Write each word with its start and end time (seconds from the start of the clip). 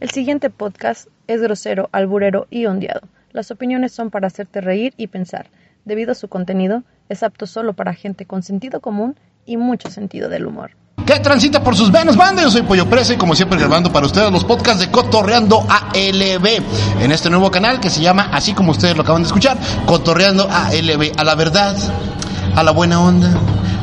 El 0.00 0.08
siguiente 0.08 0.48
podcast 0.48 1.08
es 1.26 1.42
grosero, 1.42 1.90
alburero 1.92 2.46
y 2.48 2.64
ondeado. 2.64 3.02
Las 3.32 3.50
opiniones 3.50 3.92
son 3.92 4.08
para 4.08 4.28
hacerte 4.28 4.62
reír 4.62 4.94
y 4.96 5.08
pensar. 5.08 5.50
Debido 5.84 6.12
a 6.12 6.14
su 6.14 6.28
contenido, 6.28 6.84
es 7.10 7.22
apto 7.22 7.46
solo 7.46 7.74
para 7.74 7.92
gente 7.92 8.24
con 8.24 8.42
sentido 8.42 8.80
común 8.80 9.16
y 9.44 9.58
mucho 9.58 9.90
sentido 9.90 10.30
del 10.30 10.46
humor. 10.46 10.70
¿Qué 11.04 11.20
transita 11.20 11.62
por 11.62 11.76
sus 11.76 11.92
venas, 11.92 12.16
banda? 12.16 12.40
Yo 12.40 12.50
soy 12.50 12.62
Pollo 12.62 12.88
Presa 12.88 13.12
y 13.12 13.18
como 13.18 13.34
siempre 13.34 13.58
grabando 13.58 13.92
para 13.92 14.06
ustedes 14.06 14.32
los 14.32 14.44
podcasts 14.44 14.80
de 14.80 14.90
Cotorreando 14.90 15.66
ALB 15.68 16.46
en 17.02 17.12
este 17.12 17.28
nuevo 17.28 17.50
canal 17.50 17.78
que 17.78 17.90
se 17.90 18.00
llama, 18.00 18.30
así 18.32 18.54
como 18.54 18.70
ustedes 18.70 18.96
lo 18.96 19.02
acaban 19.02 19.20
de 19.20 19.26
escuchar, 19.26 19.58
Cotorreando 19.84 20.48
ALB, 20.50 21.12
a 21.18 21.24
la 21.24 21.34
verdad, 21.34 21.76
a 22.56 22.62
la 22.62 22.70
buena 22.70 23.02
onda, 23.02 23.28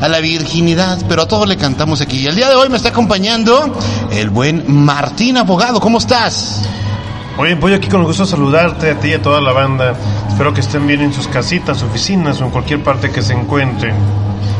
a 0.02 0.08
la 0.08 0.20
virginidad, 0.20 1.00
pero 1.08 1.24
a 1.24 1.28
todos 1.28 1.48
le 1.48 1.58
cantamos 1.58 2.02
aquí. 2.02 2.20
Y 2.20 2.28
el 2.28 2.36
día 2.36 2.50
de 2.50 2.56
hoy 2.56 2.70
me 2.70 2.78
está 2.78 2.90
acompañando 2.90 3.78
el 4.12 4.30
buen 4.30 4.64
Martín 4.68 5.38
Abogado. 5.38 5.80
¿Cómo 5.80 5.98
estás? 5.98 6.62
Oye, 7.38 7.56
voy 7.56 7.74
aquí 7.74 7.88
con 7.88 8.04
gusto 8.04 8.26
saludarte 8.26 8.92
a 8.92 9.00
ti 9.00 9.10
y 9.10 9.14
a 9.14 9.22
toda 9.22 9.40
la 9.42 9.52
banda. 9.52 9.94
Espero 10.28 10.54
que 10.54 10.62
estén 10.62 10.88
bien 10.88 11.02
en 11.02 11.14
sus 11.14 11.28
casitas, 11.28 11.84
oficinas 11.84 12.42
o 12.42 12.46
en 12.46 12.52
cualquier 12.52 12.84
parte 12.84 13.12
que 13.12 13.22
se 13.22 13.34
encuentren. 13.34 13.96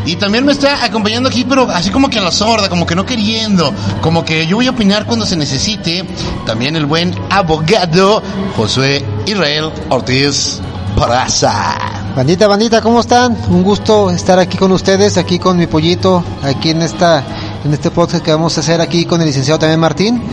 Y 0.06 0.16
también 0.16 0.46
me 0.46 0.54
está 0.54 0.86
acompañando 0.86 1.28
aquí, 1.28 1.44
pero 1.44 1.70
así 1.70 1.90
como 1.90 2.10
que 2.10 2.20
a 2.20 2.22
la 2.22 2.32
sorda, 2.32 2.70
como 2.70 2.86
que 2.86 2.96
no 2.96 3.06
queriendo, 3.06 3.74
como 4.02 4.24
que 4.24 4.48
yo 4.48 4.56
voy 4.56 4.68
a 4.68 4.72
opinar 4.72 5.06
cuando 5.06 5.26
se 5.26 5.36
necesite. 5.36 6.06
También 6.46 6.76
el 6.76 6.86
buen 6.86 7.14
abogado 7.30 8.24
Josué 8.56 9.04
Israel 9.26 9.72
Ortiz 9.90 10.62
Paraza. 10.96 12.07
Bandita, 12.18 12.48
bandita, 12.48 12.82
¿cómo 12.82 13.02
están? 13.02 13.38
Un 13.48 13.62
gusto 13.62 14.10
estar 14.10 14.40
aquí 14.40 14.58
con 14.58 14.72
ustedes, 14.72 15.20
aquí 15.20 15.38
con 15.38 15.56
mi 15.56 15.68
pollito, 15.68 16.24
aquí 16.42 16.72
en 16.72 16.82
esta 16.82 17.24
en 17.64 17.72
este 17.72 17.92
podcast 17.92 18.26
que 18.26 18.32
vamos 18.32 18.58
a 18.58 18.62
hacer 18.62 18.82
aquí 18.82 19.06
con 19.06 19.22
el 19.22 19.28
licenciado 19.28 19.60
también 19.60 19.80
Martín 19.80 20.24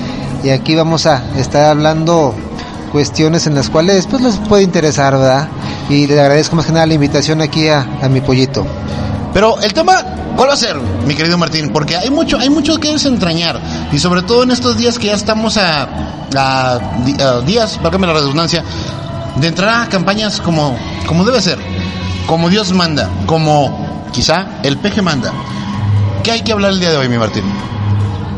y 0.42 0.48
aquí 0.48 0.74
vamos 0.74 1.04
a 1.04 1.22
estar 1.36 1.64
hablando 1.64 2.34
cuestiones 2.90 3.46
en 3.46 3.54
las 3.54 3.68
cuales 3.68 4.06
pues 4.06 4.22
les 4.22 4.38
puede 4.38 4.62
interesar, 4.62 5.12
¿verdad? 5.12 5.50
Y 5.90 6.06
le 6.06 6.18
agradezco 6.18 6.56
más 6.56 6.64
que 6.64 6.72
nada 6.72 6.86
la 6.86 6.94
invitación 6.94 7.42
aquí 7.42 7.68
a, 7.68 7.86
a 8.00 8.08
mi 8.08 8.22
pollito. 8.22 8.64
Pero 9.34 9.60
el 9.60 9.74
tema, 9.74 10.02
¿cuál 10.36 10.48
va 10.48 10.54
a 10.54 10.56
ser, 10.56 10.76
mi 11.06 11.14
querido 11.14 11.36
Martín? 11.36 11.70
Porque 11.70 11.96
hay 11.96 12.08
mucho, 12.08 12.38
hay 12.38 12.48
mucho 12.48 12.78
que 12.78 12.92
desentrañar. 12.92 13.60
Y 13.92 13.98
sobre 13.98 14.22
todo 14.22 14.44
en 14.44 14.52
estos 14.52 14.78
días 14.78 14.98
que 14.98 15.08
ya 15.08 15.14
estamos 15.14 15.58
a, 15.58 15.86
días, 17.44 17.78
válgame 17.82 18.06
la 18.06 18.14
redundancia, 18.14 18.64
de 19.36 19.48
entrar 19.48 19.82
a 19.82 19.88
campañas 19.88 20.40
como, 20.40 20.76
como 21.06 21.24
debe 21.24 21.40
ser, 21.40 21.58
como 22.26 22.48
Dios 22.48 22.72
manda, 22.72 23.10
como 23.26 24.06
quizá 24.12 24.46
el 24.62 24.78
peje 24.78 25.02
manda. 25.02 25.32
¿Qué 26.22 26.32
hay 26.32 26.42
que 26.42 26.52
hablar 26.52 26.72
el 26.72 26.80
día 26.80 26.90
de 26.90 26.96
hoy, 26.96 27.08
mi 27.08 27.18
Martín? 27.18 27.44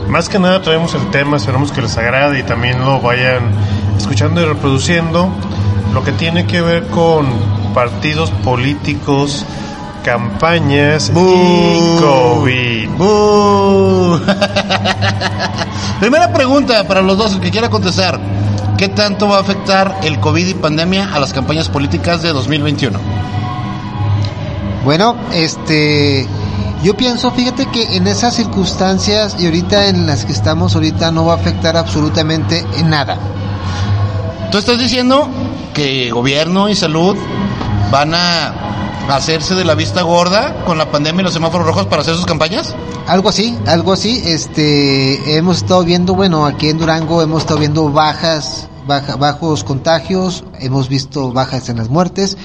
Más 0.09 0.29
que 0.29 0.39
nada 0.39 0.63
traemos 0.63 0.95
el 0.95 1.11
tema, 1.11 1.37
esperamos 1.37 1.73
que 1.73 1.83
les 1.83 1.97
agrade 1.97 2.39
y 2.39 2.43
también 2.43 2.81
lo 2.81 3.01
vayan 3.01 3.51
escuchando 3.97 4.41
y 4.41 4.45
reproduciendo. 4.45 5.31
Lo 5.93 6.05
que 6.05 6.13
tiene 6.13 6.47
que 6.47 6.61
ver 6.61 6.87
con 6.89 7.27
partidos 7.75 8.31
políticos, 8.31 9.45
campañas 10.05 11.11
y 11.11 11.13
COVID. 11.13 12.89
¡Bú! 12.91 14.21
Primera 16.01 16.33
pregunta 16.33 16.87
para 16.87 17.03
los 17.03 17.19
dos, 17.19 17.33
el 17.35 17.41
que 17.41 17.51
quiera 17.51 17.69
contestar. 17.69 18.19
¿Qué 18.77 18.89
tanto 18.89 19.29
va 19.29 19.39
a 19.39 19.41
afectar 19.41 20.01
el 20.03 20.21
COVID 20.21 20.47
y 20.47 20.55
pandemia 20.55 21.15
a 21.15 21.19
las 21.19 21.33
campañas 21.33 21.71
políticas 21.71 22.21
de 22.21 22.33
2021? 22.33 22.99
Bueno, 24.85 25.17
este, 25.33 26.27
yo 26.83 26.95
pienso, 26.95 27.31
fíjate 27.31 27.67
que 27.67 27.97
en 27.97 28.07
esas 28.07 28.37
circunstancias 28.37 29.37
y 29.39 29.47
ahorita 29.47 29.87
en 29.87 30.07
las 30.07 30.27
que 30.27 30.33
estamos 30.33 30.75
ahorita 30.75 31.11
no 31.11 31.25
va 31.25 31.33
a 31.33 31.37
afectar 31.37 31.77
absolutamente 31.77 32.65
en 32.77 32.91
nada. 32.91 33.19
Tú 34.53 34.59
estás 34.59 34.79
diciendo 34.79 35.27
que 35.73 36.11
gobierno 36.11 36.69
y 36.69 36.75
salud 36.75 37.17
van 37.91 38.15
a 38.15 38.66
hacerse 39.09 39.55
de 39.55 39.65
la 39.65 39.75
vista 39.75 40.03
gorda 40.03 40.65
con 40.65 40.79
la 40.79 40.91
pandemia 40.91 41.21
y 41.21 41.25
los 41.25 41.33
semáforos 41.35 41.67
rojos 41.67 41.87
para 41.87 42.03
hacer 42.03 42.15
sus 42.17 42.27
campañas? 42.27 42.75
Algo 43.07 43.29
así, 43.29 43.57
algo 43.67 43.93
así. 43.93 44.21
Este, 44.25 45.37
hemos 45.37 45.59
estado 45.59 45.85
viendo, 45.85 46.15
bueno, 46.15 46.45
aquí 46.47 46.69
en 46.69 46.79
Durango 46.79 47.23
hemos 47.23 47.43
estado 47.43 47.61
viendo 47.61 47.91
bajas, 47.91 48.69
baja, 48.87 49.17
bajos 49.17 49.63
contagios, 49.65 50.45
hemos 50.59 50.89
visto 50.89 51.33
bajas 51.33 51.69
en 51.69 51.77
las 51.77 51.89
muertes. 51.89 52.37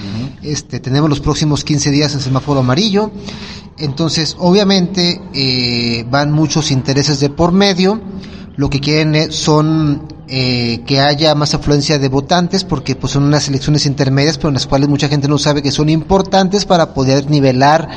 Este, 0.43 0.79
tenemos 0.79 1.09
los 1.09 1.19
próximos 1.19 1.63
15 1.63 1.89
días 1.91 2.13
en 2.13 2.19
semáforo 2.21 2.59
amarillo. 2.59 3.11
Entonces, 3.77 4.35
obviamente, 4.39 5.19
eh, 5.33 6.05
van 6.09 6.31
muchos 6.31 6.69
intereses 6.71 7.19
de 7.19 7.29
por 7.29 7.51
medio. 7.51 7.99
Lo 8.55 8.69
que 8.69 8.79
quieren 8.79 9.15
es- 9.15 9.35
son 9.35 10.10
eh, 10.33 10.81
que 10.85 11.01
haya 11.01 11.35
más 11.35 11.53
afluencia 11.53 11.99
de 11.99 12.07
votantes 12.07 12.63
porque 12.63 12.95
pues 12.95 13.11
son 13.11 13.23
unas 13.25 13.49
elecciones 13.49 13.85
intermedias 13.85 14.37
pero 14.37 14.47
en 14.47 14.53
las 14.53 14.65
cuales 14.65 14.87
mucha 14.87 15.09
gente 15.09 15.27
no 15.27 15.37
sabe 15.37 15.61
que 15.61 15.71
son 15.71 15.89
importantes 15.89 16.63
para 16.63 16.93
poder 16.93 17.29
nivelar 17.29 17.89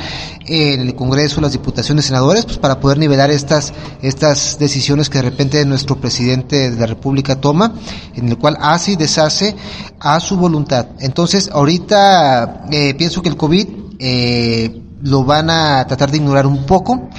eh, 0.45 0.73
en 0.73 0.81
el 0.81 0.95
Congreso, 0.95 1.39
las 1.39 1.53
diputaciones, 1.53 2.03
senadores, 2.03 2.43
pues 2.43 2.57
para 2.57 2.81
poder 2.81 2.97
nivelar 2.97 3.31
estas 3.31 3.73
estas 4.01 4.59
decisiones 4.59 5.09
que 5.09 5.19
de 5.19 5.29
repente 5.29 5.63
nuestro 5.65 5.95
presidente 5.95 6.71
de 6.71 6.77
la 6.77 6.87
República 6.87 7.39
toma, 7.39 7.73
en 8.15 8.27
el 8.27 8.37
cual 8.37 8.57
hace 8.59 8.91
y 8.91 8.95
deshace 8.97 9.55
a 9.99 10.19
su 10.19 10.35
voluntad. 10.35 10.87
Entonces, 10.99 11.49
ahorita 11.51 12.65
eh, 12.69 12.95
pienso 12.95 13.21
que 13.21 13.29
el 13.29 13.37
COVID 13.37 13.67
eh, 13.97 14.81
lo 15.03 15.23
van 15.23 15.49
a 15.49 15.87
tratar 15.87 16.11
de 16.11 16.17
ignorar 16.17 16.47
un 16.47 16.65
poco 16.65 17.09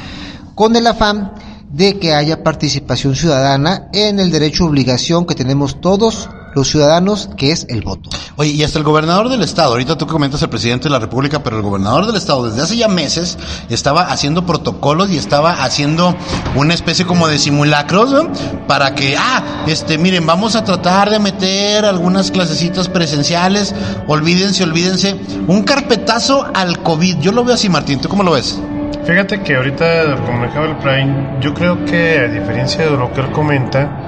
con 0.55 0.76
el 0.76 0.87
afán 0.87 1.32
de 1.71 1.99
que 1.99 2.15
haya 2.15 2.43
participación 2.43 3.16
ciudadana 3.16 3.88
en 3.93 4.21
el 4.21 4.31
derecho 4.31 4.66
obligación 4.66 5.27
que 5.27 5.34
tenemos 5.34 5.81
todos 5.81 6.28
los 6.56 6.69
ciudadanos, 6.69 7.28
que 7.37 7.53
es 7.53 7.66
el 7.69 7.82
voto. 7.82 8.09
Oye, 8.37 8.53
y 8.53 8.62
hasta 8.62 8.78
el 8.78 8.84
gobernador 8.84 9.28
del 9.28 9.43
estado, 9.43 9.72
ahorita 9.72 9.99
tú 9.99 10.06
comentas 10.06 10.41
el 10.41 10.49
presidente 10.49 10.84
de 10.84 10.91
la 10.91 10.99
República, 10.99 11.43
pero 11.43 11.56
el 11.56 11.62
gobernador 11.62 12.06
del 12.06 12.16
estado 12.16 12.49
desde 12.49 12.62
hace 12.62 12.76
ya 12.78 12.88
meses 12.88 13.37
estaba 13.69 14.10
haciendo 14.10 14.47
protocolos 14.47 15.10
y 15.10 15.19
estaba 15.19 15.65
haciendo 15.65 16.16
una 16.55 16.72
especie 16.72 17.05
como 17.05 17.28
de 17.28 17.38
simulacros 17.38 18.10
¿no? 18.10 18.32
para 18.66 18.94
que, 18.94 19.16
ah, 19.19 19.65
este, 19.66 19.99
miren, 19.99 20.25
vamos 20.25 20.56
a 20.56 20.65
tratar 20.65 21.10
de 21.10 21.19
meter 21.19 21.84
algunas 21.84 22.31
clasecitas 22.31 22.88
presenciales, 22.88 23.75
olvídense, 24.09 24.65
olvídense, 24.65 25.15
un 25.49 25.62
carpetazo 25.62 26.47
al 26.55 26.82
COVID. 26.82 27.19
Yo 27.19 27.32
lo 27.32 27.44
veo 27.44 27.55
así, 27.55 27.69
Martín, 27.69 28.00
¿tú 28.00 28.09
cómo 28.09 28.22
lo 28.22 28.32
ves? 28.32 28.59
Fíjate 29.06 29.41
que 29.41 29.55
ahorita, 29.55 30.17
como 30.27 30.39
manejaba 30.39 30.67
el 30.67 30.77
Prime, 30.78 31.39
yo 31.41 31.55
creo 31.55 31.84
que 31.84 32.19
a 32.19 32.27
diferencia 32.27 32.91
de 32.91 32.97
lo 32.97 33.12
que 33.12 33.21
él 33.21 33.31
comenta, 33.31 34.03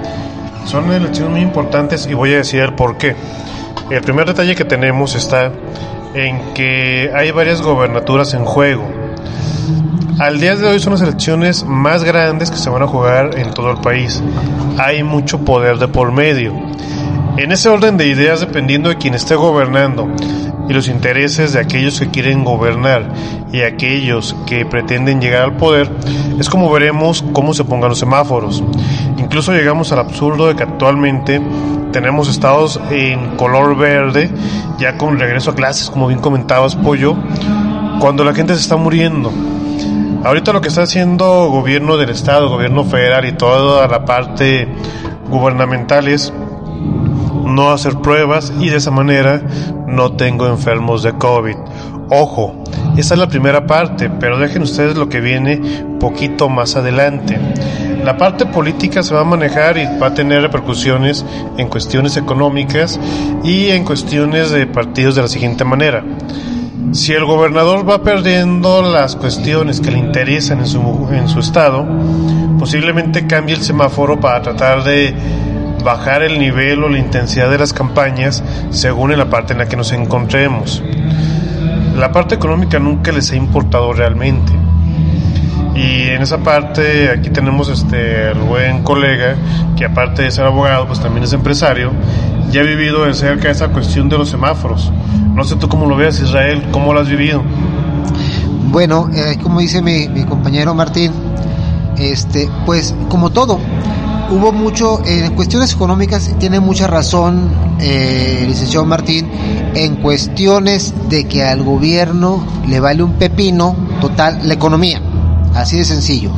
son 0.65 0.91
elecciones 0.91 1.31
muy 1.31 1.41
importantes 1.41 2.05
y 2.05 2.13
voy 2.13 2.33
a 2.33 2.37
decir 2.37 2.59
el 2.59 2.73
por 2.73 2.97
qué. 2.97 3.15
El 3.89 4.01
primer 4.01 4.25
detalle 4.25 4.57
que 4.57 4.65
tenemos 4.65 5.15
está 5.15 5.53
en 6.13 6.53
que 6.53 7.11
hay 7.15 7.31
varias 7.31 7.61
gobernaturas 7.61 8.33
en 8.33 8.43
juego. 8.43 8.83
Al 10.19 10.41
día 10.41 10.57
de 10.57 10.67
hoy 10.67 10.81
son 10.81 10.91
las 10.91 11.01
elecciones 11.01 11.63
más 11.63 12.03
grandes 12.03 12.51
que 12.51 12.57
se 12.57 12.69
van 12.69 12.83
a 12.83 12.87
jugar 12.87 13.39
en 13.39 13.53
todo 13.53 13.71
el 13.71 13.77
país. 13.77 14.21
Hay 14.77 15.03
mucho 15.03 15.45
poder 15.45 15.77
de 15.77 15.87
por 15.87 16.11
medio. 16.11 16.53
En 17.37 17.53
ese 17.53 17.69
orden 17.69 17.95
de 17.95 18.05
ideas, 18.05 18.41
dependiendo 18.41 18.89
de 18.89 18.97
quien 18.97 19.13
esté 19.13 19.35
gobernando 19.35 20.09
y 20.69 20.73
los 20.73 20.87
intereses 20.87 21.53
de 21.53 21.59
aquellos 21.59 21.99
que 21.99 22.09
quieren 22.09 22.45
gobernar 22.45 23.11
y 23.51 23.61
aquellos 23.61 24.35
que 24.45 24.65
pretenden 24.65 25.19
llegar 25.19 25.43
al 25.43 25.57
poder, 25.57 25.89
es 26.39 26.47
como 26.47 26.71
veremos 26.71 27.25
cómo 27.33 27.55
se 27.55 27.63
pongan 27.63 27.89
los 27.89 27.99
semáforos. 27.99 28.63
Incluso 29.17 29.51
llegamos 29.51 29.91
al 29.91 29.99
absurdo 29.99 30.47
de 30.47 30.55
que 30.55 30.63
actualmente 30.63 31.41
tenemos 31.91 32.29
estados 32.29 32.79
en 32.91 33.35
color 33.35 33.75
verde, 33.75 34.29
ya 34.77 34.95
con 34.97 35.19
regreso 35.19 35.51
a 35.51 35.55
clases, 35.55 35.89
como 35.89 36.07
bien 36.07 36.19
comentabas, 36.19 36.75
Pollo, 36.75 37.15
cuando 37.99 38.23
la 38.23 38.33
gente 38.33 38.53
se 38.53 38.61
está 38.61 38.75
muriendo. 38.75 39.33
Ahorita 40.23 40.53
lo 40.53 40.61
que 40.61 40.67
está 40.67 40.83
haciendo 40.83 41.49
gobierno 41.49 41.97
del 41.97 42.09
estado, 42.09 42.49
gobierno 42.49 42.83
federal 42.83 43.25
y 43.25 43.31
toda 43.31 43.87
la 43.87 44.05
parte 44.05 44.67
gubernamental 45.29 46.07
es 46.07 46.31
no 47.49 47.71
hacer 47.71 47.95
pruebas 47.97 48.53
y 48.59 48.69
de 48.69 48.77
esa 48.77 48.91
manera 48.91 49.41
no 49.87 50.13
tengo 50.13 50.47
enfermos 50.47 51.03
de 51.03 51.13
COVID. 51.13 51.55
Ojo, 52.11 52.63
esa 52.97 53.13
es 53.13 53.19
la 53.19 53.27
primera 53.27 53.67
parte, 53.67 54.09
pero 54.09 54.39
dejen 54.39 54.63
ustedes 54.63 54.97
lo 54.97 55.09
que 55.09 55.21
viene 55.21 55.61
poquito 55.99 56.49
más 56.49 56.75
adelante. 56.75 57.39
La 58.03 58.17
parte 58.17 58.45
política 58.45 59.03
se 59.03 59.13
va 59.13 59.21
a 59.21 59.25
manejar 59.25 59.77
y 59.77 59.85
va 59.99 60.07
a 60.07 60.13
tener 60.13 60.41
repercusiones 60.41 61.25
en 61.57 61.67
cuestiones 61.67 62.17
económicas 62.17 62.99
y 63.43 63.67
en 63.67 63.83
cuestiones 63.83 64.51
de 64.51 64.65
partidos 64.65 65.15
de 65.15 65.21
la 65.21 65.27
siguiente 65.27 65.65
manera. 65.65 66.03
Si 66.91 67.13
el 67.13 67.25
gobernador 67.25 67.87
va 67.87 68.01
perdiendo 68.01 68.81
las 68.81 69.15
cuestiones 69.15 69.79
que 69.79 69.91
le 69.91 69.99
interesan 69.99 70.59
en 70.59 70.65
su, 70.65 71.07
en 71.11 71.27
su 71.27 71.39
estado, 71.39 71.85
posiblemente 72.57 73.27
cambie 73.27 73.53
el 73.53 73.61
semáforo 73.61 74.19
para 74.19 74.41
tratar 74.41 74.83
de 74.83 75.13
bajar 75.83 76.23
el 76.23 76.39
nivel 76.39 76.83
o 76.83 76.89
la 76.89 76.97
intensidad 76.97 77.49
de 77.49 77.57
las 77.57 77.73
campañas 77.73 78.43
según 78.69 79.11
en 79.11 79.19
la 79.19 79.29
parte 79.29 79.53
en 79.53 79.59
la 79.59 79.67
que 79.67 79.75
nos 79.75 79.91
encontremos. 79.91 80.83
La 81.97 82.11
parte 82.11 82.35
económica 82.35 82.79
nunca 82.79 83.11
les 83.11 83.31
ha 83.31 83.35
importado 83.35 83.93
realmente. 83.93 84.53
Y 85.75 86.09
en 86.09 86.21
esa 86.21 86.39
parte, 86.39 87.09
aquí 87.09 87.29
tenemos 87.29 87.69
este, 87.69 88.31
el 88.31 88.39
buen 88.39 88.83
colega, 88.83 89.35
que 89.77 89.85
aparte 89.85 90.23
de 90.23 90.31
ser 90.31 90.45
abogado, 90.45 90.87
pues 90.87 90.99
también 90.99 91.23
es 91.23 91.31
empresario, 91.31 91.91
ya 92.51 92.61
ha 92.61 92.63
vivido 92.63 93.05
de 93.05 93.13
cerca 93.13 93.49
esa 93.49 93.69
cuestión 93.69 94.09
de 94.09 94.17
los 94.17 94.29
semáforos. 94.29 94.91
No 95.33 95.43
sé 95.43 95.55
tú 95.55 95.69
cómo 95.69 95.85
lo 95.85 95.95
ves, 95.95 96.19
Israel, 96.19 96.63
cómo 96.71 96.93
lo 96.93 96.99
has 96.99 97.07
vivido. 97.07 97.43
Bueno, 98.71 99.09
eh, 99.13 99.37
como 99.41 99.59
dice 99.61 99.81
mi, 99.81 100.07
mi, 100.09 100.25
compañero 100.25 100.73
Martín, 100.73 101.11
este, 101.97 102.49
pues 102.65 102.93
como 103.07 103.29
todo, 103.29 103.59
hubo 104.31 104.51
mucho, 104.51 105.01
en 105.05 105.33
cuestiones 105.35 105.73
económicas 105.73 106.29
tiene 106.39 106.59
mucha 106.59 106.87
razón 106.87 107.49
eh, 107.79 108.43
licenciado 108.47 108.85
Martín, 108.85 109.29
en 109.73 109.97
cuestiones 109.97 110.93
de 111.09 111.27
que 111.27 111.43
al 111.43 111.63
gobierno 111.63 112.43
le 112.67 112.79
vale 112.79 113.03
un 113.03 113.13
pepino 113.13 113.75
total 114.01 114.39
la 114.43 114.53
economía, 114.53 115.01
así 115.55 115.77
de 115.77 115.85
sencillo. 115.85 116.31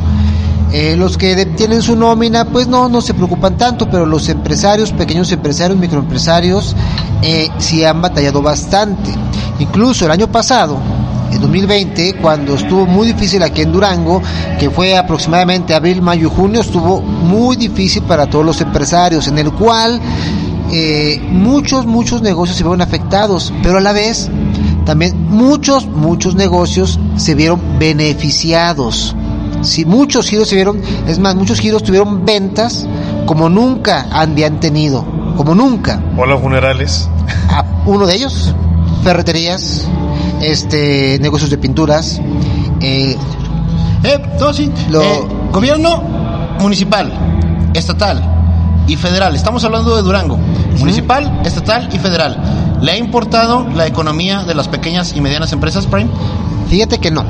Eh, 0.74 0.96
los 0.96 1.18
que 1.18 1.46
tienen 1.46 1.82
su 1.82 1.98
nómina, 1.98 2.46
pues 2.46 2.68
no, 2.68 2.88
no 2.88 3.02
se 3.02 3.14
preocupan 3.14 3.58
tanto, 3.58 3.90
pero 3.90 4.06
los 4.06 4.30
empresarios, 4.30 4.94
pequeños 4.94 5.30
empresarios, 5.32 5.78
microempresarios, 5.78 6.76
eh, 7.22 7.50
sí 7.58 7.84
han 7.84 8.02
batallado 8.02 8.42
bastante. 8.42 9.12
Incluso 9.60 10.06
el 10.06 10.12
año 10.12 10.32
pasado, 10.32 10.78
en 11.31 11.42
2020, 11.42 12.16
cuando 12.22 12.56
estuvo 12.56 12.86
muy 12.86 13.07
difícil 13.07 13.44
aquí 13.44 13.62
en 13.62 13.72
Durango, 13.72 14.22
que 14.60 14.69
fue 14.69 14.98
aproximadamente 14.98 15.74
abril, 15.74 16.01
mayo 16.01 16.28
y 16.28 16.36
junio, 16.36 16.62
estuvo 16.62 17.01
muy 17.01 17.56
difícil 17.56 18.04
para 18.04 18.28
todos 18.28 18.45
los 18.45 18.62
empresarios, 18.62 19.28
en 19.28 19.38
el 19.38 19.51
cual 19.51 20.00
eh, 20.72 21.22
muchos, 21.30 21.86
muchos 21.86 22.22
negocios 22.22 22.57
se 22.57 22.63
vieron 22.63 22.81
afectados, 22.81 23.54
pero 23.62 23.78
a 23.78 23.81
la 23.81 23.92
vez 23.94 24.30
también 24.86 25.30
muchos, 25.30 25.86
muchos 25.88 26.36
negocios 26.36 27.00
se 27.18 27.36
vieron 27.36 27.62
beneficiados. 27.80 29.16
Si 29.62 29.86
muchos 29.86 30.27
giros 30.27 30.50
se 30.50 30.56
vieron, 30.56 30.81
es 31.07 31.19
más, 31.19 31.36
muchos 31.36 31.60
giros 31.60 31.84
tuvieron 31.84 32.25
ventas 32.25 32.88
como 33.25 33.48
nunca 33.48 34.07
habían 34.12 34.60
tenido, 34.60 35.06
como 35.38 35.54
nunca. 35.54 36.01
Hola 36.18 36.38
funerales. 36.38 37.07
A 37.50 37.63
uno 37.86 38.07
de 38.07 38.16
ellos, 38.16 38.56
ferreterías, 39.04 39.88
este, 40.42 41.18
negocios 41.22 41.50
de 41.50 41.58
pinturas. 41.58 42.20
Eh, 42.82 43.16
eh, 44.04 44.20
todo 44.40 44.54
sí. 44.54 44.72
Lo- 44.90 45.02
Eh, 45.02 45.22
gobierno 45.52 46.02
municipal, 46.60 47.12
estatal 47.74 48.22
y 48.88 48.96
federal. 48.96 49.36
Estamos 49.36 49.64
hablando 49.64 49.96
de 49.96 50.02
Durango. 50.02 50.38
Municipal, 50.80 51.42
estatal 51.46 51.90
y 51.94 52.00
federal. 52.00 52.42
¿Le 52.82 52.92
ha 52.94 52.98
importado 52.98 53.68
la 53.76 53.86
economía 53.86 54.44
de 54.44 54.56
las 54.56 54.68
pequeñas 54.68 55.14
y 55.16 55.22
medianas 55.22 55.52
empresas, 55.54 55.86
Prime? 55.86 56.10
Fíjate 56.70 56.98
que 57.00 57.12
no, 57.12 57.24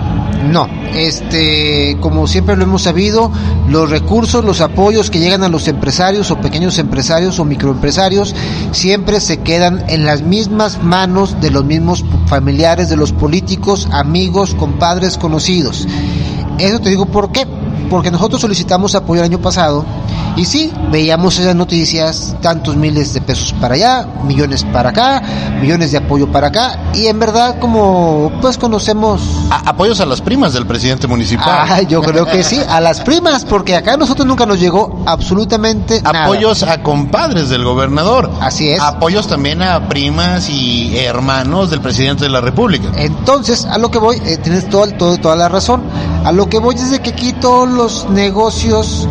no. 0.44 0.68
Este, 0.94 1.98
como 2.00 2.28
siempre 2.28 2.56
lo 2.56 2.64
hemos 2.64 2.84
sabido, 2.84 3.32
los 3.70 3.90
recursos, 3.90 4.44
los 4.44 4.62
apoyos 4.62 5.10
que 5.10 5.20
llegan 5.20 5.44
a 5.44 5.50
los 5.50 5.68
empresarios 5.68 6.32
o 6.32 6.42
pequeños 6.42 6.78
empresarios 6.80 7.40
o 7.40 7.46
microempresarios 7.46 8.36
siempre 8.72 9.20
se 9.22 9.38
quedan 9.38 9.84
en 9.88 10.06
las 10.06 10.22
mismas 10.22 10.84
manos 10.84 11.40
de 11.42 11.52
los 11.52 11.66
mismos 11.66 12.04
familiares, 12.28 12.90
de 12.90 12.98
los 12.98 13.12
políticos, 13.12 13.88
amigos, 13.92 14.56
compadres, 14.56 15.18
conocidos. 15.18 15.88
Eso 16.58 16.80
te 16.80 16.90
digo 16.90 17.06
por 17.06 17.32
qué. 17.32 17.48
Porque 17.90 18.10
nosotros 18.10 18.40
solicitamos 18.40 18.96
apoyo 18.96 19.20
el 19.20 19.26
año 19.26 19.42
pasado 19.42 19.86
y 20.36 20.46
sí, 20.46 20.72
veíamos 20.92 21.38
esas 21.40 21.56
noticias, 21.56 22.36
tantos 22.42 22.76
miles 22.76 23.14
de 23.14 23.22
pesos 23.22 23.54
para 23.60 23.76
allá, 23.76 24.08
millones 24.24 24.64
para 24.72 24.90
acá, 24.90 25.22
millones 25.62 25.92
de 25.92 25.98
apoyo 25.98 26.32
para 26.32 26.48
acá 26.48 26.80
y 26.94 27.08
en 27.08 27.20
verdad 27.20 27.60
como 27.60 28.32
pues 28.42 28.58
conocemos 28.58 29.22
A- 29.50 29.70
apoyos 29.70 30.00
a 30.02 30.06
las 30.06 30.22
primas 30.22 30.54
del 30.54 30.66
presidente 30.66 31.08
municipal. 31.08 31.48
Ah, 31.70 31.82
yo 31.82 32.02
creo 32.02 32.26
que 32.26 32.44
sí, 32.44 32.60
a 32.70 32.80
las 32.82 33.02
primas, 33.02 33.46
porque 33.46 33.76
acá 33.76 33.94
a 33.94 33.98
nosotros 33.98 34.26
nunca 34.28 34.46
nos 34.46 34.60
llegó 34.60 35.04
absolutamente 35.06 36.02
nada. 36.02 36.24
Apoyos 36.26 36.64
a 36.64 36.82
compadres 36.84 37.50
del 37.50 37.64
gobernador. 37.64 38.30
Así 38.42 38.70
es. 38.70 38.80
Apoyos 38.82 39.28
también 39.28 39.62
a 39.62 39.88
primas 39.88 40.50
y 40.50 40.98
hermanos 40.98 41.70
del 41.70 41.82
presidente 41.82 42.24
de 42.26 42.30
la 42.30 42.42
República. 42.42 42.90
Entonces, 42.98 43.66
a 43.66 43.78
lo 43.78 43.92
que 43.92 43.98
voy, 44.00 44.18
eh, 44.26 44.38
tienes 44.38 44.70
todo, 44.70 44.88
todo- 44.92 45.18
toda 45.18 45.36
la 45.36 45.50
razón. 45.50 45.82
A 46.24 46.32
lo 46.32 46.48
que 46.50 46.60
voy 46.60 46.76
es 46.76 46.92
de 46.92 47.00
que 47.02 47.12
aquí 47.12 47.34
todos 47.34 47.68
los 47.70 48.10
negocios, 48.10 49.08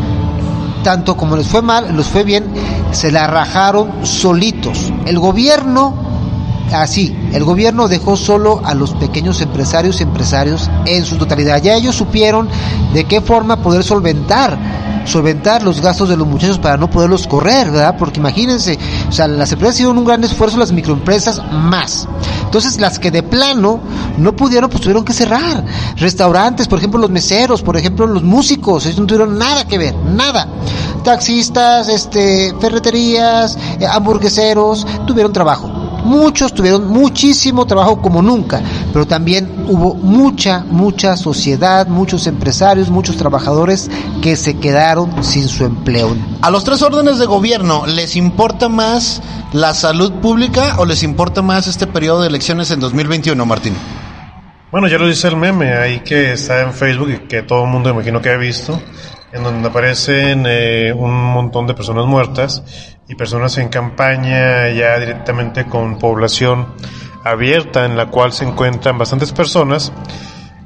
tanto 0.82 1.16
como 1.16 1.36
les 1.36 1.46
fue 1.46 1.62
mal, 1.62 1.96
les 1.96 2.06
fue 2.06 2.24
bien, 2.24 2.46
se 2.92 3.10
la 3.10 3.26
rajaron 3.26 4.04
solitos. 4.04 4.92
El 5.06 5.18
gobierno, 5.18 5.94
así, 6.72 7.16
el 7.32 7.44
gobierno 7.44 7.88
dejó 7.88 8.16
solo 8.16 8.60
a 8.64 8.74
los 8.74 8.92
pequeños 8.94 9.40
empresarios 9.40 10.00
y 10.00 10.04
empresarios 10.04 10.70
en 10.86 11.04
su 11.04 11.16
totalidad. 11.16 11.62
Ya 11.62 11.74
ellos 11.74 11.96
supieron 11.96 12.48
de 12.92 13.04
qué 13.04 13.20
forma 13.20 13.62
poder 13.62 13.84
solventar, 13.84 14.58
solventar 15.10 15.62
los 15.62 15.80
gastos 15.80 16.08
de 16.08 16.16
los 16.16 16.26
muchachos 16.26 16.58
para 16.58 16.76
no 16.76 16.88
poderlos 16.88 17.26
correr, 17.26 17.70
¿verdad? 17.70 17.96
Porque 17.98 18.20
imagínense, 18.20 18.78
o 19.08 19.12
sea, 19.12 19.28
las 19.28 19.52
empresas 19.52 19.76
hicieron 19.76 19.98
un 19.98 20.04
gran 20.04 20.22
esfuerzo, 20.24 20.56
las 20.56 20.72
microempresas 20.72 21.42
más. 21.52 22.08
Entonces, 22.44 22.80
las 22.80 22.98
que 22.98 23.10
de 23.10 23.22
plano 23.22 23.80
no 24.18 24.34
pudieron, 24.34 24.70
pues 24.70 24.82
tuvieron 24.82 25.04
que 25.04 25.12
cerrar. 25.12 25.64
Restaurantes, 25.96 26.68
por 26.68 26.78
ejemplo, 26.78 27.00
los 27.00 27.10
meseros, 27.10 27.62
por 27.62 27.76
ejemplo, 27.76 28.06
los 28.06 28.22
músicos, 28.22 28.86
ellos 28.86 29.00
no 29.00 29.06
tuvieron 29.06 29.38
nada 29.38 29.66
que 29.66 29.78
ver, 29.78 29.94
nada. 29.96 30.48
Taxistas, 31.04 31.88
este, 31.88 32.54
ferreterías, 32.60 33.58
eh, 33.78 33.86
hamburgueseros, 33.86 34.86
tuvieron 35.06 35.32
trabajo. 35.32 35.79
Muchos 36.04 36.54
tuvieron 36.54 36.88
muchísimo 36.88 37.66
trabajo 37.66 38.00
como 38.00 38.22
nunca, 38.22 38.62
pero 38.92 39.06
también 39.06 39.66
hubo 39.68 39.94
mucha, 39.94 40.64
mucha 40.68 41.16
sociedad, 41.16 41.86
muchos 41.86 42.26
empresarios, 42.26 42.90
muchos 42.90 43.16
trabajadores 43.16 43.90
que 44.22 44.36
se 44.36 44.58
quedaron 44.58 45.22
sin 45.22 45.48
su 45.48 45.64
empleo. 45.64 46.16
¿A 46.42 46.50
los 46.50 46.64
tres 46.64 46.82
órdenes 46.82 47.18
de 47.18 47.26
gobierno 47.26 47.86
les 47.86 48.16
importa 48.16 48.68
más 48.68 49.22
la 49.52 49.74
salud 49.74 50.12
pública 50.14 50.76
o 50.78 50.84
les 50.84 51.02
importa 51.02 51.42
más 51.42 51.66
este 51.66 51.86
periodo 51.86 52.22
de 52.22 52.28
elecciones 52.28 52.70
en 52.70 52.80
2021, 52.80 53.44
Martín? 53.46 53.74
Bueno, 54.70 54.86
ya 54.86 54.98
lo 54.98 55.08
dice 55.08 55.26
el 55.26 55.36
meme 55.36 55.74
ahí 55.74 56.00
que 56.00 56.32
está 56.32 56.60
en 56.60 56.72
Facebook 56.72 57.10
y 57.10 57.18
que 57.26 57.42
todo 57.42 57.64
el 57.64 57.70
mundo 57.70 57.90
imagino 57.90 58.22
que 58.22 58.30
ha 58.30 58.36
visto, 58.36 58.80
en 59.32 59.42
donde 59.42 59.68
aparecen 59.68 60.44
eh, 60.46 60.92
un 60.92 61.12
montón 61.12 61.66
de 61.66 61.74
personas 61.74 62.06
muertas 62.06 62.62
y 63.08 63.14
personas 63.14 63.56
en 63.58 63.68
campaña 63.68 64.68
ya 64.70 64.98
directamente 64.98 65.66
con 65.66 65.98
población 65.98 66.74
abierta 67.24 67.84
en 67.84 67.96
la 67.96 68.06
cual 68.06 68.32
se 68.32 68.44
encuentran 68.44 68.98
bastantes 68.98 69.32
personas 69.32 69.92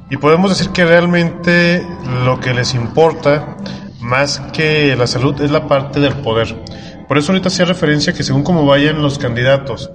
y 0.09 0.17
podemos 0.17 0.49
decir 0.49 0.71
que 0.71 0.85
realmente 0.85 1.85
lo 2.23 2.39
que 2.39 2.53
les 2.53 2.73
importa 2.73 3.57
más 3.99 4.39
que 4.53 4.95
la 4.95 5.07
salud 5.07 5.41
es 5.41 5.51
la 5.51 5.67
parte 5.67 5.99
del 5.99 6.13
poder. 6.13 6.63
Por 7.07 7.17
eso 7.17 7.31
ahorita 7.31 7.47
hacía 7.49 7.65
referencia 7.65 8.13
que 8.13 8.23
según 8.23 8.43
cómo 8.43 8.65
vayan 8.65 9.01
los 9.01 9.17
candidatos 9.17 9.91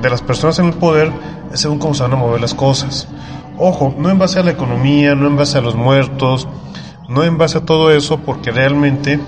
de 0.00 0.10
las 0.10 0.22
personas 0.22 0.58
en 0.58 0.66
el 0.66 0.74
poder, 0.74 1.12
es 1.52 1.60
según 1.60 1.78
cómo 1.78 1.94
se 1.94 2.02
van 2.02 2.12
a 2.12 2.16
mover 2.16 2.40
las 2.40 2.54
cosas. 2.54 3.08
Ojo, 3.58 3.94
no 3.98 4.10
en 4.10 4.18
base 4.18 4.38
a 4.38 4.42
la 4.42 4.50
economía, 4.50 5.14
no 5.14 5.26
en 5.26 5.36
base 5.36 5.58
a 5.58 5.62
los 5.62 5.74
muertos, 5.74 6.48
no 7.08 7.24
en 7.24 7.38
base 7.38 7.58
a 7.58 7.64
todo 7.64 7.90
eso, 7.90 8.18
porque 8.18 8.50
realmente 8.50 9.20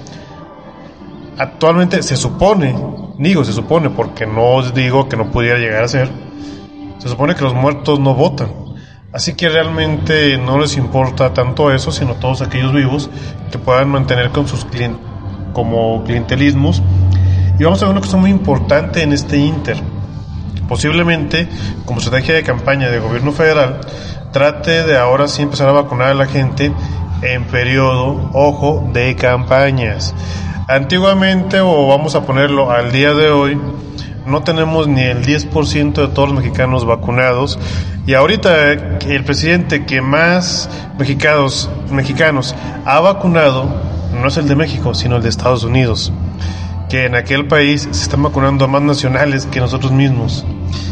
actualmente 1.38 2.02
se 2.02 2.16
supone, 2.16 2.74
digo 3.18 3.44
se 3.44 3.52
supone, 3.52 3.90
porque 3.90 4.26
no 4.26 4.54
os 4.54 4.74
digo 4.74 5.08
que 5.08 5.16
no 5.16 5.30
pudiera 5.30 5.58
llegar 5.58 5.84
a 5.84 5.88
ser, 5.88 6.10
se 6.98 7.08
supone 7.08 7.34
que 7.34 7.44
los 7.44 7.54
muertos 7.54 8.00
no 8.00 8.14
votan. 8.14 8.48
Así 9.12 9.34
que 9.34 9.48
realmente 9.48 10.36
no 10.36 10.58
les 10.58 10.76
importa 10.76 11.32
tanto 11.32 11.72
eso, 11.72 11.92
sino 11.92 12.14
todos 12.14 12.42
aquellos 12.42 12.72
vivos 12.74 13.08
que 13.50 13.58
puedan 13.58 13.88
mantener 13.88 14.30
con 14.30 14.46
sus 14.46 14.66
clien- 14.66 14.98
como 15.54 16.04
clientelismos. 16.04 16.82
Y 17.58 17.64
vamos 17.64 17.82
a 17.82 17.86
ver 17.86 17.92
una 17.92 18.02
cosa 18.02 18.18
muy 18.18 18.30
importante 18.30 19.02
en 19.02 19.12
este 19.12 19.38
Inter. 19.38 19.80
Posiblemente, 20.68 21.48
como 21.86 22.00
estrategia 22.00 22.34
de 22.34 22.42
campaña 22.42 22.90
de 22.90 22.98
gobierno 22.98 23.32
federal, 23.32 23.80
trate 24.32 24.84
de 24.84 24.98
ahora 24.98 25.26
sí 25.26 25.42
empezar 25.42 25.68
a 25.68 25.72
vacunar 25.72 26.08
a 26.08 26.14
la 26.14 26.26
gente 26.26 26.70
en 27.22 27.44
periodo, 27.44 28.30
ojo, 28.32 28.88
de 28.92 29.16
campañas. 29.16 30.14
Antiguamente, 30.68 31.60
o 31.60 31.88
vamos 31.88 32.14
a 32.14 32.26
ponerlo 32.26 32.70
al 32.70 32.92
día 32.92 33.14
de 33.14 33.30
hoy, 33.30 33.58
no 34.26 34.42
tenemos 34.42 34.86
ni 34.86 35.02
el 35.02 35.24
10% 35.24 35.92
de 35.94 36.08
todos 36.08 36.28
los 36.28 36.38
mexicanos 36.38 36.84
vacunados. 36.84 37.58
Y 38.06 38.14
ahorita 38.14 38.72
eh, 38.72 38.98
el 39.08 39.24
presidente 39.24 39.86
que 39.86 40.00
más 40.00 40.68
mexicanos, 40.98 41.70
mexicanos 41.90 42.54
ha 42.84 43.00
vacunado 43.00 43.68
no 44.20 44.28
es 44.28 44.36
el 44.36 44.48
de 44.48 44.56
México, 44.56 44.94
sino 44.94 45.16
el 45.16 45.22
de 45.22 45.28
Estados 45.28 45.64
Unidos. 45.64 46.12
Que 46.88 47.06
en 47.06 47.14
aquel 47.14 47.46
país 47.46 47.88
se 47.90 48.02
están 48.02 48.22
vacunando 48.22 48.64
a 48.64 48.68
más 48.68 48.82
nacionales 48.82 49.46
que 49.46 49.60
nosotros 49.60 49.92
mismos. 49.92 50.44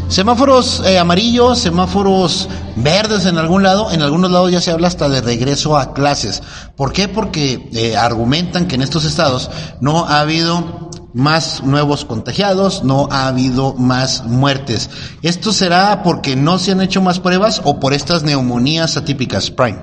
Semáforos 0.09 0.83
eh, 0.87 0.99
amarillos, 0.99 1.59
semáforos 1.59 2.49
verdes 2.77 3.27
en 3.27 3.39
algún 3.39 3.65
lado, 3.65 3.91
en 3.91 4.03
algunos 4.03 4.31
lados 4.31 4.53
ya 4.53 4.61
se 4.61 4.71
habla 4.71 4.87
hasta 4.87 5.09
de 5.09 5.21
regreso 5.21 5.77
a 5.77 5.95
clases. 5.95 6.43
¿Por 6.77 6.93
qué? 6.93 7.09
Porque 7.09 7.69
eh, 7.73 7.97
argumentan 7.97 8.69
que 8.69 8.77
en 8.77 8.83
estos 8.83 9.05
estados 9.05 9.51
no 9.81 10.05
ha 10.05 10.21
habido 10.21 10.91
más 11.13 11.63
nuevos 11.65 12.05
contagiados, 12.05 12.85
no 12.85 13.09
ha 13.11 13.27
habido 13.27 13.75
más 13.75 14.25
muertes. 14.25 14.91
¿Esto 15.23 15.53
será 15.53 16.03
porque 16.05 16.37
no 16.37 16.59
se 16.59 16.73
han 16.73 16.83
hecho 16.83 17.03
más 17.03 17.19
pruebas 17.19 17.63
o 17.65 17.81
por 17.81 17.93
estas 17.93 18.23
neumonías 18.23 18.97
atípicas, 18.97 19.51
Prime? 19.51 19.83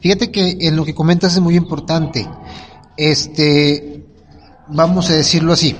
Fíjate 0.00 0.32
que 0.32 0.56
en 0.62 0.74
lo 0.74 0.84
que 0.84 0.94
comentas 0.94 1.34
es 1.34 1.40
muy 1.40 1.54
importante. 1.54 2.28
Este, 2.96 4.04
vamos 4.68 5.10
a 5.10 5.12
decirlo 5.12 5.52
así. 5.52 5.76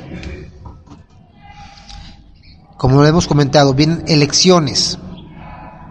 Como 2.83 2.97
lo 3.01 3.07
hemos 3.07 3.29
comentado, 3.29 3.75
vienen 3.75 4.03
elecciones. 4.09 4.99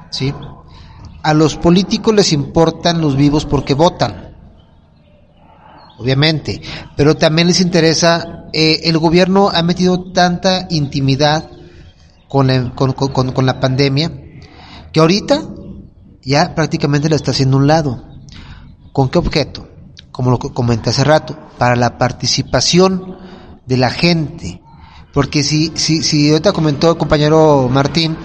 ¿Sí? 0.09 0.33
A 1.23 1.33
los 1.33 1.55
políticos 1.55 2.13
les 2.13 2.33
importan 2.33 2.99
los 2.99 3.15
vivos 3.15 3.45
porque 3.45 3.73
votan. 3.75 4.35
Obviamente. 5.97 6.61
Pero 6.97 7.15
también 7.15 7.47
les 7.47 7.61
interesa, 7.61 8.45
eh, 8.51 8.81
el 8.83 8.97
gobierno 8.97 9.49
ha 9.53 9.63
metido 9.63 10.11
tanta 10.11 10.67
intimidad 10.69 11.49
con, 12.27 12.49
el- 12.49 12.73
con, 12.73 12.91
con- 12.91 13.31
con 13.31 13.45
la 13.45 13.61
pandemia 13.61 14.11
que 14.91 14.99
ahorita 14.99 15.41
ya 16.23 16.53
prácticamente 16.55 17.07
la 17.07 17.15
está 17.15 17.31
haciendo 17.31 17.55
un 17.55 17.67
lado. 17.67 18.03
¿Con 18.91 19.07
qué 19.07 19.17
objeto? 19.17 19.69
Como 20.11 20.29
lo 20.31 20.39
comenté 20.39 20.89
hace 20.89 21.05
rato, 21.05 21.37
para 21.57 21.77
la 21.77 21.97
participación 21.97 23.15
de 23.65 23.77
la 23.77 23.89
gente. 23.91 24.61
Porque 25.13 25.43
si, 25.43 25.73
si, 25.75 26.03
si 26.03 26.29
ahorita 26.29 26.53
comentó 26.53 26.89
el 26.89 26.97
compañero 26.97 27.67
Martín, 27.69 28.15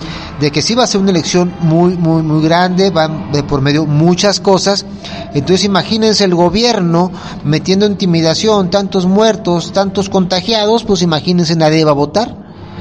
de 0.41 0.53
que 0.53 0.63
sí 0.63 0.75
va 0.75 0.85
a 0.85 0.87
ser 0.87 1.01
una 1.01 1.11
elección 1.11 1.53
muy, 1.61 1.97
muy, 1.97 2.23
muy 2.23 2.43
grande, 2.43 2.91
van 2.91 3.33
de 3.33 3.43
por 3.43 3.61
medio 3.61 3.87
muchas 3.87 4.39
cosas, 4.39 4.87
entonces 5.35 5.65
imagínense 5.65 6.25
el 6.25 6.35
gobierno 6.35 7.11
metiendo 7.45 7.87
intimidación, 7.87 8.71
tantos 8.71 9.07
muertos, 9.07 9.73
tantos 9.73 10.09
contagiados, 10.09 10.85
pues 10.85 11.03
imagínense 11.03 11.57
nadie 11.57 11.85
va 11.85 11.91
a 11.91 11.95
votar. 11.95 12.37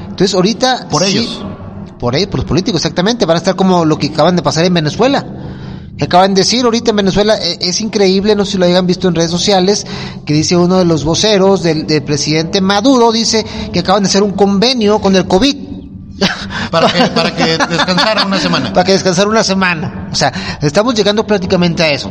Entonces 0.08 0.34
ahorita... 0.34 0.86
Por 0.88 1.04
sí, 1.04 1.18
ellos. 1.18 1.44
por 1.98 2.14
ellos, 2.14 2.28
por 2.28 2.40
los 2.40 2.46
políticos, 2.46 2.80
exactamente. 2.80 3.26
Van 3.26 3.36
a 3.36 3.38
estar 3.38 3.56
como 3.56 3.84
lo 3.84 3.98
que 3.98 4.08
acaban 4.08 4.36
de 4.36 4.42
pasar 4.42 4.64
en 4.64 4.74
Venezuela. 4.74 5.26
Que 5.96 6.04
acaban 6.04 6.34
de 6.34 6.42
decir 6.42 6.64
ahorita 6.64 6.90
en 6.90 6.96
Venezuela, 6.96 7.36
eh, 7.36 7.58
es 7.60 7.80
increíble, 7.80 8.36
no 8.36 8.44
sé 8.44 8.52
si 8.52 8.58
lo 8.58 8.66
hayan 8.66 8.86
visto 8.86 9.08
en 9.08 9.14
redes 9.14 9.30
sociales, 9.30 9.86
que 10.24 10.34
dice 10.34 10.56
uno 10.56 10.78
de 10.78 10.84
los 10.84 11.04
voceros 11.04 11.62
del, 11.62 11.86
del 11.86 12.02
presidente 12.02 12.60
Maduro, 12.60 13.12
dice 13.12 13.44
que 13.72 13.80
acaban 13.80 14.02
de 14.02 14.08
hacer 14.08 14.22
un 14.22 14.32
convenio 14.32 15.00
con 15.00 15.16
el 15.16 15.26
COVID. 15.26 15.56
Para 16.70 16.88
que, 16.90 17.06
para 17.08 17.34
que 17.34 17.58
descansara 17.58 18.24
una 18.24 18.40
semana. 18.40 18.72
para 18.72 18.84
que 18.84 18.92
descansar 18.92 19.28
una 19.28 19.44
semana. 19.44 20.08
O 20.10 20.14
sea, 20.14 20.32
estamos 20.62 20.94
llegando 20.94 21.26
prácticamente 21.26 21.82
a 21.82 21.92
eso. 21.92 22.10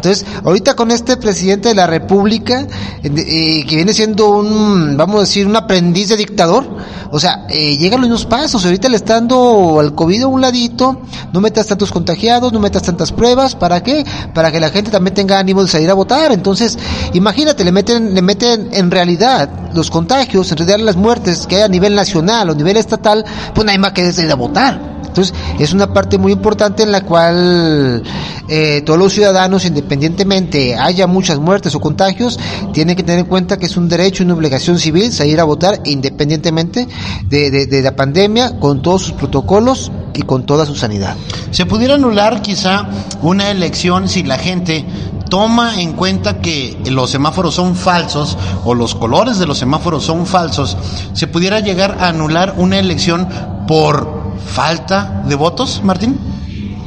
Entonces, 0.00 0.24
ahorita 0.44 0.74
con 0.74 0.90
este 0.90 1.18
presidente 1.18 1.68
de 1.68 1.74
la 1.74 1.86
República, 1.86 2.66
eh, 3.02 3.66
que 3.68 3.76
viene 3.76 3.92
siendo 3.92 4.30
un, 4.30 4.96
vamos 4.96 5.16
a 5.16 5.20
decir, 5.20 5.46
un 5.46 5.56
aprendiz 5.56 6.08
de 6.08 6.16
dictador, 6.16 6.64
o 7.10 7.20
sea, 7.20 7.44
eh, 7.50 7.76
llegan 7.76 8.00
los 8.00 8.08
mismos 8.08 8.24
pasos. 8.24 8.64
Ahorita 8.64 8.88
le 8.88 8.96
está 8.96 9.14
dando 9.14 9.78
al 9.78 9.94
COVID 9.94 10.22
a 10.22 10.26
un 10.28 10.40
ladito, 10.40 11.02
no 11.34 11.40
metas 11.42 11.66
tantos 11.66 11.92
contagiados, 11.92 12.50
no 12.50 12.60
metas 12.60 12.82
tantas 12.82 13.12
pruebas, 13.12 13.56
¿para 13.56 13.82
qué? 13.82 14.06
Para 14.32 14.50
que 14.50 14.58
la 14.58 14.70
gente 14.70 14.90
también 14.90 15.14
tenga 15.14 15.38
ánimo 15.38 15.62
de 15.62 15.68
salir 15.68 15.90
a 15.90 15.94
votar. 15.94 16.32
Entonces, 16.32 16.78
imagínate, 17.12 17.62
le 17.62 17.72
meten, 17.72 18.14
le 18.14 18.22
meten 18.22 18.70
en 18.72 18.90
realidad 18.90 19.50
los 19.74 19.90
contagios, 19.90 20.50
en 20.50 20.58
realidad 20.58 20.78
las 20.78 20.96
muertes 20.96 21.46
que 21.46 21.56
hay 21.56 21.62
a 21.62 21.68
nivel 21.68 21.94
nacional 21.94 22.48
o 22.48 22.52
a 22.52 22.56
nivel 22.56 22.78
estatal, 22.78 23.22
pues 23.54 23.66
nadie 23.66 23.78
más 23.78 23.92
que 23.92 24.10
salir 24.12 24.32
a 24.32 24.36
votar. 24.36 24.89
Entonces, 25.10 25.34
es 25.58 25.72
una 25.72 25.92
parte 25.92 26.18
muy 26.18 26.30
importante 26.32 26.84
en 26.84 26.92
la 26.92 27.00
cual 27.02 28.02
eh, 28.48 28.80
todos 28.86 28.98
los 28.98 29.12
ciudadanos, 29.12 29.64
independientemente 29.64 30.76
haya 30.76 31.06
muchas 31.08 31.38
muertes 31.40 31.74
o 31.74 31.80
contagios, 31.80 32.38
tienen 32.72 32.94
que 32.96 33.02
tener 33.02 33.20
en 33.20 33.26
cuenta 33.26 33.58
que 33.58 33.66
es 33.66 33.76
un 33.76 33.88
derecho 33.88 34.22
y 34.22 34.26
una 34.26 34.34
obligación 34.34 34.78
civil 34.78 35.12
salir 35.12 35.40
a 35.40 35.44
votar 35.44 35.80
independientemente 35.84 36.86
de, 37.28 37.50
de- 37.50 37.66
de 37.66 37.82
la 37.82 37.96
pandemia, 37.96 38.58
con 38.60 38.82
todos 38.82 39.02
sus 39.02 39.12
protocolos 39.12 39.90
y 40.14 40.22
con 40.22 40.46
toda 40.46 40.64
su 40.64 40.74
sanidad. 40.76 41.16
Se 41.50 41.66
pudiera 41.66 41.94
anular 41.96 42.40
quizá 42.40 42.88
una 43.22 43.50
elección 43.50 44.08
si 44.08 44.22
la 44.22 44.38
gente 44.38 44.84
toma 45.28 45.80
en 45.80 45.92
cuenta 45.92 46.40
que 46.40 46.76
los 46.90 47.10
semáforos 47.10 47.54
son 47.54 47.76
falsos 47.76 48.36
o 48.64 48.74
los 48.74 48.94
colores 48.96 49.38
de 49.38 49.46
los 49.46 49.58
semáforos 49.58 50.04
son 50.04 50.26
falsos, 50.26 50.76
se 51.12 51.26
pudiera 51.28 51.60
llegar 51.60 51.98
a 52.00 52.08
anular 52.08 52.54
una 52.58 52.78
elección 52.80 53.28
por 53.68 54.19
falta 54.46 55.22
de 55.26 55.34
votos, 55.34 55.80
Martín? 55.84 56.18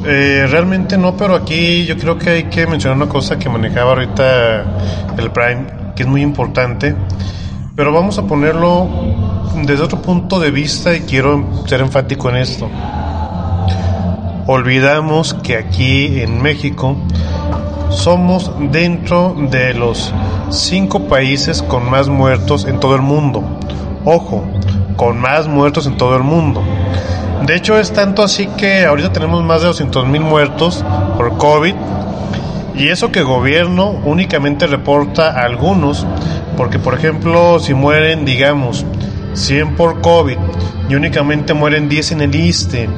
Eh, 0.05 0.45
realmente 0.49 0.97
no, 0.97 1.15
pero 1.15 1.35
aquí 1.35 1.85
yo 1.85 1.97
creo 1.97 2.17
que 2.17 2.29
hay 2.29 2.43
que 2.45 2.67
mencionar 2.67 2.97
una 2.97 3.07
cosa 3.07 3.39
que 3.39 3.47
manejaba 3.47 3.91
ahorita 3.91 4.65
el 5.17 5.31
Prime, 5.31 5.65
que 5.95 6.03
es 6.03 6.09
muy 6.09 6.21
importante, 6.21 6.95
pero 7.75 7.93
vamos 7.93 8.17
a 8.17 8.23
ponerlo 8.23 8.89
desde 9.63 9.83
otro 9.83 10.01
punto 10.01 10.39
de 10.39 10.51
vista 10.51 10.93
y 10.93 11.01
quiero 11.01 11.65
ser 11.67 11.81
enfático 11.81 12.29
en 12.29 12.35
esto. 12.37 12.69
Olvidamos 14.45 15.33
que 15.35 15.55
aquí 15.55 16.19
en 16.19 16.41
México 16.41 16.97
somos 17.89 18.51
dentro 18.71 19.35
de 19.49 19.73
los 19.73 20.13
cinco 20.49 21.07
países 21.07 21.61
con 21.61 21.89
más 21.89 22.09
muertos 22.09 22.65
en 22.65 22.79
todo 22.81 22.95
el 22.95 23.01
mundo. 23.01 23.41
Ojo, 24.03 24.43
con 24.97 25.19
más 25.19 25.47
muertos 25.47 25.87
en 25.87 25.95
todo 25.95 26.17
el 26.17 26.23
mundo. 26.23 26.61
De 27.45 27.55
hecho, 27.57 27.77
es 27.77 27.91
tanto 27.91 28.23
así 28.23 28.47
que 28.47 28.85
ahorita 28.85 29.11
tenemos 29.11 29.43
más 29.43 29.61
de 29.61 29.67
200 29.67 30.07
mil 30.07 30.21
muertos 30.21 30.83
por 31.17 31.37
COVID. 31.37 31.75
Y 32.75 32.87
eso 32.87 33.11
que 33.11 33.21
gobierno 33.21 33.89
únicamente 34.05 34.65
reporta 34.65 35.31
a 35.31 35.43
algunos, 35.43 36.07
porque 36.55 36.79
por 36.79 36.93
ejemplo, 36.93 37.59
si 37.59 37.73
mueren, 37.73 38.23
digamos, 38.23 38.85
100 39.33 39.75
por 39.75 39.99
COVID 39.99 40.37
y 40.87 40.95
únicamente 40.95 41.53
mueren 41.53 41.89
10 41.89 42.13
en 42.13 42.21
el 42.21 42.33
ISTE, 42.33 42.89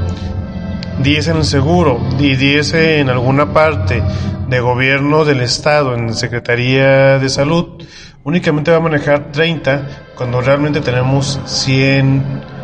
10 0.99 1.27
en 1.27 1.37
el 1.37 1.45
seguro 1.45 1.99
y 2.19 2.35
10 2.35 2.73
en 2.75 3.09
alguna 3.09 3.51
parte 3.51 4.03
de 4.47 4.59
gobierno 4.59 5.25
del 5.25 5.41
estado, 5.41 5.95
en 5.95 6.13
Secretaría 6.13 7.17
de 7.17 7.29
Salud, 7.29 7.83
únicamente 8.23 8.69
va 8.69 8.77
a 8.77 8.81
manejar 8.81 9.31
30 9.31 9.87
cuando 10.15 10.39
realmente 10.39 10.81
tenemos 10.81 11.39
100 11.45 12.54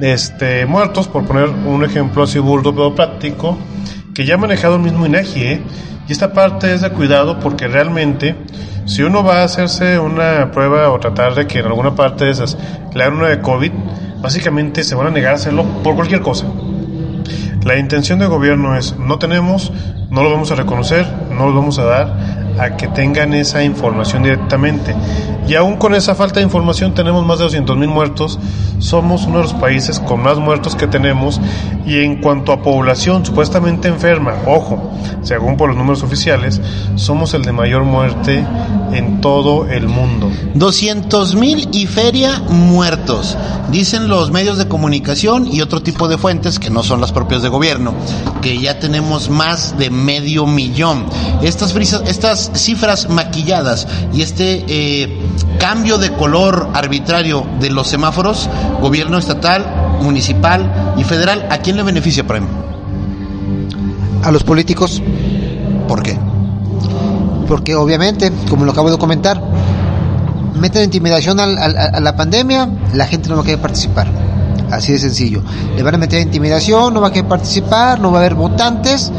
este, 0.00 0.66
muertos, 0.66 1.08
por 1.08 1.24
poner 1.24 1.48
un 1.48 1.84
ejemplo 1.84 2.22
así 2.22 2.38
burdo 2.38 2.74
pero 2.74 2.94
práctico, 2.94 3.58
que 4.14 4.24
ya 4.24 4.34
ha 4.34 4.38
manejado 4.38 4.76
el 4.76 4.82
mismo 4.82 5.06
INEGI, 5.06 5.44
¿eh? 5.44 5.62
Y 6.08 6.12
esta 6.12 6.32
parte 6.32 6.72
es 6.72 6.82
de 6.82 6.90
cuidado 6.90 7.40
porque 7.40 7.66
realmente, 7.66 8.36
si 8.84 9.02
uno 9.02 9.24
va 9.24 9.40
a 9.40 9.44
hacerse 9.44 9.98
una 9.98 10.52
prueba 10.52 10.90
o 10.90 11.00
tratar 11.00 11.34
de 11.34 11.46
que 11.46 11.58
en 11.58 11.66
alguna 11.66 11.96
parte 11.96 12.26
de 12.26 12.30
esas 12.30 12.56
le 12.94 13.02
hagan 13.02 13.18
una 13.18 13.28
de 13.28 13.40
COVID, 13.40 13.72
básicamente 14.20 14.84
se 14.84 14.94
van 14.94 15.08
a 15.08 15.10
negar 15.10 15.32
a 15.32 15.36
hacerlo 15.36 15.64
por 15.82 15.96
cualquier 15.96 16.20
cosa. 16.20 16.46
La 17.64 17.76
intención 17.76 18.20
del 18.20 18.28
gobierno 18.28 18.76
es, 18.76 18.96
no 18.96 19.18
tenemos, 19.18 19.72
no 20.10 20.22
lo 20.22 20.30
vamos 20.30 20.52
a 20.52 20.54
reconocer, 20.54 21.04
no 21.32 21.48
lo 21.48 21.54
vamos 21.54 21.80
a 21.80 21.84
dar 21.84 22.45
a 22.58 22.76
que 22.76 22.88
tengan 22.88 23.34
esa 23.34 23.62
información 23.62 24.22
directamente. 24.22 24.94
Y 25.48 25.54
aún 25.54 25.76
con 25.76 25.94
esa 25.94 26.14
falta 26.16 26.40
de 26.40 26.44
información 26.44 26.92
tenemos 26.94 27.24
más 27.24 27.38
de 27.38 27.44
200 27.44 27.76
mil 27.76 27.88
muertos, 27.88 28.38
somos 28.80 29.24
uno 29.26 29.38
de 29.38 29.44
los 29.44 29.54
países 29.54 30.00
con 30.00 30.20
más 30.22 30.38
muertos 30.38 30.74
que 30.74 30.88
tenemos 30.88 31.40
y 31.86 32.00
en 32.02 32.20
cuanto 32.20 32.52
a 32.52 32.62
población 32.62 33.24
supuestamente 33.24 33.86
enferma, 33.88 34.34
ojo, 34.46 34.92
según 35.22 35.56
por 35.56 35.68
los 35.68 35.78
números 35.78 36.02
oficiales, 36.02 36.60
somos 36.96 37.32
el 37.34 37.42
de 37.42 37.52
mayor 37.52 37.84
muerte 37.84 38.44
en 38.92 39.20
todo 39.20 39.66
el 39.68 39.86
mundo. 39.88 40.30
200 40.54 41.36
mil 41.36 41.68
y 41.72 41.86
feria 41.86 42.42
muertos, 42.48 43.36
dicen 43.70 44.08
los 44.08 44.32
medios 44.32 44.58
de 44.58 44.66
comunicación 44.66 45.46
y 45.50 45.60
otro 45.60 45.80
tipo 45.80 46.08
de 46.08 46.18
fuentes 46.18 46.58
que 46.58 46.70
no 46.70 46.82
son 46.82 47.00
las 47.00 47.12
propias 47.12 47.42
de 47.42 47.48
gobierno, 47.48 47.94
que 48.42 48.58
ya 48.58 48.80
tenemos 48.80 49.30
más 49.30 49.78
de 49.78 49.90
medio 49.90 50.44
millón. 50.46 51.06
Estas, 51.42 51.72
frisas- 51.72 52.02
estas 52.08 52.45
cifras 52.54 53.08
maquilladas 53.08 53.86
y 54.12 54.22
este 54.22 54.64
eh, 54.68 55.20
cambio 55.58 55.98
de 55.98 56.12
color 56.12 56.68
arbitrario 56.74 57.46
de 57.60 57.70
los 57.70 57.88
semáforos, 57.88 58.48
gobierno 58.80 59.18
estatal, 59.18 59.64
municipal 60.02 60.94
y 60.96 61.04
federal, 61.04 61.46
¿a 61.50 61.58
quién 61.58 61.76
le 61.76 61.82
beneficia, 61.82 62.26
Prem? 62.26 62.46
A 64.22 64.30
los 64.30 64.42
políticos, 64.44 65.02
¿Por 65.88 66.02
qué? 66.02 66.18
porque 67.46 67.76
obviamente, 67.76 68.32
como 68.50 68.64
lo 68.64 68.72
acabo 68.72 68.90
de 68.90 68.98
comentar, 68.98 69.40
meten 70.54 70.82
intimidación 70.82 71.38
al- 71.38 71.56
al- 71.58 71.76
a 71.76 72.00
la 72.00 72.16
pandemia, 72.16 72.68
la 72.92 73.06
gente 73.06 73.28
no 73.28 73.36
va 73.36 73.42
a 73.42 73.44
querer 73.44 73.60
participar. 73.60 74.08
Así 74.68 74.90
de 74.90 74.98
sencillo. 74.98 75.42
Le 75.76 75.82
van 75.84 75.94
a 75.94 75.98
meter 75.98 76.20
intimidación, 76.20 76.92
no 76.92 77.00
va 77.00 77.08
a 77.08 77.12
querer 77.12 77.28
participar, 77.28 78.00
no 78.00 78.10
va 78.10 78.18
a 78.18 78.20
haber 78.22 78.34
votantes. 78.34 79.12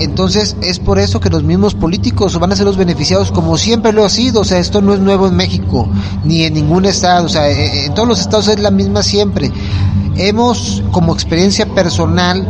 Entonces 0.00 0.56
es 0.60 0.78
por 0.78 0.98
eso 0.98 1.20
que 1.20 1.30
los 1.30 1.44
mismos 1.44 1.74
políticos 1.74 2.38
van 2.38 2.52
a 2.52 2.56
ser 2.56 2.66
los 2.66 2.76
beneficiados 2.76 3.30
como 3.30 3.56
siempre 3.56 3.92
lo 3.92 4.04
ha 4.04 4.08
sido. 4.08 4.40
O 4.40 4.44
sea, 4.44 4.58
esto 4.58 4.82
no 4.82 4.94
es 4.94 5.00
nuevo 5.00 5.28
en 5.28 5.36
México, 5.36 5.88
ni 6.24 6.42
en 6.42 6.54
ningún 6.54 6.84
estado. 6.84 7.26
O 7.26 7.28
sea, 7.28 7.48
eh, 7.50 7.86
en 7.86 7.94
todos 7.94 8.08
los 8.08 8.20
estados 8.20 8.48
es 8.48 8.58
la 8.58 8.70
misma 8.70 9.02
siempre. 9.02 9.52
Hemos, 10.16 10.82
como 10.90 11.12
experiencia 11.12 11.66
personal, 11.66 12.46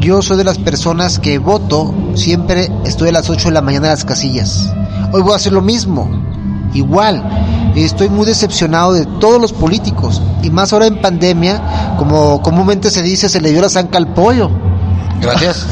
yo 0.00 0.20
soy 0.20 0.36
de 0.36 0.44
las 0.44 0.58
personas 0.58 1.18
que 1.18 1.38
voto, 1.38 1.94
siempre 2.14 2.70
estoy 2.84 3.08
a 3.08 3.12
las 3.12 3.30
8 3.30 3.48
de 3.48 3.54
la 3.54 3.62
mañana 3.62 3.86
en 3.86 3.92
las 3.92 4.04
casillas. 4.04 4.70
Hoy 5.12 5.22
voy 5.22 5.32
a 5.32 5.36
hacer 5.36 5.52
lo 5.52 5.62
mismo, 5.62 6.08
igual. 6.74 7.22
Estoy 7.74 8.08
muy 8.08 8.26
decepcionado 8.26 8.92
de 8.92 9.06
todos 9.18 9.40
los 9.40 9.52
políticos, 9.52 10.20
y 10.42 10.50
más 10.50 10.72
ahora 10.72 10.86
en 10.86 11.00
pandemia, 11.00 11.96
como 11.98 12.42
comúnmente 12.42 12.90
se 12.90 13.02
dice, 13.02 13.28
se 13.28 13.40
le 13.40 13.50
dio 13.50 13.62
la 13.62 13.68
zanca 13.68 13.98
al 13.98 14.12
pollo. 14.12 14.50
Gracias. 15.20 15.66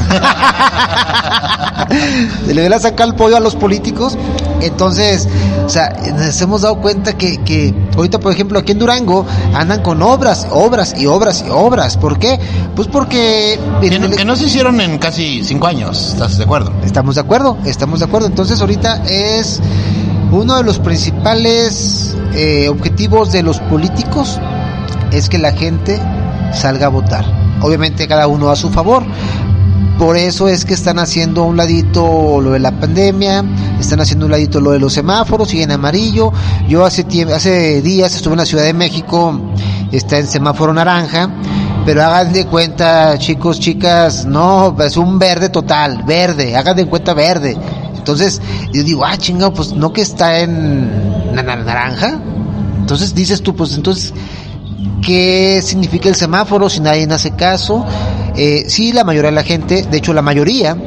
Se 2.45 2.53
le 2.53 2.69
la 2.69 2.79
sacar 2.79 3.07
el 3.07 3.15
pollo 3.15 3.37
a 3.37 3.39
los 3.39 3.55
políticos. 3.55 4.17
Entonces, 4.61 5.27
o 5.65 5.69
sea, 5.69 5.89
nos 6.15 6.41
hemos 6.41 6.61
dado 6.61 6.79
cuenta 6.79 7.13
que, 7.13 7.43
que 7.43 7.73
ahorita, 7.95 8.19
por 8.19 8.31
ejemplo, 8.31 8.59
aquí 8.59 8.71
en 8.71 8.79
Durango 8.79 9.25
andan 9.53 9.81
con 9.81 10.01
obras, 10.01 10.47
obras 10.51 10.95
y 10.97 11.05
obras 11.05 11.43
y 11.45 11.49
obras. 11.49 11.97
¿Por 11.97 12.17
qué? 12.17 12.39
Pues 12.75 12.87
porque... 12.87 13.59
Que 13.81 13.99
no, 13.99 14.09
que 14.09 14.25
no 14.25 14.35
se 14.35 14.45
hicieron 14.45 14.79
en 14.81 14.97
casi 14.97 15.43
cinco 15.43 15.67
años, 15.67 16.13
¿estás 16.13 16.37
de 16.37 16.45
acuerdo? 16.45 16.71
Estamos 16.85 17.15
de 17.15 17.21
acuerdo, 17.21 17.57
estamos 17.65 17.99
de 17.99 18.05
acuerdo. 18.05 18.27
Entonces, 18.27 18.61
ahorita 18.61 19.03
es 19.07 19.59
uno 20.31 20.57
de 20.57 20.63
los 20.63 20.79
principales 20.79 22.15
eh, 22.33 22.67
objetivos 22.69 23.31
de 23.31 23.43
los 23.43 23.59
políticos 23.59 24.39
es 25.11 25.29
que 25.29 25.37
la 25.37 25.51
gente 25.51 25.99
salga 26.53 26.87
a 26.87 26.89
votar. 26.89 27.42
Obviamente 27.63 28.07
cada 28.07 28.27
uno 28.27 28.49
a 28.49 28.55
su 28.55 28.69
favor. 28.69 29.03
Por 29.97 30.17
eso 30.17 30.47
es 30.47 30.65
que 30.65 30.73
están 30.73 30.99
haciendo 30.99 31.43
un 31.43 31.55
ladito 31.55 32.41
lo 32.41 32.51
de 32.51 32.59
la 32.59 32.71
pandemia, 32.71 33.43
están 33.79 34.01
haciendo 34.01 34.25
un 34.25 34.31
ladito 34.31 34.59
lo 34.59 34.71
de 34.71 34.79
los 34.79 34.93
semáforos, 34.93 35.49
siguen 35.49 35.71
amarillo. 35.71 36.31
Yo 36.67 36.83
hace 36.83 37.05
hace 37.33 37.81
días 37.81 38.15
estuve 38.15 38.33
en 38.33 38.39
la 38.39 38.45
Ciudad 38.45 38.63
de 38.63 38.73
México, 38.73 39.39
está 39.91 40.17
en 40.17 40.27
semáforo 40.27 40.73
naranja, 40.73 41.29
pero 41.85 42.03
hagan 42.03 42.33
de 42.33 42.45
cuenta, 42.47 43.17
chicos, 43.17 43.59
chicas, 43.59 44.25
no, 44.25 44.75
es 44.79 44.97
un 44.97 45.19
verde 45.19 45.49
total, 45.49 46.03
verde, 46.05 46.55
hagan 46.55 46.75
de 46.75 46.85
cuenta 46.85 47.13
verde. 47.13 47.57
Entonces, 47.95 48.41
yo 48.73 48.83
digo, 48.83 49.05
ah, 49.05 49.17
chingado, 49.17 49.53
pues 49.53 49.73
no 49.73 49.93
que 49.93 50.01
está 50.01 50.39
en 50.39 51.33
naranja. 51.33 52.19
Entonces 52.79 53.15
dices 53.15 53.41
tú, 53.41 53.55
pues 53.55 53.75
entonces, 53.75 54.13
¿qué 55.05 55.61
significa 55.61 56.09
el 56.09 56.15
semáforo 56.15 56.69
si 56.69 56.79
nadie 56.79 57.07
hace 57.11 57.31
caso? 57.31 57.85
Eh, 58.35 58.65
sí, 58.67 58.91
la 58.93 59.03
mayoría 59.03 59.29
de 59.29 59.35
la 59.35 59.43
gente, 59.43 59.83
de 59.83 59.97
hecho 59.97 60.13
la 60.13 60.21
mayoría, 60.21 60.77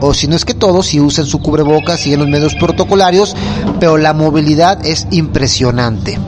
o 0.00 0.14
si 0.14 0.26
no 0.26 0.34
es 0.34 0.44
que 0.44 0.54
todos, 0.54 0.86
si 0.86 0.98
usan 0.98 1.26
su 1.26 1.40
cubrebocas, 1.40 2.00
siguen 2.00 2.20
los 2.20 2.28
medios 2.28 2.54
protocolarios, 2.56 3.36
pero 3.78 3.96
la 3.96 4.12
movilidad 4.12 4.84
es 4.84 5.06
impresionante. 5.12 6.18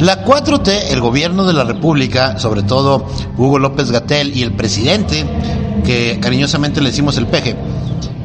La 0.00 0.24
4T, 0.24 0.90
el 0.90 1.00
gobierno 1.00 1.46
de 1.46 1.52
la 1.52 1.64
República, 1.64 2.38
sobre 2.38 2.62
todo 2.64 3.06
Hugo 3.38 3.58
López 3.58 3.90
Gatel 3.90 4.36
y 4.36 4.42
el 4.42 4.52
presidente, 4.52 5.24
que 5.84 6.18
cariñosamente 6.20 6.80
le 6.80 6.90
decimos 6.90 7.16
el 7.16 7.28
peje, 7.28 7.56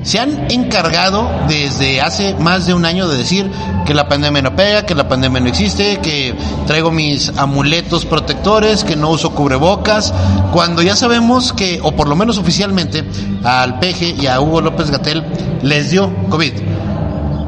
se 0.10 0.18
han 0.18 0.50
encargado 0.50 1.30
desde 1.48 2.02
hace 2.02 2.34
más 2.34 2.66
de 2.66 2.74
un 2.74 2.84
año 2.84 3.08
de 3.08 3.16
decir 3.16 3.52
que 3.86 3.94
la 3.94 4.10
pandemia 4.10 4.42
no 4.42 4.56
pega, 4.56 4.84
que 4.84 4.96
la 4.96 5.08
pandemia 5.08 5.40
no 5.40 5.50
existe, 5.50 6.00
que 6.00 6.34
traigo 6.66 6.90
mis 6.90 7.30
amuletos 7.38 8.06
protectores, 8.06 8.84
que 8.84 8.96
no 8.96 9.12
uso 9.12 9.36
cubrebocas, 9.36 10.12
cuando 10.52 10.82
ya 10.82 10.96
sabemos 10.96 11.54
que, 11.54 11.80
o 11.84 11.92
por 11.92 12.08
lo 12.10 12.16
menos 12.16 12.40
oficialmente, 12.40 13.08
al 13.44 13.78
Peje 13.78 14.16
y 14.20 14.26
a 14.26 14.42
Hugo 14.42 14.62
López 14.62 14.90
Gatel 14.90 15.24
les 15.62 15.92
dio 15.92 16.12
COVID. 16.30 16.54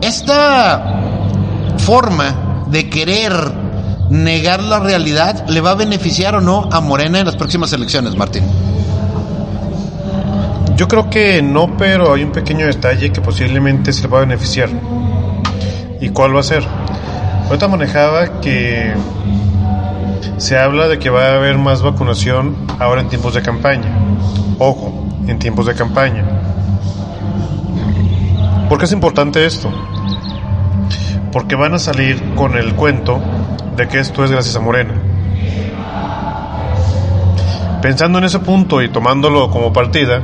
Esta 0.02 1.02
forma 1.80 2.66
de 2.68 2.92
querer 2.92 3.34
negar 4.12 4.62
la 4.62 4.78
realidad 4.78 5.48
le 5.50 5.62
va 5.62 5.72
a 5.72 5.76
beneficiar 5.76 6.36
o 6.36 6.42
no 6.42 6.70
a 6.72 6.80
Morena 6.80 7.18
en 7.18 7.26
las 7.26 7.38
próximas 7.38 7.74
elecciones, 7.74 8.16
Martín. 8.16 8.44
Yo 10.82 10.88
creo 10.88 11.12
que 11.12 11.44
no, 11.44 11.78
pero 11.78 12.12
hay 12.12 12.24
un 12.24 12.32
pequeño 12.32 12.66
detalle 12.66 13.12
que 13.12 13.22
posiblemente 13.22 13.94
se 13.94 14.02
le 14.02 14.08
va 14.08 14.18
a 14.18 14.22
beneficiar. 14.22 14.68
¿Y 16.00 16.10
cuál 16.10 16.36
va 16.36 16.40
a 16.40 16.44
ser? 16.44 16.64
Ahorita 17.46 17.68
manejaba 17.68 18.42
que 18.42 18.92
se 20.38 20.58
habla 20.58 20.88
de 20.88 20.98
que 20.98 21.12
va 21.12 21.26
a 21.26 21.36
haber 21.36 21.60
más 21.60 21.84
vacunación 21.84 22.56
ahora 22.80 23.02
en 23.02 23.10
tiempos 23.10 23.36
de 23.36 23.44
campaña. 23.44 23.96
Ojo, 24.58 25.06
en 25.28 25.38
tiempos 25.38 25.68
de 25.68 25.76
campaña. 25.76 26.26
¿Por 28.68 28.80
qué 28.80 28.86
es 28.86 28.92
importante 28.92 29.46
esto? 29.46 29.72
Porque 31.32 31.54
van 31.54 31.76
a 31.76 31.78
salir 31.78 32.34
con 32.34 32.58
el 32.58 32.74
cuento 32.74 33.22
de 33.78 33.88
que 33.88 34.00
esto 34.00 34.26
es 34.26 34.32
gracias 34.32 34.56
a 34.56 34.60
Morena. 34.60 35.11
Pensando 37.82 38.20
en 38.20 38.26
ese 38.26 38.40
punto 38.40 38.82
y 38.82 38.90
tomándolo 38.90 39.50
como 39.50 39.74
partida, 39.74 40.22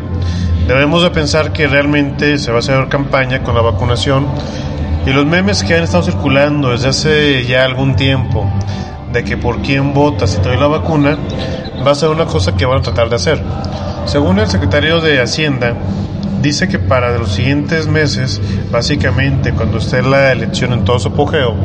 debemos 0.68 1.02
de 1.02 1.10
pensar 1.10 1.52
que 1.54 1.66
realmente 1.66 2.38
se 2.38 2.52
va 2.52 2.58
a 2.58 2.60
hacer 2.60 2.88
campaña 2.88 3.42
con 3.42 3.56
la 3.56 3.62
vacunación 3.62 4.28
y 5.08 5.10
los 5.10 5.26
memes 5.26 5.64
que 5.64 5.74
han 5.74 5.84
estado 5.84 6.04
circulando 6.04 6.70
desde 6.70 6.90
hace 6.90 7.46
ya 7.46 7.66
algún 7.66 7.96
tiempo 7.96 8.48
de 9.12 9.24
que 9.24 9.38
por 9.38 9.62
quién 9.62 9.94
vota 9.94 10.28
si 10.28 10.38
te 10.38 10.50
doy 10.50 10.58
la 10.58 10.68
vacuna 10.68 11.18
va 11.86 11.92
a 11.92 11.96
ser 11.96 12.10
una 12.10 12.26
cosa 12.26 12.56
que 12.56 12.66
van 12.66 12.80
a 12.80 12.82
tratar 12.82 13.10
de 13.10 13.16
hacer. 13.16 13.42
Según 14.06 14.38
el 14.38 14.48
secretario 14.48 15.02
de 15.02 15.20
Hacienda, 15.20 15.76
dice 16.42 16.68
que 16.68 16.78
para 16.78 17.18
los 17.18 17.32
siguientes 17.32 17.88
meses, 17.88 18.40
básicamente 18.72 19.54
cuando 19.54 19.80
esté 19.80 20.04
la 20.04 20.32
elección 20.32 20.74
en 20.74 20.86
todo 20.86 21.00
su 21.00 21.08
apogeo 21.08 21.56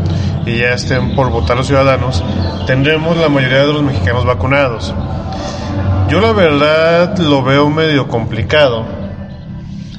y 0.46 0.56
ya 0.56 0.72
estén 0.72 1.14
por 1.14 1.30
votar 1.30 1.56
los 1.58 1.66
ciudadanos, 1.66 2.24
tendremos 2.66 3.16
la 3.18 3.28
mayoría 3.28 3.66
de 3.66 3.72
los 3.74 3.82
mexicanos 3.82 4.24
vacunados. 4.24 4.94
Yo 6.12 6.20
la 6.20 6.32
verdad 6.32 7.16
lo 7.16 7.42
veo 7.42 7.70
medio 7.70 8.06
complicado, 8.06 8.84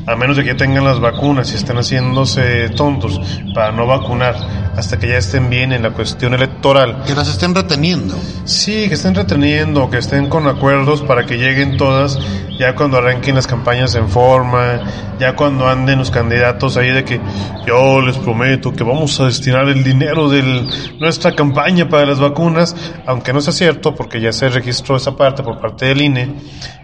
a 0.05 0.15
menos 0.15 0.37
de 0.37 0.43
que 0.43 0.55
tengan 0.55 0.83
las 0.83 0.99
vacunas 0.99 1.51
y 1.51 1.55
estén 1.55 1.77
haciéndose 1.77 2.69
tontos 2.69 3.19
para 3.53 3.71
no 3.71 3.87
vacunar 3.87 4.35
hasta 4.75 4.97
que 4.97 5.07
ya 5.07 5.17
estén 5.17 5.49
bien 5.49 5.71
en 5.71 5.83
la 5.83 5.91
cuestión 5.91 6.33
electoral. 6.33 7.03
Que 7.05 7.13
las 7.13 7.29
estén 7.29 7.53
reteniendo. 7.53 8.15
Sí, 8.45 8.87
que 8.87 8.95
estén 8.95 9.15
reteniendo, 9.15 9.89
que 9.89 9.99
estén 9.99 10.27
con 10.27 10.47
acuerdos 10.47 11.01
para 11.01 11.25
que 11.25 11.37
lleguen 11.37 11.77
todas 11.77 12.17
ya 12.57 12.75
cuando 12.75 12.97
arranquen 12.97 13.35
las 13.35 13.47
campañas 13.47 13.95
en 13.95 14.09
forma, 14.09 14.81
ya 15.19 15.35
cuando 15.35 15.67
anden 15.67 15.99
los 15.99 16.11
candidatos 16.11 16.77
ahí 16.77 16.91
de 16.91 17.03
que 17.03 17.19
yo 17.65 18.01
les 18.01 18.17
prometo 18.17 18.73
que 18.73 18.83
vamos 18.83 19.19
a 19.19 19.25
destinar 19.25 19.67
el 19.69 19.83
dinero 19.83 20.29
de 20.29 20.67
nuestra 20.99 21.33
campaña 21.33 21.89
para 21.89 22.05
las 22.05 22.19
vacunas, 22.19 22.75
aunque 23.05 23.33
no 23.33 23.41
sea 23.41 23.53
cierto 23.53 23.95
porque 23.95 24.21
ya 24.21 24.31
se 24.31 24.49
registró 24.49 24.97
esa 24.97 25.15
parte 25.15 25.43
por 25.43 25.59
parte 25.59 25.87
del 25.87 26.01
INE, 26.01 26.35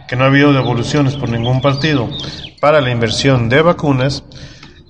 que 0.08 0.16
no 0.16 0.24
ha 0.24 0.28
habido 0.28 0.54
devoluciones 0.54 1.16
por 1.16 1.30
ningún 1.30 1.62
partido 1.62 2.10
para 2.60 2.82
la 2.82 2.92
inversión 2.92 3.50
de 3.50 3.62
vacunas, 3.62 4.24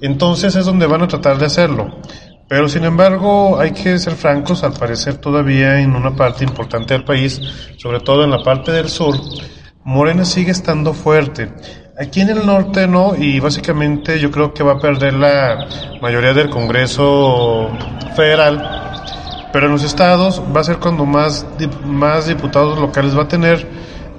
entonces 0.01 0.55
es 0.55 0.65
donde 0.65 0.87
van 0.87 1.03
a 1.03 1.07
tratar 1.07 1.37
de 1.37 1.45
hacerlo. 1.45 1.99
Pero 2.47 2.67
sin 2.67 2.83
embargo, 2.83 3.59
hay 3.59 3.71
que 3.71 3.99
ser 3.99 4.15
francos, 4.15 4.63
al 4.63 4.73
parecer 4.73 5.17
todavía 5.17 5.79
en 5.81 5.95
una 5.95 6.15
parte 6.15 6.43
importante 6.43 6.95
del 6.95 7.03
país, 7.03 7.39
sobre 7.77 7.99
todo 7.99 8.23
en 8.23 8.31
la 8.31 8.41
parte 8.41 8.71
del 8.71 8.89
sur, 8.89 9.15
Morena 9.83 10.25
sigue 10.25 10.51
estando 10.51 10.93
fuerte. 10.93 11.51
Aquí 11.99 12.21
en 12.21 12.29
el 12.29 12.45
norte 12.45 12.87
no, 12.87 13.15
y 13.15 13.39
básicamente 13.39 14.19
yo 14.19 14.31
creo 14.31 14.53
que 14.53 14.63
va 14.63 14.73
a 14.73 14.79
perder 14.79 15.13
la 15.13 15.67
mayoría 16.01 16.33
del 16.33 16.49
Congreso 16.49 17.69
federal, 18.15 19.49
pero 19.51 19.65
en 19.67 19.73
los 19.73 19.83
estados 19.83 20.41
va 20.55 20.61
a 20.61 20.63
ser 20.63 20.77
cuando 20.77 21.05
más, 21.05 21.45
más 21.85 22.27
diputados 22.27 22.79
locales 22.79 23.17
va 23.17 23.23
a 23.23 23.27
tener, 23.27 23.67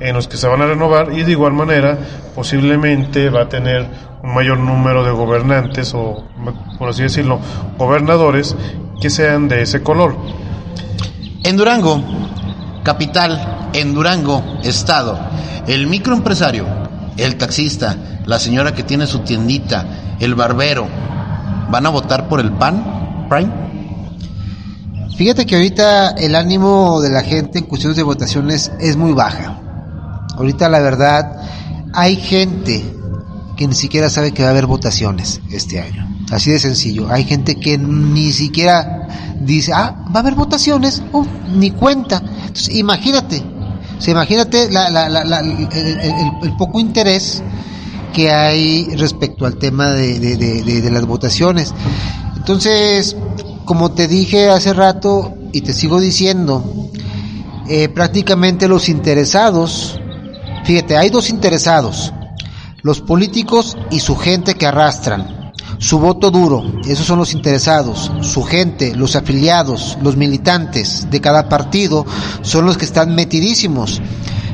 en 0.01 0.15
los 0.15 0.27
que 0.27 0.37
se 0.37 0.49
van 0.49 0.63
a 0.63 0.67
renovar, 0.67 1.13
y 1.13 1.23
de 1.23 1.33
igual 1.33 1.53
manera 1.53 1.99
posiblemente 2.35 3.29
va 3.31 3.43
a 3.43 3.49
tener 3.49 3.87
un 4.23 4.35
mayor 4.35 4.59
número 4.59 5.05
de 5.05 5.11
gobernantes 5.11 5.93
o, 5.95 6.25
por 6.79 6.89
así 6.89 7.03
decirlo, 7.03 7.39
gobernadores 7.79 8.57
que 9.01 9.11
sean 9.11 9.49
de 9.49 9.63
ese 9.63 9.83
color. 9.83 10.17
En 11.43 11.57
Durango, 11.57 12.03
capital, 12.83 13.71
en 13.73 13.95
Durango, 13.95 14.43
estado, 14.63 15.19
el 15.67 15.87
microempresario, 15.87 16.67
el 17.17 17.37
taxista, 17.37 17.97
la 18.27 18.39
señora 18.39 18.75
que 18.75 18.83
tiene 18.83 19.07
su 19.07 19.21
tiendita, 19.21 20.17
el 20.19 20.35
barbero, 20.35 20.87
¿van 21.71 21.87
a 21.87 21.91
votar 21.91 22.29
por 22.29 22.41
el 22.41 22.53
PAN, 22.53 23.27
Prime? 23.29 23.51
Fíjate 25.17 25.45
que 25.45 25.57
ahorita 25.57 26.11
el 26.13 26.35
ánimo 26.35 27.01
de 27.01 27.11
la 27.11 27.23
gente 27.23 27.59
en 27.59 27.67
cuestiones 27.67 27.97
de 27.97 28.03
votaciones 28.03 28.73
es 28.81 28.97
muy 28.97 29.13
baja. 29.13 29.70
Ahorita 30.41 30.71
la 30.71 30.81
verdad 30.81 31.37
hay 31.93 32.17
gente 32.17 32.83
que 33.59 33.69
ni 33.69 33.75
siquiera 33.75 34.09
sabe 34.09 34.33
que 34.33 34.43
va 34.43 34.49
a 34.49 34.53
haber 34.53 34.65
votaciones 34.65 35.43
este 35.51 35.79
año. 35.79 36.09
Así 36.31 36.51
de 36.51 36.59
sencillo. 36.59 37.11
Hay 37.11 37.25
gente 37.25 37.57
que 37.57 37.77
ni 37.77 38.33
siquiera 38.33 39.37
dice, 39.39 39.75
ah, 39.75 40.03
va 40.07 40.15
a 40.15 40.19
haber 40.21 40.35
votaciones, 40.35 41.03
uh, 41.13 41.27
ni 41.55 41.73
cuenta. 41.73 42.23
Entonces, 42.25 42.75
imagínate, 42.75 43.43
o 44.07 44.11
imagínate 44.11 44.71
la, 44.71 44.89
la, 44.89 45.11
la, 45.11 45.41
el, 45.41 46.57
poco 46.57 46.81
interés 46.81 47.43
que 48.15 48.31
hay 48.31 48.97
respecto 48.97 49.45
al 49.45 49.59
tema 49.59 49.91
de 49.91 50.91
las 50.91 51.05
votaciones. 51.05 51.75
Entonces, 52.35 53.15
como 53.67 53.93
te 53.93 54.09
dije 54.09 54.49
hace 54.49 54.73
rato 54.73 55.35
y 55.53 55.61
te 55.61 55.75
sigo 55.75 56.01
diciendo, 56.01 56.91
eh, 57.69 57.89
prácticamente 57.89 58.67
los 58.67 58.89
interesados, 58.89 60.01
fíjate, 60.65 60.97
hay 60.97 61.11
dos 61.11 61.31
interesados, 61.31 62.13
los 62.83 63.01
políticos 63.01 63.77
y 63.91 64.01
su 64.01 64.17
gente 64.17 64.55
que 64.55 64.67
arrastran. 64.67 65.41
Su 65.79 65.99
voto 65.99 66.31
duro, 66.31 66.63
esos 66.87 67.07
son 67.07 67.19
los 67.19 67.33
interesados, 67.33 68.13
su 68.21 68.43
gente, 68.43 68.95
los 68.95 69.17
afiliados, 69.17 69.97
los 70.03 70.17
militantes 70.17 71.11
de 71.11 71.21
cada 71.23 71.49
partido 71.49 72.05
son 72.43 72.67
los 72.67 72.77
que 72.77 72.85
están 72.85 73.15
metidísimos. 73.15 74.03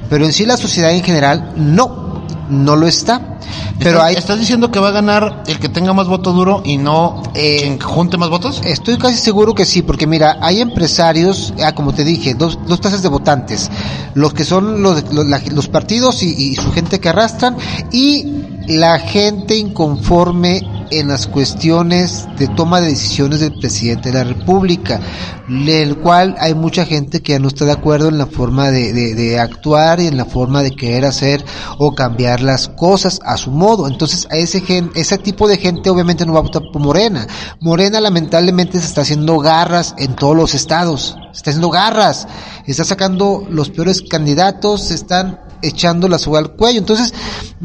Pero 0.08 0.24
en 0.24 0.32
sí 0.32 0.46
la 0.46 0.56
sociedad 0.56 0.92
en 0.92 1.02
general 1.02 1.52
no. 1.56 2.24
no 2.48 2.76
lo 2.76 2.86
está. 2.86 3.35
Pero 3.78 3.90
¿Estás, 3.98 4.04
hay, 4.06 4.14
¿Estás 4.16 4.38
diciendo 4.38 4.70
que 4.70 4.78
va 4.80 4.88
a 4.88 4.92
ganar 4.92 5.42
el 5.46 5.58
que 5.58 5.68
tenga 5.68 5.92
más 5.92 6.08
voto 6.08 6.32
duro 6.32 6.62
y 6.64 6.78
no 6.78 7.22
Eh, 7.34 7.58
quien 7.60 7.80
junte 7.80 8.16
más 8.16 8.30
votos? 8.30 8.60
Estoy 8.64 8.96
casi 8.98 9.16
seguro 9.16 9.54
que 9.54 9.64
sí, 9.64 9.82
porque 9.82 10.06
mira, 10.06 10.38
hay 10.40 10.60
empresarios, 10.60 11.52
ah, 11.62 11.74
como 11.74 11.92
te 11.92 12.04
dije, 12.04 12.34
dos, 12.34 12.58
dos 12.66 12.80
clases 12.80 13.02
de 13.02 13.08
votantes, 13.08 13.70
los 14.14 14.32
que 14.34 14.44
son 14.44 14.82
los, 14.82 15.12
los, 15.12 15.26
la- 15.26 15.42
los 15.50 15.68
partidos 15.68 16.22
y, 16.22 16.28
y 16.32 16.54
su 16.56 16.72
gente 16.72 17.00
que 17.00 17.08
arrastran 17.08 17.56
y 17.92 18.26
la 18.66 18.98
gente 18.98 19.56
inconforme 19.56 20.75
en 20.90 21.08
las 21.08 21.26
cuestiones 21.26 22.26
de 22.38 22.48
toma 22.48 22.80
de 22.80 22.88
decisiones 22.88 23.40
del 23.40 23.58
presidente 23.58 24.10
de 24.10 24.18
la 24.18 24.24
República, 24.24 25.00
el 25.48 25.96
cual 25.98 26.34
hay 26.38 26.54
mucha 26.54 26.84
gente 26.84 27.22
que 27.22 27.32
ya 27.32 27.38
no 27.38 27.48
está 27.48 27.64
de 27.64 27.72
acuerdo 27.72 28.08
en 28.08 28.18
la 28.18 28.26
forma 28.26 28.70
de, 28.70 28.92
de- 28.92 29.14
de 29.14 29.38
actuar 29.38 30.00
y 30.00 30.06
en 30.06 30.16
la 30.16 30.24
forma 30.24 30.62
de 30.62 30.70
querer 30.74 31.04
hacer 31.04 31.44
o 31.78 31.94
cambiar 31.94 32.40
las 32.40 32.68
cosas 32.68 33.20
a 33.24 33.36
su 33.36 33.50
modo. 33.50 33.86
Entonces, 33.88 34.26
a 34.30 34.36
ese 34.36 34.60
gen, 34.60 34.90
ese 34.94 35.18
tipo 35.18 35.48
de 35.48 35.56
gente 35.58 35.90
obviamente 35.90 36.26
no 36.26 36.32
va 36.32 36.40
a 36.40 36.42
votar 36.42 36.62
por 36.72 36.82
Morena. 36.82 37.26
Morena 37.60 38.00
lamentablemente 38.00 38.80
se 38.80 38.86
está 38.86 39.02
haciendo 39.02 39.38
garras 39.38 39.94
en 39.98 40.14
todos 40.14 40.36
los 40.36 40.54
estados. 40.54 41.16
Se 41.32 41.38
está 41.38 41.50
haciendo 41.50 41.70
garras. 41.70 42.26
Está 42.66 42.84
sacando 42.84 43.46
los 43.48 43.70
peores 43.70 44.02
candidatos, 44.02 44.82
se 44.84 44.94
están 44.94 45.40
echando 45.62 46.08
la 46.08 46.18
soga 46.18 46.38
al 46.40 46.52
cuello. 46.56 46.78
Entonces, 46.80 47.14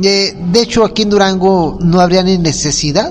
eh, 0.01 0.33
de 0.51 0.61
hecho, 0.61 0.85
aquí 0.85 1.01
en 1.01 1.09
Durango 1.09 1.77
no 1.81 1.99
habría 1.99 2.23
ni 2.23 2.37
necesidad 2.37 3.10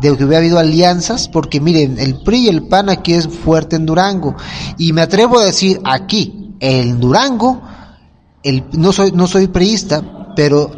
de 0.00 0.16
que 0.16 0.24
hubiera 0.24 0.38
habido 0.38 0.58
alianzas, 0.58 1.28
porque 1.28 1.60
miren, 1.60 1.98
el 1.98 2.22
PRI 2.22 2.46
y 2.46 2.48
el 2.48 2.68
PAN 2.68 2.90
aquí 2.90 3.14
es 3.14 3.28
fuerte 3.28 3.76
en 3.76 3.86
Durango. 3.86 4.36
Y 4.78 4.92
me 4.92 5.02
atrevo 5.02 5.38
a 5.38 5.44
decir 5.44 5.80
aquí, 5.84 6.54
en 6.60 7.00
Durango, 7.00 7.62
el, 8.42 8.64
no 8.72 8.92
soy, 8.92 9.12
no 9.12 9.26
soy 9.26 9.48
priista, 9.48 10.34
pero 10.36 10.70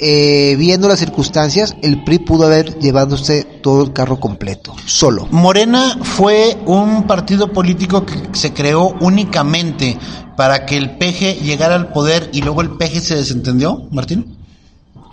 eh, 0.00 0.54
viendo 0.56 0.86
las 0.88 1.00
circunstancias, 1.00 1.76
el 1.82 2.04
PRI 2.04 2.20
pudo 2.20 2.46
haber 2.46 2.78
llevándose 2.78 3.42
todo 3.42 3.82
el 3.82 3.92
carro 3.92 4.20
completo, 4.20 4.74
solo. 4.86 5.26
Morena 5.30 5.98
fue 6.02 6.56
un 6.66 7.06
partido 7.06 7.52
político 7.52 8.06
que 8.06 8.14
se 8.32 8.52
creó 8.52 8.94
únicamente 9.00 9.98
para 10.36 10.66
que 10.66 10.76
el 10.76 10.96
PG 10.98 11.42
llegara 11.42 11.74
al 11.74 11.88
poder 11.88 12.30
y 12.32 12.42
luego 12.42 12.62
el 12.62 12.70
PG 12.70 13.00
se 13.00 13.16
desentendió, 13.16 13.88
Martín. 13.90 14.37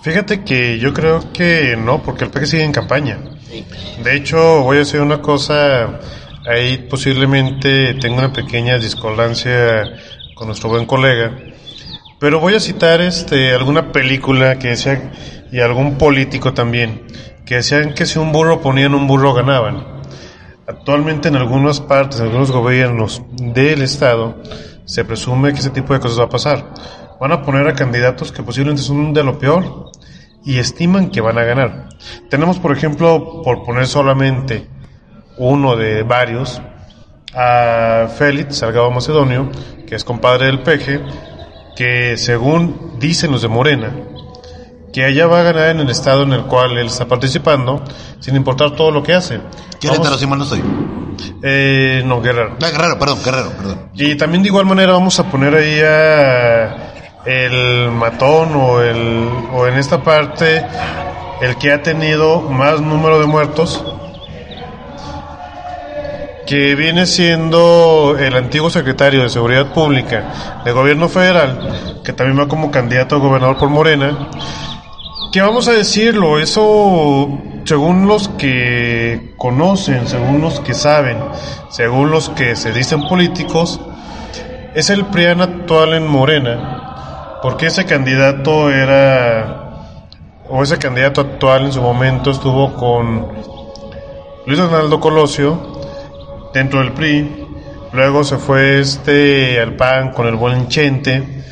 Fíjate 0.06 0.44
que 0.44 0.78
yo 0.78 0.94
creo 0.94 1.34
que 1.34 1.76
no, 1.76 2.04
porque 2.04 2.26
el 2.26 2.30
PG 2.30 2.46
sigue 2.46 2.64
en 2.64 2.72
campaña. 2.72 3.18
De 4.04 4.16
hecho, 4.16 4.62
voy 4.62 4.76
a 4.76 4.80
decir 4.82 5.02
una 5.02 5.20
cosa, 5.20 6.00
ahí 6.48 6.86
posiblemente 6.88 7.96
tengo 7.96 8.20
una 8.20 8.32
pequeña 8.32 8.78
discordancia 8.78 9.96
con 10.36 10.46
nuestro 10.46 10.70
buen 10.70 10.86
colega, 10.86 11.36
pero 12.20 12.40
voy 12.40 12.54
a 12.54 12.60
citar 12.60 13.02
este 13.02 13.56
alguna 13.56 13.92
película 13.92 14.60
que 14.60 14.68
decía 14.68 15.12
y 15.52 15.60
algún 15.60 15.98
político 15.98 16.54
también 16.54 17.08
que 17.44 17.56
decían 17.56 17.96
que 17.96 18.06
si 18.06 18.20
un 18.20 18.32
burro 18.32 18.62
ponían 18.62 18.94
un 18.94 19.08
burro 19.08 19.34
ganaban. 19.34 20.04
Actualmente 20.68 21.30
en 21.30 21.36
algunas 21.36 21.82
partes, 21.82 22.20
en 22.20 22.28
algunos 22.28 22.52
gobiernos 22.52 23.24
del 23.32 23.82
estado 23.82 24.40
se 24.86 25.04
presume 25.04 25.52
que 25.54 25.62
ese 25.62 25.72
tipo 25.72 25.96
de 25.96 26.00
cosas 26.00 26.20
va 26.20 26.26
a 26.26 26.30
pasar. 26.30 26.74
Van 27.20 27.32
a 27.32 27.42
poner 27.42 27.68
a 27.68 27.74
candidatos 27.74 28.32
que 28.32 28.44
posiblemente 28.44 28.84
son 28.84 29.12
de 29.12 29.24
lo 29.24 29.40
peor 29.40 29.95
y 30.46 30.60
estiman 30.60 31.10
que 31.10 31.22
van 31.22 31.38
a 31.38 31.44
ganar. 31.44 31.90
Tenemos, 32.30 32.60
por 32.60 32.72
ejemplo, 32.72 33.42
por 33.44 33.64
poner 33.64 33.88
solamente 33.88 34.68
uno 35.38 35.76
de 35.76 36.04
varios, 36.04 36.62
a 37.34 38.08
Félix 38.18 38.58
Salgado 38.60 38.90
Macedonio, 38.92 39.50
que 39.86 39.96
es 39.96 40.04
compadre 40.04 40.46
del 40.46 40.60
Peje, 40.62 41.02
que 41.76 42.16
según 42.16 42.94
dicen 43.00 43.32
los 43.32 43.42
de 43.42 43.50
Morena, 43.50 43.92
que 44.94 45.04
allá 45.04 45.28
va 45.28 45.42
a 45.42 45.44
ganar 45.44 45.70
en 45.70 45.82
el 45.82 45.90
estado 45.90 46.24
en 46.24 46.32
el 46.32 46.44
cual 46.46 46.78
él 46.78 46.88
está 46.88 47.06
participando, 47.06 47.84
sin 48.20 48.36
importar 48.38 48.72
todo 48.72 48.92
lo 48.92 49.04
que 49.04 49.14
hace. 49.14 49.42
Querétaro, 49.82 50.18
si 50.18 50.26
mal 50.26 50.38
no 50.40 50.46
estoy. 50.46 50.62
eh, 51.44 52.02
no, 52.06 52.22
Guerrero. 52.22 52.56
Ah, 52.62 52.70
Guerrero, 52.70 52.98
perdón, 52.98 53.20
Guerrero, 53.26 53.50
perdón. 53.58 53.90
Y 53.96 54.16
también 54.16 54.42
de 54.44 54.48
igual 54.50 54.66
manera 54.66 54.94
vamos 54.94 55.20
a 55.20 55.30
poner 55.30 55.54
ahí 55.56 55.82
a 55.82 56.85
el 57.26 57.92
matón 57.92 58.56
o 58.56 58.82
el 58.82 59.28
o 59.54 59.68
en 59.68 59.78
esta 59.78 60.04
parte 60.04 60.64
el 61.42 61.58
que 61.58 61.72
ha 61.72 61.82
tenido 61.82 62.42
más 62.42 62.82
número 62.82 63.20
de 63.20 63.26
muertos 63.26 63.84
que 66.46 66.76
viene 66.76 67.06
siendo 67.06 68.16
el 68.20 68.36
antiguo 68.36 68.70
secretario 68.70 69.24
de 69.24 69.30
Seguridad 69.30 69.74
Pública 69.74 70.62
del 70.64 70.76
gobierno 70.76 71.10
federal, 71.10 72.02
que 72.04 72.14
también 72.14 72.40
va 72.40 72.48
como 72.48 72.70
candidato 72.70 73.16
a 73.16 73.20
gobernador 73.20 73.58
por 73.58 73.70
Morena, 73.70 74.30
que 75.32 75.42
vamos 75.42 75.68
a 75.68 75.72
decirlo, 75.72 76.38
eso 76.38 77.28
según 77.66 78.08
los 78.08 78.30
que 78.30 79.34
conocen, 79.38 80.08
según 80.08 80.40
los 80.40 80.60
que 80.60 80.76
saben, 80.76 81.18
según 81.70 82.12
los 82.12 82.30
que 82.30 82.56
se 82.56 82.72
dicen 82.72 83.08
políticos, 83.08 83.80
es 84.76 84.90
el 84.92 85.06
PRIAN 85.06 85.42
actual 85.42 85.94
en 85.94 86.08
Morena, 86.08 86.75
porque 87.46 87.68
ese 87.68 87.86
candidato 87.86 88.72
era, 88.72 90.08
o 90.50 90.64
ese 90.64 90.80
candidato 90.80 91.22
actual 91.22 91.66
en 91.66 91.74
su 91.74 91.80
momento 91.80 92.32
estuvo 92.32 92.74
con 92.74 93.28
Luis 94.48 94.58
Donaldo 94.58 95.00
Colosio 95.00 95.80
dentro 96.56 96.80
del 96.80 96.94
PRI, 96.94 97.46
luego 97.94 98.24
se 98.24 98.38
fue 98.38 98.80
este 98.80 99.60
al 99.60 99.76
PAN 99.76 100.12
con 100.12 100.26
el 100.26 100.34
buen 100.34 100.70
Chente 100.70 101.44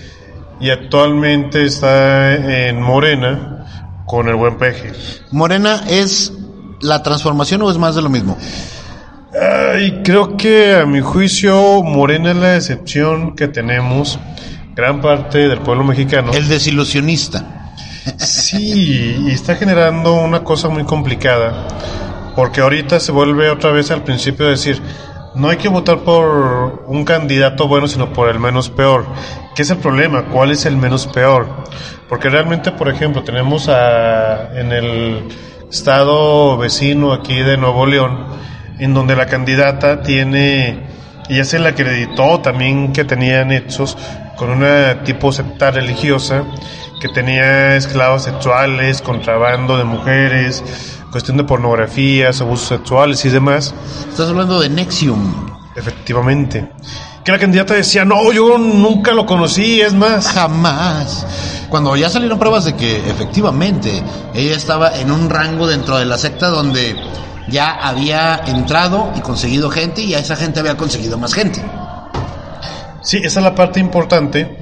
y 0.60 0.72
actualmente 0.72 1.64
está 1.64 2.34
en 2.38 2.82
Morena 2.82 3.68
con 4.08 4.28
el 4.28 4.34
buen 4.34 4.58
Peje. 4.58 4.94
¿Morena 5.30 5.84
es 5.88 6.34
la 6.82 7.04
transformación 7.04 7.62
o 7.62 7.70
es 7.70 7.78
más 7.78 7.94
de 7.94 8.02
lo 8.02 8.10
mismo? 8.10 8.36
Ay, 9.40 10.02
creo 10.04 10.38
que 10.38 10.76
a 10.76 10.88
mi 10.88 11.02
juicio 11.02 11.84
Morena 11.84 12.32
es 12.32 12.38
la 12.38 12.56
excepción 12.56 13.36
que 13.36 13.48
tenemos 13.48 14.18
gran 14.76 15.02
parte 15.02 15.48
del 15.48 15.60
pueblo 15.60 15.84
mexicano. 15.84 16.32
El 16.34 16.48
desilusionista. 16.48 17.72
Sí, 18.18 19.18
y 19.28 19.32
está 19.32 19.56
generando 19.56 20.14
una 20.16 20.44
cosa 20.44 20.68
muy 20.70 20.84
complicada, 20.84 21.68
porque 22.36 22.62
ahorita 22.62 23.00
se 23.00 23.12
vuelve 23.12 23.50
otra 23.50 23.72
vez 23.72 23.92
al 23.92 24.04
principio 24.04 24.46
de 24.46 24.52
decir, 24.52 24.82
no 25.36 25.50
hay 25.50 25.58
que 25.58 25.70
votar 25.70 26.00
por 26.00 26.84
un 26.88 27.06
candidato 27.06 27.68
bueno, 27.68 27.88
sino 27.88 28.12
por 28.12 28.30
el 28.30 28.40
menos 28.40 28.70
peor. 28.70 29.06
¿Qué 29.56 29.62
es 29.62 29.70
el 29.70 29.78
problema? 29.78 30.26
¿Cuál 30.26 30.52
es 30.52 30.66
el 30.66 30.76
menos 30.76 31.08
peor? 31.08 31.48
Porque 32.10 32.30
realmente, 32.30 32.72
por 32.72 32.90
ejemplo, 32.90 33.24
tenemos 33.24 33.70
a, 33.70 34.60
en 34.60 34.72
el 34.72 35.30
estado 35.72 36.58
vecino 36.58 37.14
aquí 37.14 37.42
de 37.42 37.58
Nuevo 37.58 37.86
León, 37.86 38.26
en 38.80 38.94
donde 38.94 39.16
la 39.16 39.28
candidata 39.28 40.02
tiene, 40.02 40.88
y 41.30 41.38
ya 41.38 41.46
se 41.46 41.58
le 41.58 41.70
acreditó 41.70 42.42
también 42.42 42.92
que 42.92 43.06
tenía 43.06 43.46
nexos 43.46 43.98
con 44.38 44.50
una 44.50 45.04
tipo 45.04 45.32
secta 45.32 45.72
religiosa, 45.72 46.44
que 47.00 47.10
tenía 47.10 47.76
esclavos 47.76 48.24
sexuales, 48.24 49.02
contrabando 49.02 49.78
de 49.78 49.84
mujeres, 49.84 50.64
cuestión 51.12 51.38
de 51.38 51.44
pornografías, 51.44 52.42
abusos 52.42 52.68
sexuales 52.68 53.24
y 53.26 53.30
demás. 53.30 53.74
Estás 54.10 54.30
hablando 54.30 54.60
de 54.60 54.70
Nexium. 54.70 55.54
Efectivamente. 55.76 56.72
Que 57.24 57.32
la 57.32 57.40
candidata 57.40 57.74
decía, 57.74 58.04
no, 58.04 58.32
yo 58.32 58.58
nunca 58.58 59.14
lo 59.14 59.26
conocí, 59.26 59.82
es 59.82 59.94
más. 59.94 60.28
Jamás. 60.28 61.26
Cuando 61.70 61.96
ya 61.96 62.10
salieron 62.10 62.38
pruebas 62.38 62.66
de 62.66 62.76
que 62.76 62.98
efectivamente 63.10 64.04
ella 64.34 64.56
estaba 64.56 64.98
en 64.98 65.12
un 65.12 65.30
rango 65.30 65.68
dentro 65.68 65.98
de 65.98 66.06
la 66.06 66.18
secta 66.18 66.50
donde 66.50 66.96
ya 67.48 67.72
había 67.72 68.42
entrado 68.46 69.12
y 69.16 69.22
conseguido 69.22 69.70
gente 69.70 70.02
y 70.02 70.14
a 70.14 70.20
esa 70.20 70.36
gente 70.36 70.60
había 70.60 70.78
conseguido 70.78 71.18
más 71.18 71.34
gente. 71.34 71.64
Sí, 73.04 73.18
esa 73.18 73.42
es 73.42 73.44
la 73.44 73.54
parte 73.54 73.82
importante, 73.82 74.58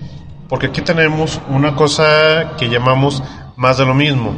porque 0.49 0.67
aquí 0.67 0.81
tenemos 0.81 1.39
una 1.47 1.75
cosa 1.75 2.53
que 2.57 2.69
llamamos 2.69 3.21
más 3.55 3.77
de 3.77 3.85
lo 3.85 3.93
mismo. 3.93 4.33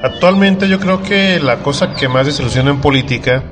Actualmente 0.00 0.68
yo 0.68 0.78
creo 0.78 1.02
que 1.02 1.40
la 1.40 1.56
cosa 1.56 1.94
que 1.94 2.06
más 2.06 2.26
desilusiona 2.26 2.70
en 2.70 2.80
política 2.80 3.42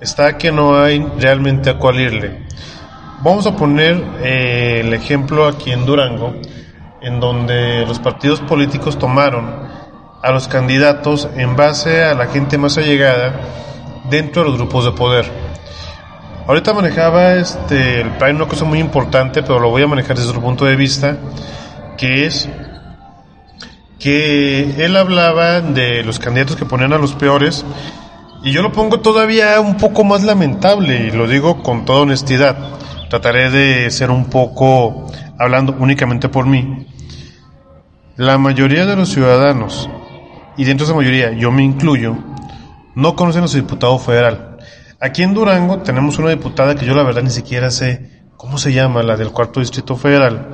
está 0.00 0.38
que 0.38 0.52
no 0.52 0.80
hay 0.80 1.04
realmente 1.18 1.70
a 1.70 1.78
cuál 1.78 1.98
irle. 1.98 2.46
Vamos 3.20 3.48
a 3.48 3.56
poner 3.56 4.00
eh, 4.22 4.82
el 4.84 4.94
ejemplo 4.94 5.48
aquí 5.48 5.72
en 5.72 5.84
Durango, 5.84 6.36
en 7.00 7.18
donde 7.18 7.84
los 7.84 7.98
partidos 7.98 8.40
políticos 8.42 8.96
tomaron 8.96 9.66
a 10.22 10.30
los 10.30 10.46
candidatos 10.46 11.28
en 11.36 11.56
base 11.56 12.04
a 12.04 12.14
la 12.14 12.28
gente 12.28 12.58
más 12.58 12.78
allegada 12.78 13.40
dentro 14.08 14.44
de 14.44 14.50
los 14.50 14.58
grupos 14.58 14.84
de 14.84 14.92
poder. 14.92 15.47
Ahorita 16.48 16.72
manejaba 16.72 17.34
este 17.34 18.00
el 18.00 18.12
plan 18.12 18.36
una 18.36 18.48
cosa 18.48 18.64
muy 18.64 18.78
importante, 18.78 19.42
pero 19.42 19.60
lo 19.60 19.68
voy 19.68 19.82
a 19.82 19.86
manejar 19.86 20.16
desde 20.16 20.30
otro 20.30 20.40
punto 20.40 20.64
de 20.64 20.76
vista, 20.76 21.18
que 21.98 22.24
es 22.24 22.48
que 23.98 24.82
él 24.82 24.96
hablaba 24.96 25.60
de 25.60 26.02
los 26.04 26.18
candidatos 26.18 26.56
que 26.56 26.64
ponían 26.64 26.94
a 26.94 26.98
los 26.98 27.12
peores 27.12 27.66
y 28.42 28.50
yo 28.52 28.62
lo 28.62 28.72
pongo 28.72 29.00
todavía 29.00 29.60
un 29.60 29.76
poco 29.76 30.04
más 30.04 30.24
lamentable 30.24 31.08
y 31.08 31.10
lo 31.10 31.28
digo 31.28 31.62
con 31.62 31.84
toda 31.84 32.00
honestidad. 32.00 32.56
Trataré 33.10 33.50
de 33.50 33.90
ser 33.90 34.10
un 34.10 34.24
poco 34.30 35.04
hablando 35.38 35.76
únicamente 35.78 36.30
por 36.30 36.46
mí. 36.46 36.86
la 38.16 38.38
mayoría 38.38 38.86
de 38.86 38.96
los 38.96 39.10
ciudadanos, 39.10 39.90
y 40.56 40.64
dentro 40.64 40.86
de 40.86 40.92
esa 40.92 40.96
mayoría 40.96 41.32
yo 41.32 41.52
me 41.52 41.62
incluyo, 41.62 42.16
no 42.94 43.16
conocen 43.16 43.44
a 43.44 43.48
su 43.48 43.58
diputado 43.58 43.98
federal. 43.98 44.47
Aquí 45.00 45.22
en 45.22 45.32
Durango 45.32 45.78
tenemos 45.78 46.18
una 46.18 46.30
diputada 46.30 46.74
que 46.74 46.84
yo 46.84 46.92
la 46.92 47.04
verdad 47.04 47.22
ni 47.22 47.30
siquiera 47.30 47.70
sé 47.70 48.24
cómo 48.36 48.58
se 48.58 48.72
llama, 48.72 49.04
la 49.04 49.16
del 49.16 49.30
cuarto 49.30 49.60
distrito 49.60 49.94
federal. 49.94 50.50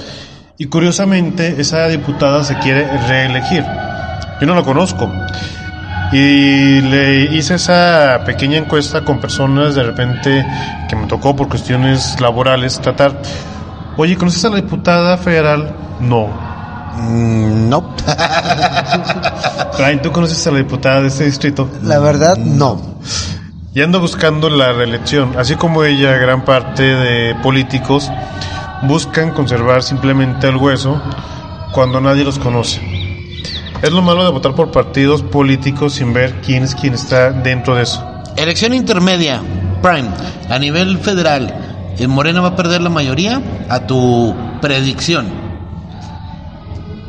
Y 0.59 0.67
curiosamente 0.67 1.59
esa 1.59 1.89
diputada 1.89 2.45
se 2.45 2.59
quiere 2.59 2.87
reelegir. 3.09 3.65
Yo 4.39 4.47
no 4.47 4.55
la 4.55 4.63
conozco. 4.63 5.11
Y 6.13 6.83
le 6.83 7.35
hice 7.35 7.55
esa 7.55 8.21
pequeña 8.27 8.59
encuesta 8.59 9.03
con 9.03 9.19
personas 9.19 9.75
de 9.75 9.83
repente 9.83 10.47
que 10.91 10.97
me 10.97 11.07
tocó 11.07 11.35
por 11.35 11.49
cuestiones 11.49 12.21
laborales 12.21 12.79
tratar. 12.81 13.23
Oye, 13.97 14.15
¿conoces 14.19 14.45
a 14.45 14.51
la 14.51 14.57
diputada 14.57 15.17
federal? 15.17 15.75
No. 16.01 16.27
Mm, 16.99 17.71
no. 17.71 17.95
Brian, 19.79 20.03
¿tú 20.03 20.13
conoces 20.13 20.47
a 20.47 20.51
la 20.51 20.59
diputada 20.59 21.01
de 21.01 21.09
este 21.09 21.25
distrito? 21.25 21.71
La 21.83 21.99
verdad, 21.99 22.37
no. 22.37 22.99
Y 23.77 23.83
ando 23.83 23.99
buscando 23.99 24.49
la 24.51 24.73
reelección. 24.73 25.37
Así 25.37 25.57
como 25.57 25.83
ella, 25.83 26.17
gran 26.17 26.45
parte 26.45 26.85
de 26.85 27.35
políticos 27.43 28.09
buscan 28.83 29.33
conservar 29.33 29.83
simplemente 29.83 30.47
el 30.47 30.57
hueso 30.57 31.03
cuando 31.73 32.01
nadie 32.01 32.23
los 32.23 32.39
conoce. 32.39 32.81
Es 33.83 33.91
lo 33.91 34.01
malo 34.01 34.25
de 34.25 34.31
votar 34.31 34.55
por 34.55 34.71
partidos 34.71 35.23
políticos 35.23 35.95
sin 35.95 36.13
ver 36.13 36.41
quién 36.41 36.63
es 36.63 36.77
quien 36.77 36.95
está 36.95 37.33
dentro 37.33 37.75
de 37.75 37.83
eso. 37.83 38.01
Elección 38.37 38.75
intermedia, 38.75 39.43
Prime, 39.83 40.09
a 40.49 40.59
nivel 40.61 40.99
federal. 40.99 41.53
¿el 41.99 42.09
Morena 42.09 42.43
va 42.43 42.49
a 42.49 42.57
perder 42.57 42.81
la 42.81 42.91
mayoría? 42.91 43.43
A 43.69 43.81
tu 43.81 44.35
predicción. 44.61 45.27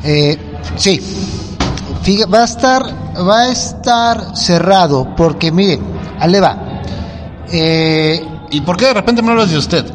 Eh, 0.04 0.36
sí. 0.78 1.00
Va 2.32 2.42
a 2.42 2.46
estar, 2.46 2.84
va 3.18 3.42
a 3.42 3.52
estar 3.52 4.36
cerrado 4.36 5.16
porque 5.16 5.52
mire, 5.52 5.80
ahí 6.20 6.40
va. 6.40 6.58
Eh, 7.52 8.26
¿Y 8.52 8.62
por 8.62 8.78
qué 8.78 8.86
de 8.88 8.94
repente 8.94 9.22
me 9.22 9.32
hablas 9.32 9.50
de 9.52 9.58
usted? 9.58 9.86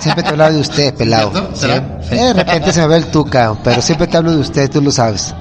siempre 0.00 0.22
te 0.22 0.30
hablo 0.30 0.52
de 0.52 0.60
usted, 0.60 0.94
pelado. 0.98 1.50
Sí. 1.54 1.66
De 2.10 2.32
repente 2.32 2.72
se 2.72 2.80
me 2.80 2.86
ve 2.88 2.96
el 2.96 3.06
tuca, 3.06 3.54
pero 3.62 3.80
siempre 3.82 4.06
te 4.06 4.16
hablo 4.16 4.32
de 4.32 4.38
usted, 4.38 4.70
tú 4.70 4.80
lo 4.80 4.90
sabes. 4.90 5.34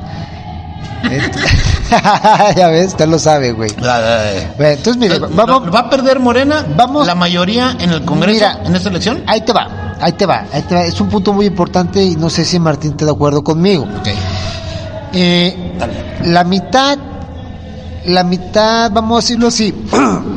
ya 2.56 2.68
ves, 2.68 2.88
usted 2.88 3.08
lo 3.08 3.18
sabe, 3.20 3.52
güey. 3.54 3.72
Bueno, 3.76 4.46
entonces, 4.60 4.98
mire, 4.98 5.20
vamos. 5.20 5.74
¿Va 5.74 5.80
a 5.80 5.90
perder 5.90 6.20
Morena 6.20 6.66
Vamos- 6.76 7.08
la 7.08 7.16
mayoría 7.16 7.76
en 7.80 7.90
el 7.92 8.06
Congreso 8.06 8.34
Mira. 8.36 8.60
en 8.64 8.76
esta 8.76 8.90
elección? 8.90 9.24
Ahí 9.28 9.42
te 9.42 9.52
va, 9.52 9.96
ahí 10.00 10.12
te 10.14 10.26
va, 10.26 10.46
ahí 10.54 10.62
te 10.62 10.76
va. 10.76 10.84
Es 10.84 11.02
un 11.02 11.10
punto 11.10 11.34
muy 11.34 11.48
importante 11.48 12.04
y 12.04 12.16
no 12.16 12.30
sé 12.30 12.46
si 12.46 12.60
Martín 12.60 12.92
está 12.92 13.06
de 13.06 13.12
acuerdo 13.12 13.44
conmigo. 13.44 13.84
Ok. 13.84 14.08
Eh, 15.14 15.74
la 16.26 16.44
mitad, 16.44 16.98
la 18.06 18.24
mitad, 18.24 18.92
vamos 18.92 19.18
a 19.18 19.22
decirlo 19.22 19.48
así, 19.48 19.74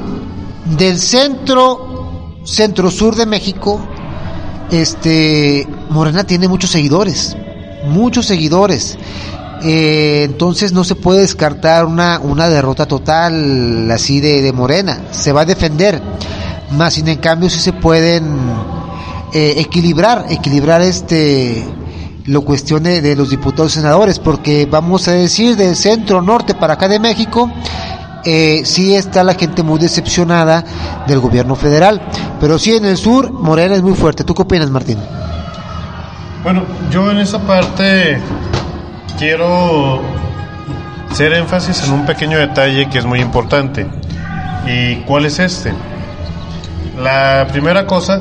del 0.76 0.98
centro, 0.98 2.40
centro 2.44 2.90
sur 2.90 3.16
de 3.16 3.26
México, 3.26 3.80
este, 4.70 5.66
Morena 5.90 6.24
tiene 6.24 6.48
muchos 6.48 6.70
seguidores, 6.70 7.36
muchos 7.86 8.26
seguidores. 8.26 8.98
Eh, 9.62 10.24
entonces 10.24 10.72
no 10.72 10.84
se 10.84 10.94
puede 10.94 11.20
descartar 11.20 11.86
una, 11.86 12.18
una 12.20 12.48
derrota 12.50 12.86
total 12.86 13.90
así 13.90 14.20
de, 14.20 14.42
de 14.42 14.52
Morena. 14.52 15.00
Se 15.10 15.32
va 15.32 15.42
a 15.42 15.46
defender. 15.46 16.02
Más 16.72 16.94
sin 16.94 17.08
en 17.08 17.18
cambio 17.18 17.48
sí 17.48 17.60
se 17.60 17.72
pueden 17.72 18.24
eh, 19.32 19.54
equilibrar, 19.56 20.26
equilibrar 20.28 20.82
este 20.82 21.64
lo 22.26 22.42
cuestión 22.42 22.84
de, 22.84 23.00
de 23.00 23.16
los 23.16 23.30
diputados 23.30 23.72
y 23.72 23.76
senadores, 23.76 24.18
porque 24.18 24.66
vamos 24.70 25.08
a 25.08 25.12
decir 25.12 25.56
del 25.56 25.76
centro 25.76 26.22
norte 26.22 26.54
para 26.54 26.74
acá 26.74 26.88
de 26.88 26.98
México, 26.98 27.50
eh, 28.24 28.62
sí 28.64 28.94
está 28.94 29.22
la 29.22 29.34
gente 29.34 29.62
muy 29.62 29.78
decepcionada 29.78 30.64
del 31.06 31.20
gobierno 31.20 31.56
federal, 31.56 32.00
pero 32.40 32.58
sí 32.58 32.74
en 32.74 32.86
el 32.86 32.96
sur 32.96 33.30
Morena 33.30 33.74
es 33.74 33.82
muy 33.82 33.94
fuerte. 33.94 34.24
¿Tú 34.24 34.34
qué 34.34 34.42
opinas, 34.42 34.70
Martín? 34.70 34.98
Bueno, 36.42 36.62
yo 36.90 37.10
en 37.10 37.18
esa 37.18 37.40
parte 37.40 38.18
quiero 39.18 40.00
hacer 41.10 41.34
énfasis 41.34 41.84
en 41.84 41.92
un 41.92 42.06
pequeño 42.06 42.38
detalle 42.38 42.88
que 42.88 42.98
es 42.98 43.04
muy 43.04 43.20
importante. 43.20 43.86
¿Y 44.66 44.96
cuál 45.02 45.26
es 45.26 45.38
este? 45.38 45.74
La 46.98 47.46
primera 47.50 47.86
cosa, 47.86 48.20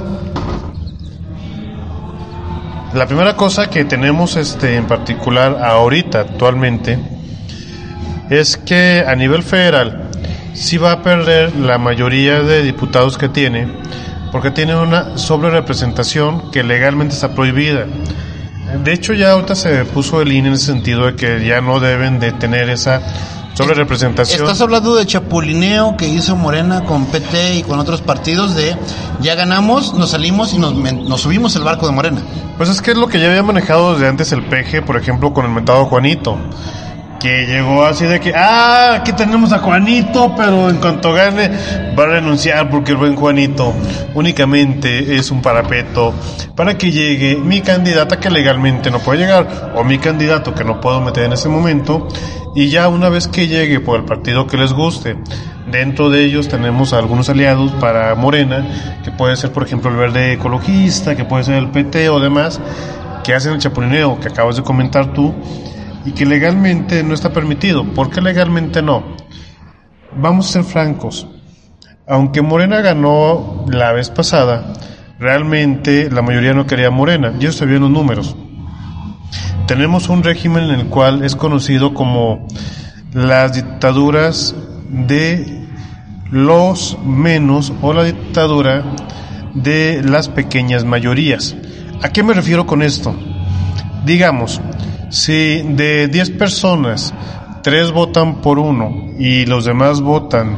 la 2.93 3.07
primera 3.07 3.35
cosa 3.35 3.69
que 3.69 3.85
tenemos 3.85 4.35
este 4.35 4.75
en 4.75 4.85
particular 4.85 5.57
ahorita 5.63 6.19
actualmente 6.19 6.99
es 8.29 8.57
que 8.57 9.03
a 9.07 9.15
nivel 9.15 9.41
federal 9.41 10.09
sí 10.53 10.77
va 10.77 10.91
a 10.91 11.01
perder 11.01 11.55
la 11.55 11.77
mayoría 11.77 12.41
de 12.41 12.61
diputados 12.61 13.17
que 13.17 13.29
tiene 13.29 13.67
porque 14.31 14.51
tiene 14.51 14.75
una 14.75 15.17
sobrerepresentación 15.17 16.49
que 16.49 16.63
legalmente 16.63 17.13
está 17.13 17.35
prohibida. 17.35 17.85
De 18.83 18.91
hecho, 18.91 19.13
ya 19.13 19.33
ahorita 19.33 19.55
se 19.55 19.85
puso 19.85 20.23
el 20.23 20.31
INE 20.31 20.47
en 20.47 20.53
el 20.53 20.59
sentido 20.59 21.05
de 21.05 21.15
que 21.15 21.45
ya 21.45 21.61
no 21.61 21.79
deben 21.79 22.19
de 22.19 22.31
tener 22.31 22.69
esa 22.69 22.99
sobrerepresentación. 23.53 24.41
Estás 24.41 24.61
hablando 24.61 24.95
de 24.95 25.05
chapulineo 25.05 25.95
que 25.97 26.07
hizo 26.07 26.35
Morena 26.35 26.83
con 26.85 27.05
PT 27.05 27.55
y 27.55 27.63
con 27.63 27.79
otros 27.79 28.01
partidos 28.01 28.55
de 28.55 28.75
ya 29.21 29.35
ganamos, 29.35 29.93
nos 29.93 30.11
salimos 30.11 30.53
y 30.53 30.59
nos, 30.59 30.73
nos 30.73 31.21
subimos 31.21 31.55
el 31.55 31.63
barco 31.63 31.85
de 31.85 31.93
Morena. 31.93 32.21
Pues 32.57 32.69
es 32.69 32.81
que 32.81 32.91
es 32.91 32.97
lo 32.97 33.07
que 33.07 33.19
ya 33.19 33.29
había 33.29 33.43
manejado 33.43 33.93
desde 33.93 34.07
antes 34.07 34.31
el 34.31 34.43
PG, 34.43 34.85
por 34.85 34.97
ejemplo, 34.97 35.33
con 35.33 35.45
el 35.45 35.51
mentado 35.51 35.85
Juanito. 35.85 36.37
Que 37.23 37.45
llegó 37.45 37.85
así 37.85 38.05
de 38.05 38.19
que, 38.19 38.33
ah, 38.35 38.95
aquí 38.95 39.13
tenemos 39.13 39.53
a 39.53 39.59
Juanito, 39.59 40.33
pero 40.35 40.69
en 40.69 40.75
cuanto 40.75 41.13
gane 41.13 41.49
va 41.97 42.03
a 42.03 42.07
renunciar 42.07 42.69
porque 42.69 42.91
el 42.91 42.97
buen 42.97 43.15
Juanito 43.15 43.73
únicamente 44.13 45.15
es 45.15 45.31
un 45.31 45.41
parapeto 45.41 46.13
para 46.53 46.77
que 46.77 46.91
llegue 46.91 47.37
mi 47.37 47.61
candidata 47.61 48.19
que 48.19 48.29
legalmente 48.29 48.91
no 48.91 48.99
puede 48.99 49.19
llegar 49.19 49.71
o 49.73 49.85
mi 49.85 49.99
candidato 49.99 50.53
que 50.53 50.65
no 50.65 50.81
puedo 50.81 50.99
meter 50.99 51.23
en 51.23 51.31
ese 51.31 51.47
momento 51.47 52.09
y 52.55 52.67
ya 52.67 52.89
una 52.89 53.07
vez 53.07 53.29
que 53.29 53.47
llegue 53.47 53.79
por 53.79 54.01
el 54.01 54.05
partido 54.05 54.45
que 54.45 54.57
les 54.57 54.73
guste. 54.73 55.15
Dentro 55.71 56.09
de 56.09 56.25
ellos 56.25 56.49
tenemos 56.49 56.91
a 56.91 56.97
algunos 56.97 57.29
aliados 57.29 57.71
para 57.79 58.13
Morena, 58.15 58.99
que 59.01 59.11
puede 59.11 59.37
ser 59.37 59.53
por 59.53 59.63
ejemplo 59.63 59.89
el 59.89 59.95
verde 59.95 60.33
ecologista, 60.33 61.15
que 61.15 61.23
puede 61.23 61.45
ser 61.45 61.55
el 61.55 61.69
PT 61.69 62.09
o 62.09 62.19
demás, 62.19 62.59
que 63.23 63.33
hacen 63.33 63.53
el 63.53 63.59
chapulineo 63.59 64.19
que 64.19 64.27
acabas 64.27 64.57
de 64.57 64.63
comentar 64.63 65.13
tú 65.13 65.33
y 66.05 66.11
que 66.11 66.25
legalmente 66.25 67.03
no 67.03 67.13
está 67.13 67.31
permitido. 67.31 67.83
¿Por 67.93 68.09
qué 68.09 68.21
legalmente 68.21 68.81
no? 68.81 69.03
Vamos 70.15 70.49
a 70.49 70.53
ser 70.53 70.63
francos. 70.63 71.27
Aunque 72.07 72.41
Morena 72.41 72.81
ganó 72.81 73.65
la 73.69 73.93
vez 73.93 74.09
pasada, 74.09 74.73
realmente 75.19 76.09
la 76.11 76.21
mayoría 76.21 76.53
no 76.53 76.67
quería 76.67 76.91
Morena. 76.91 77.33
Yo 77.39 77.49
estoy 77.49 77.67
viendo 77.67 77.87
los 77.87 77.97
números. 77.97 78.35
Tenemos 79.67 80.09
un 80.09 80.23
régimen 80.23 80.65
en 80.65 80.79
el 80.81 80.87
cual 80.87 81.23
es 81.23 81.35
conocido 81.35 81.93
como 81.93 82.47
las 83.13 83.53
dictaduras 83.53 84.53
de 84.89 85.65
los 86.29 86.97
menos 87.05 87.71
o 87.81 87.93
la 87.93 88.03
dictadura 88.03 88.83
de 89.53 90.01
las 90.03 90.29
pequeñas 90.29 90.83
mayorías. 90.83 91.55
¿A 92.01 92.09
qué 92.09 92.23
me 92.23 92.33
refiero 92.33 92.65
con 92.65 92.81
esto? 92.81 93.15
Digamos, 94.05 94.59
si 95.13 95.61
de 95.61 96.07
10 96.07 96.31
personas, 96.31 97.13
3 97.61 97.91
votan 97.91 98.41
por 98.41 98.57
uno 98.57 99.11
y 99.19 99.45
los 99.45 99.63
demás 99.63 100.01
votan 100.01 100.57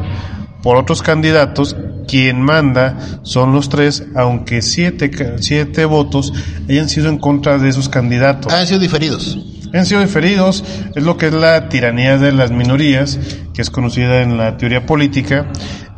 por 0.63 0.77
otros 0.77 1.01
candidatos, 1.01 1.75
quien 2.07 2.41
manda 2.41 2.97
son 3.23 3.51
los 3.51 3.67
tres, 3.67 4.05
aunque 4.15 4.61
7 4.61 5.11
siete, 5.11 5.35
siete 5.39 5.85
votos 5.85 6.33
hayan 6.69 6.87
sido 6.87 7.09
en 7.09 7.17
contra 7.17 7.57
de 7.57 7.67
esos 7.67 7.89
candidatos. 7.89 8.53
Han 8.53 8.65
sido 8.65 8.79
diferidos. 8.79 9.37
Han 9.73 9.85
sido 9.85 9.99
diferidos, 9.99 10.63
es 10.95 11.03
lo 11.03 11.17
que 11.17 11.27
es 11.27 11.33
la 11.33 11.67
tiranía 11.67 12.17
de 12.17 12.31
las 12.31 12.51
minorías, 12.51 13.19
que 13.53 13.61
es 13.61 13.69
conocida 13.69 14.21
en 14.21 14.37
la 14.37 14.55
teoría 14.55 14.85
política, 14.85 15.47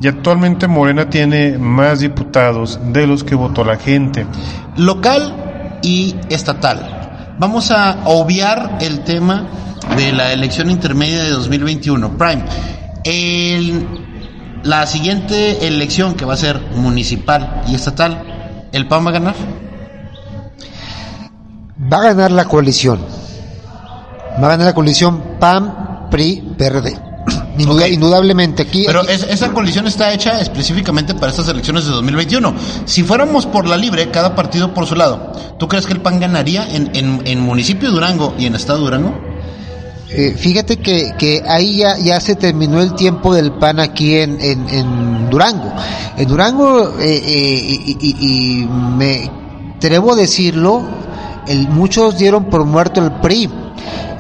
y 0.02 0.08
actualmente 0.08 0.68
Morena 0.68 1.12
tiene 1.12 1.60
más 1.60 2.00
diputados 2.00 2.80
de 2.92 3.06
los 3.06 3.24
que 3.24 3.36
votó 3.36 3.64
la 3.64 3.78
gente. 3.78 4.26
Local 4.78 5.80
y 5.84 6.16
estatal. 6.30 6.97
Vamos 7.40 7.70
a 7.70 8.00
obviar 8.06 8.80
el 8.82 9.02
tema 9.02 9.46
de 9.96 10.12
la 10.12 10.34
elección 10.34 10.72
intermedia 10.72 11.24
de 11.24 11.30
2021. 11.30 12.18
Prime, 12.18 12.44
la 14.64 14.88
siguiente 14.88 15.68
elección 15.68 16.16
que 16.16 16.26
va 16.26 16.34
a 16.34 16.38
ser 16.38 16.60
municipal 16.76 17.62
y 17.68 17.76
estatal, 17.76 18.68
¿el 18.72 18.88
PAN 18.88 19.06
va 19.06 19.10
a 19.12 19.14
ganar? 19.14 19.36
Va 21.94 21.98
a 21.98 22.04
ganar 22.06 22.32
la 22.32 22.46
coalición. 22.46 23.02
Va 24.42 24.48
a 24.48 24.50
ganar 24.50 24.66
la 24.66 24.74
coalición 24.74 25.38
PAN, 25.40 26.08
PRI, 26.10 26.56
PRD. 26.58 27.07
Indudablemente 27.94 28.64
aquí. 28.64 28.84
Pero 28.86 29.02
aquí- 29.02 29.12
es- 29.12 29.24
esa 29.30 29.52
coalición 29.54 29.88
está 29.88 30.14
hecha 30.14 30.40
específicamente 30.42 31.14
para 31.16 31.32
estas 31.32 31.48
elecciones 31.48 31.86
de 31.86 31.92
2021. 31.92 32.54
Si 32.86 33.04
fuéramos 33.04 33.46
por 33.46 33.68
la 33.68 33.78
libre, 33.78 34.10
cada 34.12 34.36
partido 34.36 34.74
por 34.74 34.86
su 34.86 34.96
lado, 34.96 35.32
¿tú 35.58 35.68
crees 35.68 35.86
que 35.86 35.94
el 35.94 36.02
PAN 36.02 36.20
ganaría 36.20 36.68
en, 36.70 36.92
en, 36.96 37.22
en 37.26 37.40
municipio 37.42 37.90
de 37.90 37.94
Durango 37.96 38.34
y 38.38 38.46
en 38.46 38.56
estado 38.56 38.80
de 38.80 38.86
Durango? 38.86 39.16
Eh, 40.10 40.36
fíjate 40.38 40.78
que, 40.78 41.14
que 41.18 41.44
ahí 41.48 41.78
ya, 41.80 41.98
ya 41.98 42.20
se 42.22 42.36
terminó 42.36 42.82
el 42.82 42.94
tiempo 42.94 43.34
del 43.36 43.52
PAN 43.52 43.80
aquí 43.82 44.16
en, 44.16 44.40
en, 44.40 44.70
en 44.70 45.30
Durango. 45.30 45.74
En 46.18 46.28
Durango, 46.30 46.94
eh, 47.00 47.22
eh, 47.26 47.82
y, 47.86 47.98
y- 48.00 48.62
y 48.62 48.66
me 48.66 49.30
atrevo 49.76 50.14
a 50.14 50.16
decirlo, 50.16 50.82
el, 51.48 51.68
muchos 51.68 52.18
dieron 52.18 52.46
por 52.46 52.64
muerto 52.66 53.04
el 53.04 53.12
PRI. 53.20 53.50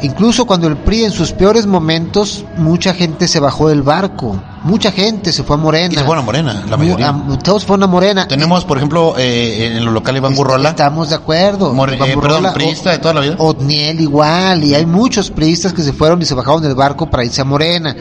Incluso 0.02 0.46
cuando 0.46 0.68
el 0.68 0.78
PRI 0.78 1.06
en 1.06 1.12
sus 1.12 1.32
peores 1.32 1.66
momentos, 1.66 2.46
mucha 2.58 2.94
gente 2.94 3.28
se 3.28 3.40
bajó 3.40 3.70
del 3.70 3.82
barco. 3.82 4.40
Mucha 4.64 4.92
gente 4.92 5.32
se 5.32 5.44
fue 5.44 5.56
a 5.56 5.60
Morena. 5.60 5.94
Y 5.94 5.98
se 5.98 6.04
fueron 6.04 6.24
a 6.24 6.26
Morena, 6.26 6.64
la 6.70 6.78
mayoría. 6.78 7.10
a- 7.10 7.40
todos 7.40 7.66
fueron 7.66 7.84
a 7.84 7.88
Morena. 7.88 8.28
Tenemos, 8.28 8.64
por 8.66 8.78
ejemplo, 8.78 9.16
eh, 9.18 9.74
en 9.78 9.86
lo 9.86 9.92
local 9.92 10.16
Iván 10.18 10.36
Burrola, 10.36 10.70
Estamos 10.70 11.10
de 11.10 11.16
acuerdo. 11.16 11.74
More- 11.74 11.96
eh, 11.96 12.18
perdón, 12.20 12.54
priista 12.54 12.92
de 12.92 13.00
toda 13.00 13.14
la 13.16 13.22
vida. 13.22 13.36
Otniel 13.40 14.00
igual, 14.02 14.64
y 14.64 14.76
hay 14.76 14.86
muchos 14.86 15.32
priistas 15.32 15.74
que 15.74 15.82
se 15.84 15.94
fueron 15.94 16.22
y 16.22 16.26
se 16.26 16.34
bajaron 16.36 16.62
del 16.62 16.76
barco 16.76 17.10
para 17.10 17.24
irse 17.26 17.42
a 17.42 17.46
Morena. 17.46 17.96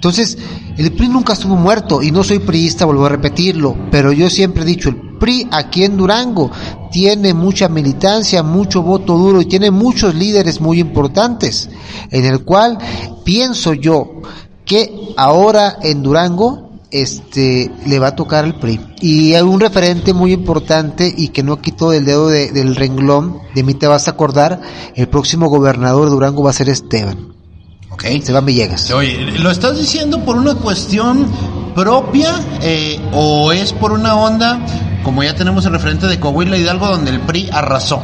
Entonces, 0.00 0.38
el 0.78 0.92
PRI 0.92 1.08
nunca 1.08 1.34
estuvo 1.34 1.56
muerto, 1.56 2.02
y 2.02 2.10
no 2.10 2.24
soy 2.24 2.38
priista, 2.38 2.86
vuelvo 2.86 3.04
a 3.04 3.10
repetirlo, 3.10 3.76
pero 3.90 4.12
yo 4.12 4.30
siempre 4.30 4.62
he 4.62 4.66
dicho, 4.66 4.88
el 4.88 4.96
PRI 5.18 5.46
aquí 5.50 5.84
en 5.84 5.98
Durango 5.98 6.50
tiene 6.90 7.34
mucha 7.34 7.68
militancia, 7.68 8.42
mucho 8.42 8.82
voto 8.82 9.18
duro 9.18 9.42
y 9.42 9.44
tiene 9.44 9.70
muchos 9.70 10.14
líderes 10.14 10.58
muy 10.58 10.80
importantes, 10.80 11.68
en 12.10 12.24
el 12.24 12.44
cual 12.46 12.78
pienso 13.24 13.74
yo 13.74 14.22
que 14.64 15.12
ahora 15.18 15.76
en 15.82 16.02
Durango 16.02 16.70
este 16.90 17.70
le 17.86 17.98
va 17.98 18.08
a 18.08 18.16
tocar 18.16 18.46
al 18.46 18.58
PRI. 18.58 18.80
Y 19.02 19.34
hay 19.34 19.42
un 19.42 19.60
referente 19.60 20.14
muy 20.14 20.32
importante 20.32 21.12
y 21.14 21.28
que 21.28 21.42
no 21.42 21.60
quito 21.60 21.90
del 21.90 22.06
dedo 22.06 22.28
de- 22.28 22.52
del 22.52 22.74
renglón, 22.74 23.36
de 23.54 23.62
mí 23.64 23.74
te 23.74 23.86
vas 23.86 24.08
a 24.08 24.12
acordar, 24.12 24.62
el 24.96 25.08
próximo 25.08 25.50
gobernador 25.50 26.06
de 26.06 26.10
Durango 26.12 26.42
va 26.42 26.50
a 26.50 26.54
ser 26.54 26.70
Esteban, 26.70 27.34
Ok. 27.90 28.04
Esteban 28.04 28.46
Villegas. 28.46 28.90
Oye, 28.90 29.32
¿lo 29.38 29.50
estás 29.50 29.78
diciendo 29.78 30.24
por 30.24 30.36
una 30.36 30.54
cuestión 30.54 31.26
propia 31.74 32.40
eh, 32.62 33.00
o 33.12 33.52
es 33.52 33.72
por 33.72 33.92
una 33.92 34.14
onda, 34.16 34.64
como 35.02 35.22
ya 35.22 35.34
tenemos 35.34 35.64
el 35.66 35.72
referente 35.72 36.06
de 36.06 36.18
Coahuila 36.18 36.56
Hidalgo, 36.56 36.86
donde 36.86 37.10
el 37.10 37.20
PRI 37.20 37.50
arrasó? 37.52 38.02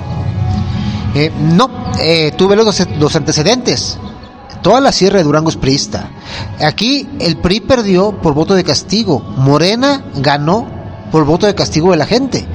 Eh, 1.14 1.32
no, 1.40 1.70
eh, 2.00 2.32
tuve 2.36 2.56
los, 2.56 2.86
los 2.98 3.16
antecedentes. 3.16 3.98
Toda 4.62 4.80
la 4.80 4.92
sierra 4.92 5.18
de 5.18 5.24
Durango 5.24 5.48
es 5.48 5.56
priista. 5.56 6.10
Aquí 6.60 7.08
el 7.20 7.36
PRI 7.36 7.60
perdió 7.60 8.20
por 8.20 8.34
voto 8.34 8.54
de 8.54 8.64
castigo. 8.64 9.20
Morena 9.20 10.04
ganó 10.16 10.66
por 11.12 11.24
voto 11.24 11.46
de 11.46 11.54
castigo 11.54 11.92
de 11.92 11.96
la 11.96 12.06
gente. 12.06 12.46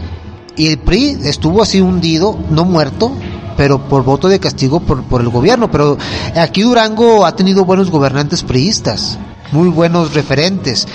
Y 0.57 0.67
el 0.67 0.77
PRI 0.77 1.17
estuvo 1.23 1.63
así 1.63 1.79
hundido, 1.79 2.37
no 2.49 2.65
muerto, 2.65 3.13
pero 3.61 3.77
por 3.77 4.03
voto 4.03 4.27
de 4.27 4.39
castigo 4.39 4.79
por, 4.79 5.03
por 5.03 5.21
el 5.21 5.29
gobierno. 5.29 5.69
Pero 5.69 5.95
aquí 6.35 6.63
Durango 6.63 7.27
ha 7.27 7.35
tenido 7.35 7.63
buenos 7.63 7.91
gobernantes 7.91 8.41
priistas, 8.41 9.19
muy 9.51 9.69
buenos 9.69 10.15
referentes. 10.15 10.87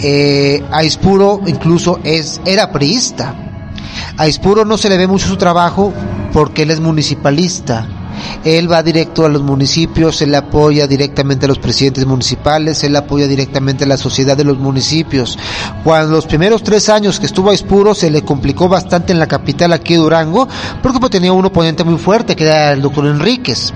Eh, 0.00 0.64
Aispuro 0.70 1.42
incluso 1.46 2.00
es, 2.02 2.40
era 2.46 2.72
priista. 2.72 3.34
A 4.16 4.26
Ispuro 4.26 4.64
no 4.64 4.78
se 4.78 4.88
le 4.88 4.96
ve 4.96 5.06
mucho 5.06 5.28
su 5.28 5.36
trabajo 5.36 5.92
porque 6.32 6.62
él 6.62 6.70
es 6.70 6.80
municipalista. 6.80 7.86
Él 8.44 8.70
va 8.70 8.82
directo 8.82 9.24
a 9.24 9.28
los 9.28 9.42
municipios, 9.42 10.20
él 10.22 10.34
apoya 10.34 10.86
directamente 10.86 11.46
a 11.46 11.48
los 11.48 11.58
presidentes 11.58 12.06
municipales, 12.06 12.82
él 12.84 12.96
apoya 12.96 13.26
directamente 13.26 13.84
a 13.84 13.86
la 13.86 13.96
sociedad 13.96 14.36
de 14.36 14.44
los 14.44 14.58
municipios. 14.58 15.38
Cuando 15.82 16.16
los 16.16 16.26
primeros 16.26 16.62
tres 16.62 16.88
años 16.88 17.20
que 17.20 17.26
estuvo 17.26 17.50
a 17.50 17.54
Ispuro 17.54 17.94
se 17.94 18.10
le 18.10 18.22
complicó 18.22 18.68
bastante 18.68 19.12
en 19.12 19.18
la 19.18 19.26
capital 19.26 19.72
aquí 19.72 19.94
de 19.94 20.00
Durango, 20.00 20.48
porque 20.82 20.98
pues, 20.98 21.10
tenía 21.10 21.32
un 21.32 21.44
oponente 21.44 21.84
muy 21.84 21.98
fuerte 21.98 22.36
que 22.36 22.44
era 22.44 22.72
el 22.72 22.82
doctor 22.82 23.06
Enríquez. 23.06 23.72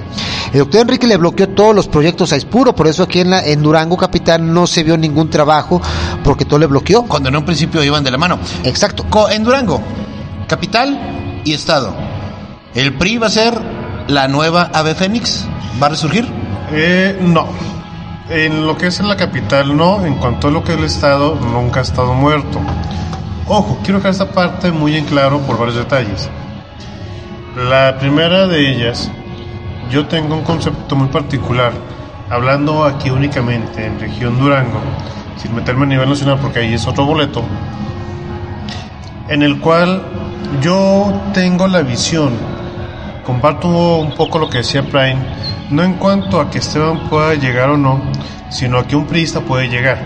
El 0.52 0.60
doctor 0.60 0.82
Enrique 0.82 1.06
le 1.06 1.16
bloqueó 1.16 1.48
todos 1.50 1.74
los 1.74 1.88
proyectos 1.88 2.32
a 2.32 2.36
Ispuro, 2.36 2.74
por 2.74 2.86
eso 2.86 3.02
aquí 3.02 3.20
en, 3.20 3.30
la, 3.30 3.44
en 3.44 3.62
Durango 3.62 3.96
capital 3.96 4.52
no 4.52 4.66
se 4.66 4.82
vio 4.82 4.96
ningún 4.96 5.30
trabajo 5.30 5.80
porque 6.24 6.44
todo 6.44 6.58
le 6.58 6.66
bloqueó. 6.66 7.04
Cuando 7.04 7.28
en 7.28 7.36
un 7.36 7.44
principio 7.44 7.82
iban 7.82 8.04
de 8.04 8.10
la 8.10 8.18
mano. 8.18 8.38
Exacto. 8.64 9.04
En 9.30 9.44
Durango, 9.44 9.80
capital 10.46 11.40
y 11.44 11.52
estado. 11.52 11.94
¿El 12.74 12.94
PRI 12.94 13.18
va 13.18 13.26
a 13.26 13.30
ser 13.30 13.77
la 14.08 14.26
nueva 14.26 14.70
ave 14.74 14.94
fénix? 14.94 15.46
¿Va 15.80 15.86
a 15.86 15.90
resurgir? 15.90 16.26
Eh, 16.72 17.16
no. 17.20 17.46
En 18.30 18.66
lo 18.66 18.76
que 18.76 18.88
es 18.88 19.00
la 19.00 19.16
capital, 19.16 19.76
no. 19.76 20.04
En 20.04 20.14
cuanto 20.14 20.48
a 20.48 20.50
lo 20.50 20.64
que 20.64 20.72
es 20.72 20.78
el 20.78 20.84
Estado, 20.84 21.36
nunca 21.36 21.80
ha 21.80 21.82
estado 21.82 22.14
muerto. 22.14 22.60
Ojo, 23.46 23.78
quiero 23.82 23.98
dejar 23.98 24.12
esta 24.12 24.30
parte 24.30 24.72
muy 24.72 24.96
en 24.96 25.04
claro 25.04 25.38
por 25.40 25.58
varios 25.58 25.76
detalles. 25.76 26.28
La 27.56 27.98
primera 27.98 28.46
de 28.46 28.70
ellas, 28.70 29.10
yo 29.90 30.06
tengo 30.06 30.34
un 30.34 30.42
concepto 30.42 30.96
muy 30.96 31.08
particular, 31.08 31.72
hablando 32.30 32.84
aquí 32.84 33.10
únicamente 33.10 33.86
en 33.86 33.98
región 33.98 34.38
Durango, 34.38 34.80
sin 35.38 35.54
meterme 35.54 35.86
a 35.86 35.88
nivel 35.88 36.08
nacional 36.08 36.38
porque 36.40 36.60
ahí 36.60 36.74
es 36.74 36.86
otro 36.86 37.04
boleto, 37.04 37.42
en 39.28 39.42
el 39.42 39.58
cual 39.60 40.02
yo 40.60 41.20
tengo 41.32 41.66
la 41.66 41.80
visión, 41.80 42.32
comparto 43.28 43.68
un 43.98 44.14
poco 44.14 44.38
lo 44.38 44.48
que 44.48 44.58
decía 44.58 44.82
Prime, 44.82 45.18
no 45.68 45.84
en 45.84 45.92
cuanto 45.94 46.40
a 46.40 46.48
que 46.48 46.60
Esteban 46.60 47.10
pueda 47.10 47.34
llegar 47.34 47.68
o 47.68 47.76
no, 47.76 48.00
sino 48.48 48.78
a 48.78 48.86
que 48.86 48.96
un 48.96 49.06
priista 49.06 49.42
puede 49.42 49.68
llegar. 49.68 49.98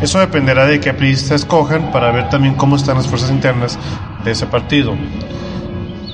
Eso 0.00 0.20
dependerá 0.20 0.66
de 0.66 0.78
qué 0.78 0.94
priista 0.94 1.34
escojan 1.34 1.90
para 1.90 2.12
ver 2.12 2.28
también 2.28 2.54
cómo 2.54 2.76
están 2.76 2.96
las 2.96 3.08
fuerzas 3.08 3.32
internas 3.32 3.76
de 4.24 4.30
ese 4.30 4.46
partido. 4.46 4.94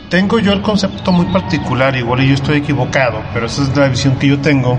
Tengo 0.08 0.38
yo 0.38 0.54
el 0.54 0.62
concepto 0.62 1.12
muy 1.12 1.26
particular, 1.26 1.94
igual 1.94 2.22
yo 2.22 2.32
estoy 2.32 2.56
equivocado, 2.56 3.20
pero 3.34 3.44
esa 3.44 3.64
es 3.64 3.76
la 3.76 3.88
visión 3.88 4.16
que 4.16 4.28
yo 4.28 4.40
tengo, 4.40 4.78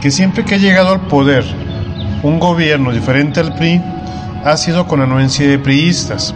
que 0.00 0.10
siempre 0.10 0.44
que 0.44 0.56
ha 0.56 0.58
llegado 0.58 0.88
al 0.88 1.02
poder 1.02 1.44
un 2.24 2.40
gobierno 2.40 2.90
diferente 2.90 3.38
al 3.38 3.54
PRI, 3.54 3.80
ha 4.44 4.56
sido 4.56 4.88
con 4.88 5.00
anuencia 5.00 5.46
de 5.46 5.60
priistas. 5.60 6.34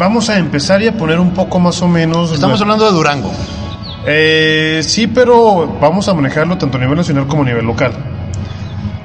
Vamos 0.00 0.30
a 0.30 0.38
empezar 0.38 0.80
y 0.82 0.88
a 0.88 0.96
poner 0.96 1.20
un 1.20 1.32
poco 1.34 1.60
más 1.60 1.80
o 1.82 1.86
menos... 1.88 2.32
Estamos 2.32 2.58
la- 2.58 2.64
hablando 2.64 2.86
de 2.86 2.92
Durango. 2.92 3.30
eh, 4.06 4.80
sí, 4.82 5.06
pero 5.06 5.76
vamos 5.78 6.08
a 6.08 6.14
manejarlo 6.14 6.56
tanto 6.56 6.78
a 6.78 6.80
nivel 6.80 6.96
nacional 6.96 7.26
como 7.26 7.42
a 7.42 7.46
nivel 7.46 7.66
local. 7.66 7.92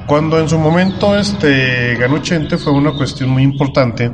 Cuando 0.07 0.39
en 0.39 0.47
su 0.47 0.57
momento 0.57 1.17
este 1.17 1.95
ganó 1.95 2.19
Chente 2.19 2.57
fue 2.57 2.71
una 2.71 2.93
cuestión 2.93 3.29
muy 3.29 3.43
importante 3.43 4.09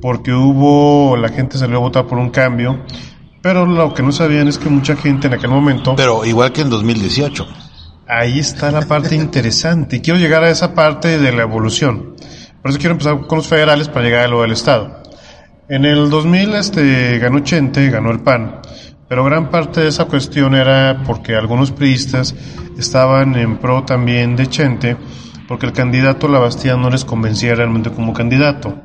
porque 0.00 0.32
hubo 0.32 1.16
la 1.16 1.30
gente 1.30 1.58
salió 1.58 1.78
a 1.78 1.80
votar 1.80 2.06
por 2.06 2.18
un 2.18 2.30
cambio, 2.30 2.84
pero 3.42 3.66
lo 3.66 3.92
que 3.92 4.02
no 4.04 4.12
sabían 4.12 4.46
es 4.46 4.56
que 4.58 4.68
mucha 4.68 4.94
gente 4.94 5.26
en 5.26 5.34
aquel 5.34 5.50
momento 5.50 5.96
Pero 5.96 6.24
igual 6.24 6.52
que 6.52 6.60
en 6.60 6.70
2018. 6.70 7.44
ahí 8.06 8.38
está 8.38 8.70
la 8.70 8.82
parte 8.82 9.16
interesante 9.16 9.96
y 9.96 10.00
quiero 10.00 10.20
llegar 10.20 10.44
a 10.44 10.50
esa 10.50 10.74
parte 10.74 11.18
de 11.18 11.32
la 11.32 11.42
evolución. 11.42 12.14
Por 12.62 12.70
eso 12.70 12.78
quiero 12.78 12.92
empezar 12.92 13.18
con 13.26 13.38
los 13.38 13.48
federales 13.48 13.88
para 13.88 14.04
llegar 14.04 14.26
a 14.26 14.28
lo 14.28 14.42
del 14.42 14.52
estado. 14.52 15.02
En 15.70 15.84
el 15.84 16.08
2000 16.08 16.54
este 16.54 17.18
ganó 17.18 17.40
Chente, 17.40 17.90
ganó 17.90 18.10
el 18.10 18.20
PAN, 18.20 18.62
pero 19.06 19.22
gran 19.22 19.50
parte 19.50 19.82
de 19.82 19.88
esa 19.88 20.06
cuestión 20.06 20.54
era 20.54 21.02
porque 21.06 21.36
algunos 21.36 21.72
priistas 21.72 22.34
estaban 22.78 23.36
en 23.36 23.58
pro 23.58 23.84
también 23.84 24.34
de 24.34 24.46
Chente, 24.46 24.96
porque 25.46 25.66
el 25.66 25.72
candidato 25.72 26.26
Labastía 26.26 26.78
no 26.78 26.88
les 26.88 27.04
convencía 27.04 27.54
realmente 27.54 27.90
como 27.90 28.14
candidato. 28.14 28.76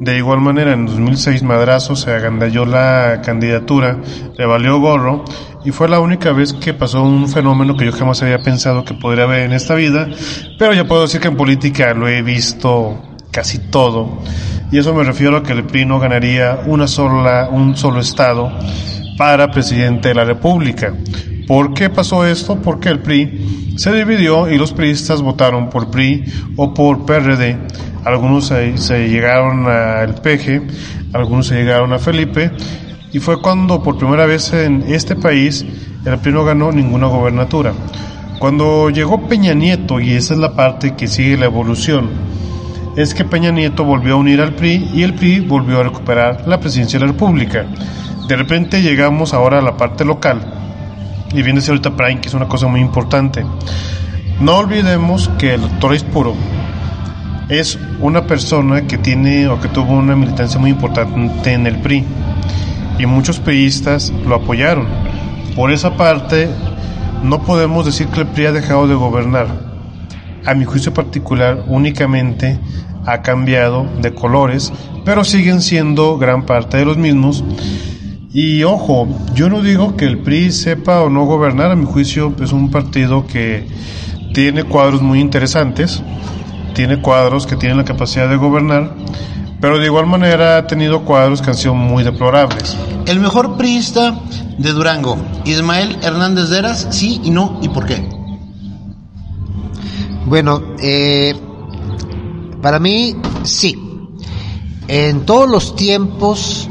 De 0.00 0.16
igual 0.16 0.40
manera, 0.40 0.72
en 0.72 0.86
2006 0.86 1.42
Madrazo 1.42 1.94
se 1.94 2.10
agandalló 2.10 2.64
la 2.64 3.20
candidatura, 3.22 3.98
le 4.38 4.46
valió 4.46 4.80
gorro 4.80 5.26
y 5.62 5.72
fue 5.72 5.90
la 5.90 6.00
única 6.00 6.32
vez 6.32 6.54
que 6.54 6.72
pasó 6.72 7.02
un 7.02 7.28
fenómeno 7.28 7.76
que 7.76 7.84
yo 7.84 7.92
jamás 7.92 8.22
había 8.22 8.38
pensado 8.38 8.82
que 8.82 8.94
podría 8.94 9.24
haber 9.24 9.40
en 9.40 9.52
esta 9.52 9.74
vida, 9.74 10.08
pero 10.58 10.72
ya 10.72 10.88
puedo 10.88 11.02
decir 11.02 11.20
que 11.20 11.28
en 11.28 11.36
política 11.36 11.92
lo 11.92 12.08
he 12.08 12.22
visto 12.22 12.98
casi 13.30 13.58
todo 13.58 14.22
y 14.74 14.78
eso 14.78 14.92
me 14.92 15.04
refiero 15.04 15.36
a 15.36 15.42
que 15.44 15.52
el 15.52 15.62
PRI 15.62 15.86
no 15.86 16.00
ganaría 16.00 16.58
una 16.66 16.88
sola, 16.88 17.48
un 17.48 17.76
solo 17.76 18.00
estado 18.00 18.50
para 19.16 19.52
presidente 19.52 20.08
de 20.08 20.16
la 20.16 20.24
República. 20.24 20.92
¿Por 21.46 21.74
qué 21.74 21.90
pasó 21.90 22.26
esto? 22.26 22.60
Porque 22.60 22.88
el 22.88 22.98
PRI 22.98 23.76
se 23.76 23.92
dividió 23.92 24.50
y 24.50 24.58
los 24.58 24.72
priistas 24.72 25.22
votaron 25.22 25.70
por 25.70 25.92
PRI 25.92 26.24
o 26.56 26.74
por 26.74 27.06
PRD. 27.06 27.56
Algunos 28.04 28.48
se, 28.48 28.76
se 28.76 29.08
llegaron 29.08 29.68
al 29.68 30.16
PG, 30.16 30.62
algunos 31.12 31.46
se 31.46 31.54
llegaron 31.54 31.92
a 31.92 32.00
Felipe 32.00 32.50
y 33.12 33.20
fue 33.20 33.40
cuando 33.40 33.80
por 33.80 33.96
primera 33.96 34.26
vez 34.26 34.52
en 34.54 34.82
este 34.88 35.14
país 35.14 35.64
el 36.04 36.18
PRI 36.18 36.32
no 36.32 36.44
ganó 36.44 36.72
ninguna 36.72 37.06
gobernatura. 37.06 37.74
Cuando 38.40 38.90
llegó 38.90 39.28
Peña 39.28 39.54
Nieto, 39.54 40.00
y 40.00 40.14
esa 40.14 40.34
es 40.34 40.40
la 40.40 40.56
parte 40.56 40.96
que 40.96 41.06
sigue 41.06 41.36
la 41.36 41.44
evolución, 41.44 42.10
es 42.96 43.14
que 43.14 43.24
Peña 43.24 43.50
Nieto 43.50 43.84
volvió 43.84 44.14
a 44.14 44.16
unir 44.16 44.40
al 44.40 44.54
PRI 44.54 44.90
y 44.94 45.02
el 45.02 45.14
PRI 45.14 45.40
volvió 45.40 45.80
a 45.80 45.82
recuperar 45.82 46.46
la 46.46 46.60
presidencia 46.60 46.98
de 46.98 47.06
la 47.06 47.12
República. 47.12 47.66
De 48.28 48.36
repente 48.36 48.82
llegamos 48.82 49.34
ahora 49.34 49.58
a 49.58 49.62
la 49.62 49.76
parte 49.76 50.04
local. 50.04 50.40
Y 51.32 51.42
bien 51.42 51.56
decía 51.56 51.72
ahorita 51.72 51.96
Prime 51.96 52.20
que 52.20 52.28
es 52.28 52.34
una 52.34 52.46
cosa 52.48 52.68
muy 52.68 52.80
importante. 52.80 53.44
No 54.40 54.58
olvidemos 54.58 55.28
que 55.38 55.54
el 55.54 55.62
doctor 55.62 55.94
Ispuro 55.94 56.34
es 57.48 57.78
una 58.00 58.26
persona 58.26 58.86
que 58.86 58.96
tiene 58.96 59.48
o 59.48 59.60
que 59.60 59.68
tuvo 59.68 59.92
una 59.92 60.16
militancia 60.16 60.60
muy 60.60 60.70
importante 60.70 61.52
en 61.52 61.66
el 61.66 61.76
PRI 61.80 62.04
y 62.98 63.06
muchos 63.06 63.40
priistas 63.40 64.12
lo 64.26 64.36
apoyaron. 64.36 64.86
Por 65.56 65.72
esa 65.72 65.96
parte, 65.96 66.48
no 67.22 67.42
podemos 67.42 67.84
decir 67.86 68.06
que 68.08 68.20
el 68.20 68.26
PRI 68.28 68.46
ha 68.46 68.52
dejado 68.52 68.86
de 68.86 68.94
gobernar. 68.94 69.63
A 70.46 70.54
mi 70.54 70.64
juicio 70.64 70.92
particular, 70.92 71.64
únicamente 71.68 72.58
ha 73.06 73.22
cambiado 73.22 73.86
de 74.00 74.14
colores, 74.14 74.72
pero 75.04 75.24
siguen 75.24 75.60
siendo 75.60 76.18
gran 76.18 76.44
parte 76.46 76.76
de 76.76 76.84
los 76.84 76.96
mismos. 76.96 77.44
Y 78.32 78.64
ojo, 78.64 79.08
yo 79.34 79.48
no 79.48 79.62
digo 79.62 79.96
que 79.96 80.06
el 80.06 80.18
PRI 80.18 80.50
sepa 80.52 81.00
o 81.02 81.08
no 81.08 81.24
gobernar, 81.24 81.70
a 81.70 81.76
mi 81.76 81.86
juicio 81.86 82.34
es 82.42 82.52
un 82.52 82.70
partido 82.70 83.26
que 83.26 83.66
tiene 84.34 84.64
cuadros 84.64 85.00
muy 85.02 85.20
interesantes, 85.20 86.02
tiene 86.74 87.00
cuadros 87.00 87.46
que 87.46 87.56
tienen 87.56 87.78
la 87.78 87.84
capacidad 87.84 88.28
de 88.28 88.36
gobernar, 88.36 88.94
pero 89.60 89.78
de 89.78 89.86
igual 89.86 90.06
manera 90.06 90.58
ha 90.58 90.66
tenido 90.66 91.04
cuadros 91.04 91.40
que 91.40 91.50
han 91.50 91.56
sido 91.56 91.74
muy 91.74 92.02
deplorables. 92.02 92.76
El 93.06 93.20
mejor 93.20 93.56
priista 93.56 94.20
de 94.58 94.72
Durango, 94.72 95.16
Ismael 95.44 95.96
Hernández 96.02 96.48
Deras, 96.48 96.88
sí 96.90 97.20
y 97.22 97.30
no, 97.30 97.60
¿y 97.62 97.68
por 97.68 97.86
qué? 97.86 98.04
Bueno, 100.26 100.62
eh, 100.80 101.34
para 102.62 102.78
mí 102.78 103.14
sí. 103.42 103.78
En 104.88 105.24
todos 105.24 105.48
los 105.48 105.76
tiempos, 105.76 106.68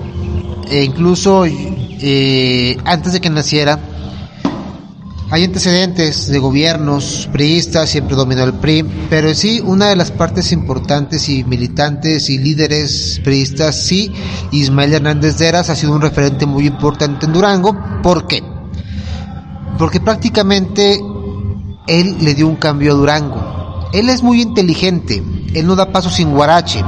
e 0.69 0.83
incluso 0.83 1.45
eh, 1.45 2.77
antes 2.85 3.13
de 3.13 3.21
que 3.21 3.29
naciera, 3.29 3.79
hay 5.33 5.45
antecedentes 5.45 6.27
de 6.27 6.37
gobiernos 6.37 7.27
priistas, 7.31 7.89
siempre 7.89 8.15
dominó 8.15 8.43
el 8.43 8.53
PRI, 8.53 8.83
pero 9.09 9.33
sí, 9.33 9.61
una 9.65 9.89
de 9.89 9.95
las 9.95 10.11
partes 10.11 10.51
importantes 10.51 11.27
y 11.27 11.43
militantes 11.43 12.29
y 12.29 12.37
líderes 12.37 13.19
priistas, 13.23 13.83
sí, 13.83 14.11
Ismael 14.51 14.93
Hernández 14.93 15.39
Deras 15.39 15.71
ha 15.71 15.75
sido 15.75 15.93
un 15.93 16.01
referente 16.01 16.45
muy 16.45 16.67
importante 16.67 17.25
en 17.25 17.33
Durango. 17.33 17.75
¿Por 18.03 18.27
qué? 18.27 18.43
Porque 19.79 19.99
prácticamente 19.99 20.99
él 21.87 22.17
le 22.21 22.33
dio 22.33 22.47
un 22.47 22.55
cambio 22.55 22.91
a 22.91 22.95
Durango. 22.95 23.89
Él 23.93 24.09
es 24.09 24.23
muy 24.23 24.41
inteligente, 24.41 25.23
él 25.53 25.67
no 25.67 25.75
da 25.75 25.91
paso 25.91 26.09
sin 26.09 26.31
guarache. 26.31 26.83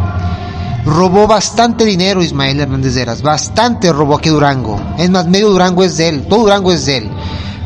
Robó 0.85 1.27
bastante 1.27 1.85
dinero 1.85 2.21
Ismael 2.21 2.59
Hernández 2.59 2.93
Deras, 2.93 3.21
bastante 3.21 3.91
robó 3.91 4.15
aquí 4.15 4.29
Durango. 4.29 4.79
Es 4.97 5.09
más, 5.09 5.27
medio 5.27 5.49
Durango 5.49 5.83
es 5.83 5.97
de 5.97 6.09
él, 6.09 6.27
todo 6.27 6.41
Durango 6.41 6.71
es 6.71 6.85
de 6.85 6.97
él 6.97 7.11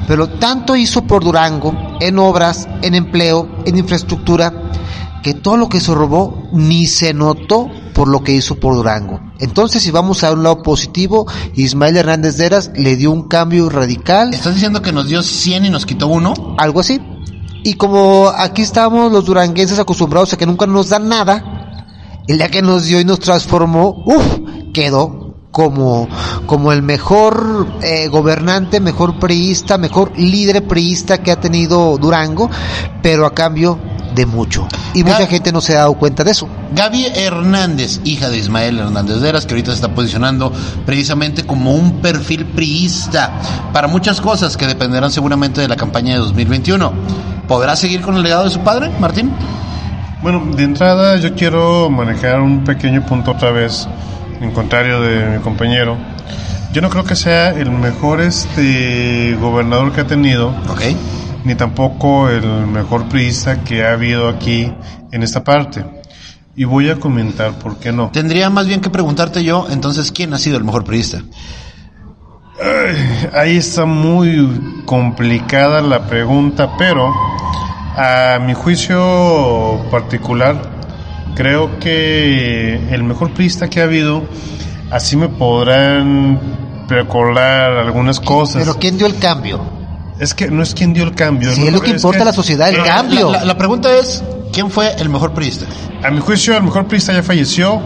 pero 0.10 0.28
tanto 0.28 0.76
hizo 0.76 1.04
por 1.04 1.24
Durango 1.24 1.72
en 2.00 2.18
obras, 2.18 2.68
en 2.82 2.96
empleo, 2.96 3.48
en 3.68 3.78
infraestructura, 3.78 4.52
que 5.22 5.36
todo 5.36 5.56
lo 5.56 5.70
que 5.70 5.80
se 5.80 5.94
robó 5.94 6.50
ni 6.52 6.88
se 6.88 7.14
notó 7.14 7.68
por 7.94 8.08
lo 8.08 8.24
que 8.24 8.32
hizo 8.32 8.60
por 8.60 8.74
Durango. 8.74 9.20
Entonces, 9.38 9.84
si 9.84 9.92
vamos 9.92 10.24
a 10.24 10.34
un 10.34 10.42
lado 10.42 10.64
positivo, 10.64 11.28
Ismael 11.54 11.96
Hernández 11.96 12.38
Deras 12.38 12.72
le 12.76 12.96
dio 12.96 13.12
un 13.12 13.28
cambio 13.28 13.70
radical. 13.70 14.34
¿Estás 14.34 14.56
diciendo 14.56 14.82
que 14.82 14.92
nos 14.92 15.08
dio 15.08 15.22
100 15.22 15.66
y 15.66 15.70
nos 15.70 15.86
quitó 15.86 16.08
uno? 16.08 16.34
Algo 16.58 16.80
así. 16.80 17.00
Y 17.64 17.74
como 17.74 18.30
aquí 18.30 18.62
estamos 18.62 19.12
los 19.12 19.26
duranguenses 19.26 19.80
acostumbrados 19.80 20.34
a 20.34 20.38
que 20.38 20.46
nunca 20.46 20.66
nos 20.66 20.90
dan 20.90 21.10
nada, 21.10 21.44
el 22.28 22.38
día 22.38 22.50
que 22.50 22.62
nos 22.62 22.86
dio 22.86 23.00
y 23.00 23.06
nos 23.06 23.20
transformó, 23.20 24.04
uff, 24.06 24.40
quedó 24.74 25.36
como, 25.52 26.08
como 26.46 26.72
el 26.72 26.84
mejor 26.84 27.68
eh, 27.82 28.08
gobernante, 28.08 28.80
mejor 28.80 29.20
priista, 29.20 29.78
mejor 29.78 30.18
líder 30.18 30.68
priista 30.68 31.18
que 31.18 31.32
ha 31.32 31.40
tenido 31.40 31.98
Durango, 31.98 32.50
pero 33.02 33.26
a 33.26 33.34
cambio 33.34 33.80
de 34.14 34.26
mucho. 34.26 34.68
Y 34.94 35.04
mucha 35.04 35.28
gente 35.28 35.52
no 35.52 35.62
se 35.62 35.76
ha 35.76 35.80
dado 35.80 35.94
cuenta 35.94 36.24
de 36.24 36.32
eso. 36.32 36.48
Gaby 36.74 37.08
Hernández, 37.16 38.02
hija 38.04 38.30
de 38.30 38.38
Ismael 38.38 38.80
Hernández 38.80 39.22
Deras, 39.22 39.46
que 39.46 39.54
ahorita 39.54 39.72
se 39.72 39.76
está 39.76 39.94
posicionando 39.94 40.52
precisamente 40.86 41.46
como 41.46 41.74
un 41.74 42.02
perfil 42.02 42.46
priista 42.46 43.32
para 43.74 43.88
muchas 43.88 44.22
cosas 44.22 44.58
que 44.58 44.68
dependerán 44.68 45.12
seguramente 45.12 45.62
de 45.62 45.68
la 45.68 45.76
campaña 45.76 46.14
de 46.14 46.20
2021. 46.20 46.94
¿Podrá 47.48 47.76
seguir 47.76 48.02
con 48.02 48.16
el 48.16 48.24
legado 48.24 48.44
de 48.44 48.52
su 48.52 48.60
padre, 48.60 48.92
Martín? 49.00 49.32
Bueno, 50.22 50.44
de 50.56 50.64
entrada 50.64 51.18
yo 51.18 51.34
quiero 51.34 51.90
manejar 51.90 52.42
un 52.42 52.64
pequeño 52.64 53.06
punto 53.06 53.32
otra 53.32 53.52
vez 53.52 53.88
en 54.42 54.52
contrario 54.52 55.02
de 55.02 55.38
mi 55.38 55.40
compañero, 55.40 55.98
yo 56.72 56.82
no 56.82 56.90
creo 56.90 57.04
que 57.04 57.16
sea 57.16 57.50
el 57.50 57.72
mejor 57.72 58.22
este 58.22 59.36
gobernador 59.40 59.92
que 59.92 60.02
ha 60.02 60.08
tenido, 60.08 60.54
okay. 60.70 60.96
Ni 61.44 61.56
tampoco 61.56 62.30
el 62.30 62.68
mejor 62.68 63.08
priista 63.08 63.64
que 63.64 63.86
ha 63.86 63.94
habido 63.94 64.28
aquí 64.30 64.72
en 65.12 65.24
esta 65.24 65.44
parte. 65.44 65.86
Y 66.56 66.66
voy 66.66 66.90
a 66.90 67.00
comentar 67.00 67.58
por 67.60 67.78
qué 67.78 67.92
no. 67.92 68.10
Tendría 68.12 68.50
más 68.50 68.68
bien 68.68 68.82
que 68.82 68.90
preguntarte 68.90 69.44
yo, 69.44 69.68
entonces, 69.70 70.12
¿quién 70.12 70.34
ha 70.34 70.38
sido 70.38 70.58
el 70.58 70.64
mejor 70.64 70.84
priista? 70.84 71.22
ahí 73.34 73.58
está 73.58 73.86
muy 73.86 74.82
complicada 74.86 75.82
la 75.82 76.08
pregunta, 76.08 76.76
pero 76.78 77.14
a 77.96 78.40
mi 78.40 78.54
juicio 78.54 79.86
particular, 79.90 80.62
creo 81.36 81.80
que 81.80 82.76
el 82.92 83.04
mejor 83.04 83.34
priista 83.34 83.70
que 83.70 83.82
ha 83.82 83.86
habido, 83.86 84.24
así 84.92 85.16
me 85.16 85.30
podrán 85.30 86.40
recordar 86.88 87.72
algunas 87.78 88.20
cosas. 88.20 88.64
Pero 88.64 88.78
¿quién 88.78 88.98
dio 88.98 89.08
el 89.08 89.18
cambio? 89.18 89.79
Es 90.20 90.34
que 90.34 90.52
no 90.52 90.62
es 90.62 90.74
quien 90.74 90.94
dio 90.94 91.04
el 91.06 91.16
cambio. 91.16 91.54
Sí, 91.54 91.66
es 91.66 91.74
lo 91.74 91.82
que 91.82 91.92
importa 91.92 92.24
a 92.24 92.26
la 92.26 92.34
sociedad, 92.34 92.70
el 92.70 92.84
cambio. 92.84 93.32
La, 93.32 93.46
la, 93.46 93.58
pregunta 93.58 93.96
es, 93.98 94.24
¿quién 94.52 94.70
fue 94.70 94.94
el 95.00 95.10
mejor 95.10 95.34
priista? 95.34 95.66
A 96.04 96.12
mi 96.12 96.20
juicio, 96.20 96.56
el 96.58 96.64
mejor 96.64 96.88
priista 96.88 97.14
ya 97.14 97.24
falleció. 97.24 97.82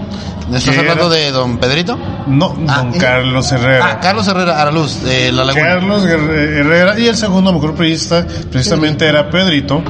¿Estás 0.52 0.78
hablando 0.78 1.10
de 1.10 1.32
don 1.32 1.58
Pedrito? 1.58 1.98
No, 2.28 2.56
ah, 2.68 2.84
don 2.84 3.00
Carlos 3.00 3.52
Herrera. 3.52 3.92
Ah, 3.92 4.00
Carlos 4.00 4.28
Herrera 4.28 4.62
Araluz, 4.62 5.04
de 5.04 5.32
La 5.32 5.44
Laguna. 5.46 5.66
Carlos 5.66 6.06
Herrera, 6.06 7.00
y 7.00 7.08
el 7.08 7.16
segundo 7.16 7.54
mejor 7.54 7.76
priista, 7.76 8.26
precisamente 8.52 9.08
era 9.08 9.30
Pedrito, 9.30 9.84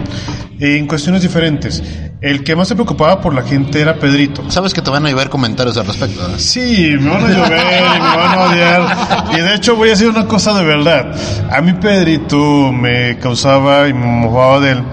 en 0.59 0.87
cuestiones 0.87 1.21
diferentes. 1.21 1.81
El 2.23 2.41
que 2.45 2.55
más 2.55 2.69
se 2.69 2.75
preocupaba 2.75 3.19
por 3.19 3.35
la 3.35 3.41
gente 3.41 3.81
era 3.81 3.99
Pedrito. 3.99 4.49
Sabes 4.49 4.73
que 4.73 4.81
te 4.81 4.89
van 4.89 5.05
a 5.05 5.09
llover 5.09 5.27
comentarios 5.27 5.75
al 5.75 5.85
respecto. 5.85 6.21
Sí, 6.39 6.95
me 6.97 7.09
van 7.09 7.25
a 7.25 7.27
llover 7.27 7.83
y 7.97 7.99
me 7.99 8.17
van 8.17 8.39
a 8.39 8.43
odiar. 8.45 9.37
Y 9.37 9.41
de 9.41 9.55
hecho 9.55 9.75
voy 9.75 9.89
a 9.89 9.91
decir 9.91 10.07
una 10.07 10.25
cosa 10.25 10.53
de 10.53 10.63
verdad. 10.63 11.13
A 11.51 11.59
mí 11.59 11.73
Pedrito 11.73 12.71
me 12.71 13.17
causaba 13.19 13.89
y 13.89 13.93
me 13.93 14.05
mojaba 14.05 14.61
de 14.61 14.71
él 14.71 14.83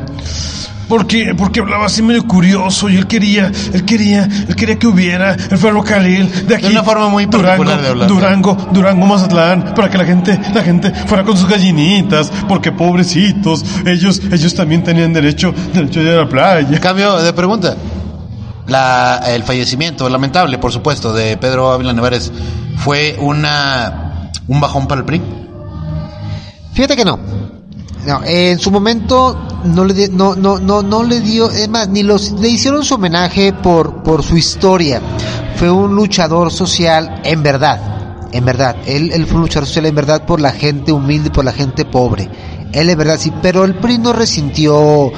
porque, 0.90 1.36
porque 1.36 1.60
hablaba 1.60 1.86
así 1.86 2.02
medio 2.02 2.26
curioso 2.26 2.88
y 2.90 2.96
él 2.96 3.06
quería, 3.06 3.52
él 3.72 3.84
quería, 3.84 4.24
él 4.24 4.56
quería 4.56 4.76
que 4.76 4.88
hubiera 4.88 5.34
el 5.34 5.56
ferrocarril 5.56 6.48
de 6.48 6.56
aquí. 6.56 6.66
De 6.66 6.72
una 6.72 6.82
forma 6.82 7.08
muy 7.08 7.26
Durango, 7.26 7.64
de 7.64 7.86
hablar. 7.86 8.08
Durango, 8.08 8.56
Durango, 8.72 9.06
Mazatlán, 9.06 9.72
para 9.72 9.88
que 9.88 9.96
la 9.96 10.04
gente, 10.04 10.36
la 10.52 10.62
gente 10.62 10.90
fuera 10.90 11.22
con 11.22 11.36
sus 11.36 11.48
gallinitas, 11.48 12.32
porque 12.48 12.72
pobrecitos, 12.72 13.64
ellos, 13.86 14.20
ellos 14.32 14.52
también 14.52 14.82
tenían 14.82 15.12
derecho, 15.12 15.54
derecho 15.72 16.00
a 16.00 16.02
ir 16.02 16.08
a 16.08 16.16
la 16.16 16.28
playa. 16.28 16.80
Cambio 16.80 17.18
de 17.18 17.32
pregunta. 17.32 17.76
La, 18.66 19.22
el 19.28 19.44
fallecimiento 19.44 20.08
lamentable, 20.08 20.58
por 20.58 20.72
supuesto, 20.72 21.12
de 21.12 21.36
Pedro 21.36 21.70
Ávila 21.70 21.92
Nevares, 21.92 22.32
¿fue 22.78 23.16
una, 23.20 24.32
un 24.48 24.60
bajón 24.60 24.88
para 24.88 25.02
el 25.02 25.04
PRI? 25.04 25.22
Fíjate 26.72 26.96
que 26.96 27.04
no. 27.04 27.59
No, 28.06 28.20
en 28.24 28.58
su 28.58 28.70
momento 28.70 29.38
no 29.64 29.84
le 29.84 30.08
no 30.08 30.34
no 30.34 30.58
no 30.58 30.82
no 30.82 31.02
le 31.02 31.20
dio, 31.20 31.50
es 31.50 31.68
más, 31.68 31.88
ni 31.88 32.02
los 32.02 32.32
le 32.32 32.48
hicieron 32.48 32.84
su 32.84 32.94
homenaje 32.94 33.52
por 33.52 34.02
por 34.02 34.22
su 34.22 34.36
historia. 34.36 35.02
Fue 35.56 35.70
un 35.70 35.94
luchador 35.94 36.50
social 36.50 37.20
en 37.24 37.42
verdad, 37.42 38.28
en 38.32 38.44
verdad. 38.44 38.76
Él, 38.86 39.12
él 39.12 39.26
fue 39.26 39.36
un 39.36 39.42
luchador 39.42 39.66
social 39.66 39.86
en 39.86 39.94
verdad 39.94 40.24
por 40.24 40.40
la 40.40 40.52
gente 40.52 40.92
humilde, 40.92 41.30
por 41.30 41.44
la 41.44 41.52
gente 41.52 41.84
pobre. 41.84 42.30
Él 42.72 42.88
es 42.88 42.96
verdad, 42.96 43.18
sí, 43.18 43.32
pero 43.42 43.64
el 43.64 43.74
PRI 43.76 43.98
no 43.98 44.12
resintió 44.12 45.08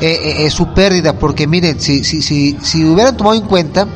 eh, 0.00 0.44
eh, 0.44 0.50
su 0.50 0.68
pérdida, 0.68 1.18
porque 1.18 1.46
miren, 1.46 1.80
si, 1.80 2.02
si, 2.04 2.20
si, 2.20 2.56
si 2.60 2.84
hubieran 2.84 3.16
tomado 3.16 3.36
en 3.36 3.42
cuenta, 3.46 3.86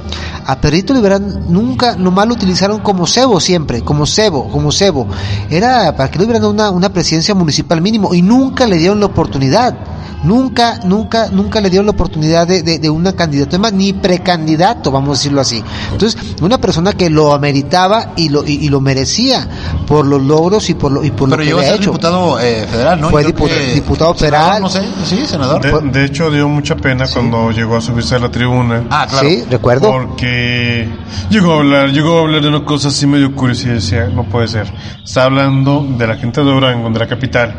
a 0.47 0.61
Perrito 0.61 0.93
le 0.93 1.01
hubieran, 1.01 1.45
nunca, 1.49 1.97
nomás 1.97 2.27
lo 2.27 2.35
utilizaron 2.35 2.81
como 2.81 3.07
cebo 3.07 3.41
siempre, 3.41 3.83
como 3.83 4.07
cebo, 4.07 4.49
como 4.49 4.73
cebo. 4.73 5.07
Era 5.49 5.95
para 5.97 6.11
que 6.11 6.19
le 6.19 6.25
hubieran 6.25 6.43
dado 6.43 6.53
una, 6.53 6.71
una 6.71 6.93
presidencia 6.93 7.35
municipal 7.35 7.81
mínimo 7.81 8.15
y 8.15 8.23
nunca 8.23 8.67
le 8.67 8.79
dieron 8.79 9.01
la 9.01 9.07
oportunidad 9.07 9.77
nunca, 10.23 10.81
nunca, 10.85 11.29
nunca 11.31 11.61
le 11.61 11.71
dieron 11.71 11.87
la 11.87 11.93
oportunidad 11.93 12.47
de, 12.47 12.63
de, 12.63 12.79
de 12.79 12.91
una 12.91 13.13
candidato, 13.15 13.51
además, 13.51 13.73
ni 13.73 13.93
precandidato, 13.93 14.91
vamos 14.91 15.11
a 15.11 15.13
decirlo 15.13 15.41
así. 15.41 15.63
Entonces, 15.93 16.21
una 16.43 16.59
persona 16.59 16.93
que 16.93 17.11
lo 17.11 17.33
ameritaba 17.33 18.13
y 18.17 18.29
lo, 18.29 18.45
y, 18.47 18.53
y 18.65 18.69
lo 18.69 18.81
merecía 18.81 19.49
por 19.87 20.07
los 20.07 20.23
logros 20.23 20.69
y 20.71 20.75
por 20.75 20.93
lo, 20.93 21.05
y 21.05 21.11
por 21.11 21.29
Pero 21.29 21.37
lo 21.37 21.37
que 21.39 21.45
llegó 21.45 21.59
a 21.59 21.63
había 21.63 21.73
ser 21.73 21.81
hecho. 21.83 21.91
diputado 21.91 22.41
eh, 22.41 22.67
federal, 22.71 23.01
¿no? 23.01 23.11
Fue 23.11 23.23
Creo 23.25 23.35
dipu- 23.37 23.49
que- 23.49 23.75
diputado 23.75 24.15
federal. 24.15 24.63
No 24.63 24.69
sé, 24.69 24.83
sí, 25.05 25.25
senador. 25.27 25.61
De, 25.63 25.91
de 26.01 26.05
hecho, 26.07 26.31
dio 26.31 26.49
mucha 26.49 26.77
pena 26.77 27.05
cuando 27.13 27.51
llegó 27.51 27.77
a 27.77 27.81
subirse 27.81 28.15
a 28.15 28.19
la 28.19 28.31
tribuna. 28.31 28.85
Ah, 28.91 29.07
claro. 29.09 29.29
Sí, 29.29 29.45
recuerdo. 29.51 29.91
Porque 29.91 30.89
llegó 31.31 31.53
a 31.55 31.57
hablar, 31.59 31.91
llegó 31.91 32.19
a 32.19 32.21
hablar 32.23 32.43
de 32.43 32.49
una 32.49 32.65
cosa 32.65 32.89
así 32.89 33.07
medio 33.07 33.35
curiosa 33.35 33.69
y 33.69 33.73
decía, 33.73 34.07
no 34.09 34.25
puede 34.25 34.49
ser. 34.49 34.73
Está 35.05 35.25
hablando 35.25 35.87
de 35.99 36.07
la 36.07 36.17
gente 36.17 36.41
de 36.41 36.47
Durango, 36.51 36.91
de 36.91 36.99
la 36.99 37.07
capital. 37.09 37.55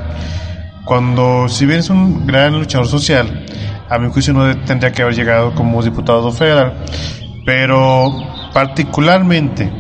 Cuando, 0.86 1.48
si 1.48 1.66
bien 1.66 1.80
es 1.80 1.90
un 1.90 2.26
gran 2.26 2.58
luchador 2.58 2.88
social, 2.88 3.46
a 3.90 3.98
mi 4.00 4.10
juicio 4.10 4.34
no 4.34 4.56
tendría 4.66 4.92
que 4.92 5.02
haber 5.02 5.16
llegado 5.16 5.54
como 5.54 5.82
diputado 5.84 6.32
federal, 6.32 6.86
pero 7.46 8.10
particularmente, 8.54 9.72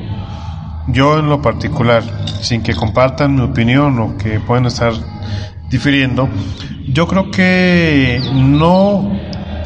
yo 0.87 1.19
en 1.19 1.29
lo 1.29 1.41
particular, 1.41 2.03
sin 2.41 2.61
que 2.61 2.73
compartan 2.73 3.35
mi 3.35 3.41
opinión 3.41 3.99
o 3.99 4.17
que 4.17 4.39
puedan 4.39 4.65
estar 4.65 4.93
difiriendo, 5.69 6.29
yo 6.87 7.07
creo 7.07 7.31
que 7.31 8.21
no 8.33 9.09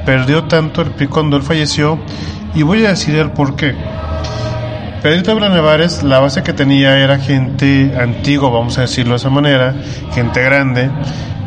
perdió 0.05 0.43
tanto 0.43 0.81
el 0.81 0.91
PRI 0.91 1.07
cuando 1.07 1.37
él 1.37 1.43
falleció 1.43 1.99
y 2.53 2.61
voy 2.61 2.85
a 2.85 2.89
decir 2.89 3.15
el 3.15 3.31
por 3.31 3.55
qué. 3.55 3.75
Pedrito 5.05 5.39
Nevares, 5.39 6.01
la 6.01 6.17
base 6.17 6.41
que 6.41 6.51
tenía 6.51 6.97
era 6.97 7.19
gente 7.19 7.93
antigua, 7.95 8.49
vamos 8.49 8.79
a 8.79 8.81
decirlo 8.81 9.11
de 9.11 9.17
esa 9.17 9.29
manera, 9.29 9.75
gente 10.15 10.41
grande, 10.41 10.89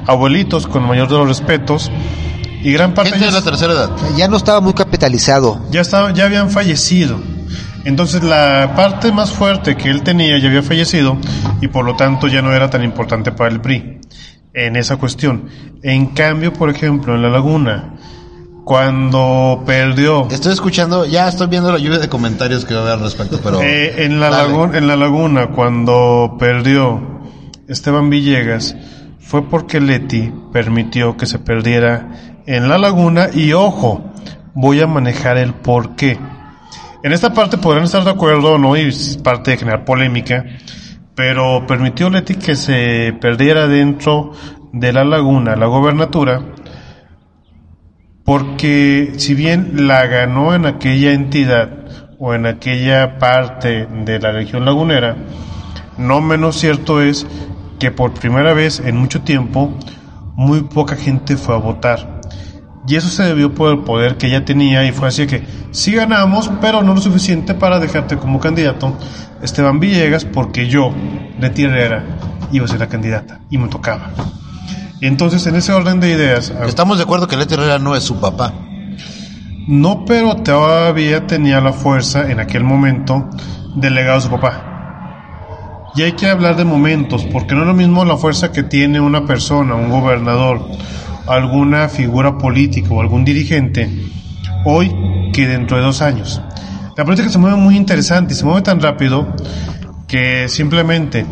abuelitos 0.07 0.69
con 0.69 0.83
el 0.83 0.89
mayor 0.89 1.09
de 1.09 1.17
los 1.17 1.27
respetos 1.27 1.91
y 2.63 2.71
gran 2.71 2.95
parte 2.95 3.11
Gente 3.11 3.27
de 3.27 3.33
la 3.33 3.43
tercera 3.43 3.73
edad. 3.73 3.91
Ya 4.17 4.29
no 4.29 4.37
estaba 4.37 4.61
muy 4.61 4.75
capitalizado. 4.75 5.61
ya 5.73 5.81
estaba, 5.81 6.13
ya 6.13 6.27
habían 6.27 6.51
fallecido. 6.51 7.21
Entonces 7.85 8.23
la 8.23 8.75
parte 8.77 9.11
más 9.11 9.33
fuerte 9.33 9.77
que 9.77 9.91
él 9.91 10.05
tenía 10.05 10.39
ya 10.39 10.47
había 10.47 10.63
fallecido 10.63 11.19
y 11.61 11.67
por 11.67 11.85
lo 11.85 11.97
tanto 11.97 12.29
ya 12.29 12.41
no 12.43 12.53
era 12.55 12.71
tan 12.71 12.85
importante 12.85 13.33
para 13.33 13.51
el 13.51 13.61
PRI 13.61 13.99
en 14.55 14.77
esa 14.77 14.99
cuestión. 14.99 15.49
En 15.83 16.07
cambio, 16.07 16.53
por 16.53 16.71
ejemplo, 16.71 17.17
en 17.17 17.23
la 17.23 17.29
laguna, 17.29 17.97
cuando 18.69 19.63
perdió. 19.65 20.29
Estoy 20.31 20.53
escuchando, 20.53 21.07
ya 21.07 21.27
estoy 21.27 21.47
viendo 21.47 21.73
la 21.73 21.79
lluvia 21.79 21.99
de 21.99 22.11
comentarios 22.11 22.67
que 22.67 22.75
va 22.75 22.81
a 22.81 22.83
haber 22.83 22.95
al 22.97 23.01
respecto, 23.01 23.41
pero... 23.43 23.63
Eh, 23.63 24.05
en, 24.05 24.21
la 24.21 24.29
laguna, 24.29 24.77
en 24.77 24.87
la 24.87 24.95
laguna, 24.95 25.47
cuando 25.53 26.37
perdió 26.39 27.01
Esteban 27.67 28.11
Villegas, 28.11 28.77
fue 29.21 29.49
porque 29.49 29.81
Leti 29.81 30.31
permitió 30.53 31.17
que 31.17 31.25
se 31.25 31.39
perdiera 31.39 32.43
en 32.45 32.69
la 32.69 32.77
laguna 32.77 33.31
y 33.33 33.55
ojo, 33.55 34.13
voy 34.53 34.83
a 34.83 34.87
manejar 34.87 35.39
el 35.39 35.55
por 35.55 35.97
qué. 35.97 36.19
En 37.03 37.13
esta 37.13 37.33
parte 37.33 37.57
podrán 37.57 37.85
estar 37.85 38.05
de 38.05 38.11
acuerdo 38.11 38.53
o 38.53 38.59
no, 38.59 38.77
y 38.77 38.83
es 38.83 39.17
parte 39.17 39.53
de 39.53 39.57
generar 39.57 39.87
polémica, 39.87 40.45
pero 41.15 41.67
permitió 41.67 42.11
Leti 42.11 42.35
que 42.35 42.55
se 42.55 43.17
perdiera 43.19 43.67
dentro 43.67 44.33
de 44.75 44.93
la 44.93 45.05
laguna, 45.05 45.57
la 45.57 45.67
gobernatura, 45.67 46.43
porque 48.29 49.15
si 49.17 49.33
bien 49.33 49.89
la 49.89 50.07
ganó 50.07 50.55
en 50.55 50.67
aquella 50.67 51.15
entidad 51.15 51.71
o 52.19 52.35
en 52.35 52.45
aquella 52.45 53.19
parte 53.19 53.87
de 54.05 54.19
la 54.19 54.33
región 54.33 54.67
lagunera, 54.67 55.17
no 55.97 56.21
menos 56.21 56.57
cierto 56.57 57.01
es 57.01 57.27
que 57.79 57.91
por 57.91 58.13
primera 58.13 58.53
vez 58.53 58.81
en 58.81 58.99
mucho 58.99 59.23
tiempo 59.23 59.73
muy 60.37 60.61
poca 60.61 60.95
gente 60.95 61.39
fue 61.39 61.55
a 61.55 61.59
votar. 61.59 62.21
Y 62.87 62.97
eso 62.97 63.09
se 63.09 63.23
debió 63.23 63.55
por 63.55 63.73
el 63.73 63.79
poder 63.79 64.19
que 64.19 64.27
ella 64.27 64.45
tenía 64.45 64.85
y 64.85 64.93
fue 64.93 65.09
así 65.09 65.27
que 65.27 65.45
sí 65.71 65.93
ganamos, 65.93 66.51
pero 66.61 66.83
no 66.83 66.95
lo 66.95 67.01
suficiente 67.01 67.55
para 67.55 67.81
dejarte 67.81 68.19
como 68.19 68.41
candidato 68.41 68.95
Esteban 69.41 69.81
Villegas 69.81 70.27
porque 70.27 70.69
yo, 70.69 70.93
Leti 71.41 71.65
Herrera, 71.65 72.05
iba 72.53 72.67
a 72.67 72.69
ser 72.69 72.81
la 72.81 72.91
candidata 72.91 73.41
y 73.49 73.57
me 73.57 73.69
tocaba. 73.69 74.11
Entonces, 75.01 75.47
en 75.47 75.55
ese 75.55 75.73
orden 75.73 76.01
de 76.01 76.11
ideas, 76.11 76.53
Estamos 76.67 76.97
de 76.99 77.05
acuerdo 77.05 77.29
que 77.29 77.37
Leti 77.37 77.55
Herrera 77.55 77.79
no 77.79 77.95
es 77.95 78.03
su 78.03 78.21
papá. 78.21 78.53
no, 79.69 80.05
pero 80.05 80.37
todavía 80.37 81.27
tenía 81.27 81.61
la 81.61 81.73
fuerza 81.73 82.31
en 82.31 82.41
aquel 82.41 82.65
momento 82.65 83.29
del 83.77 83.95
legado 83.95 84.17
de 84.17 84.25
su 84.25 84.31
papá. 84.31 85.91
Y 85.95 86.03
hay 86.03 86.13
que 86.13 86.29
hablar 86.29 86.57
de 86.57 86.65
momentos, 86.65 87.25
porque 87.33 87.55
no 87.55 87.63
es 87.63 87.67
lo 87.67 87.75
mismo 87.75 88.05
la 88.05 88.17
fuerza 88.17 88.53
que 88.53 88.63
tiene 88.63 89.01
una 89.01 89.25
persona, 89.27 89.75
un 89.75 89.91
gobernador, 89.91 90.69
alguna 91.27 91.89
figura 91.89 92.39
política 92.39 92.89
o 92.91 93.01
algún 93.01 93.25
dirigente 93.25 93.91
hoy 94.65 94.95
que 95.33 95.47
dentro 95.47 95.77
de 95.77 95.83
dos 95.83 96.03
años. 96.03 96.41
La 96.97 97.05
política 97.05 97.29
se 97.29 97.39
mueve 97.39 97.57
muy 97.57 97.77
interesante 97.77 98.35
y 98.35 98.37
se 98.37 98.45
mueve 98.45 98.63
tan 98.63 98.81
rápido 98.81 99.35
que 100.07 100.49
simplemente 100.49 101.27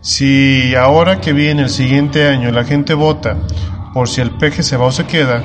si 0.00 0.74
ahora 0.74 1.20
que 1.20 1.32
viene 1.32 1.62
el 1.62 1.70
siguiente 1.70 2.26
año 2.28 2.50
la 2.50 2.64
gente 2.64 2.94
vota 2.94 3.36
por 3.92 4.08
si 4.08 4.20
el 4.20 4.30
peje 4.30 4.62
se 4.62 4.76
va 4.76 4.86
o 4.86 4.92
se 4.92 5.04
queda, 5.04 5.42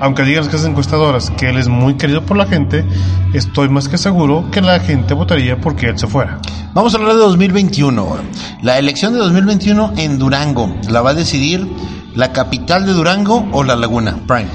aunque 0.00 0.22
digan 0.22 0.44
las 0.44 0.52
casas 0.52 0.68
encuestadoras 0.68 1.30
que 1.30 1.48
él 1.48 1.56
es 1.56 1.68
muy 1.68 1.94
querido 1.94 2.24
por 2.24 2.36
la 2.36 2.46
gente, 2.46 2.84
estoy 3.32 3.68
más 3.68 3.88
que 3.88 3.98
seguro 3.98 4.48
que 4.50 4.60
la 4.60 4.80
gente 4.80 5.14
votaría 5.14 5.60
porque 5.60 5.88
él 5.88 5.98
se 5.98 6.06
fuera. 6.06 6.40
Vamos 6.74 6.94
a 6.94 6.98
hablar 6.98 7.14
de 7.14 7.20
2021. 7.20 8.04
güey. 8.04 8.20
La 8.62 8.78
elección 8.78 9.12
de 9.12 9.18
2021 9.18 9.94
en 9.96 10.18
Durango. 10.18 10.74
¿La 10.88 11.00
va 11.00 11.10
a 11.10 11.14
decidir 11.14 11.66
la 12.14 12.32
capital 12.32 12.86
de 12.86 12.92
Durango 12.92 13.48
o 13.52 13.64
la 13.64 13.74
laguna? 13.74 14.18
Prime. 14.26 14.48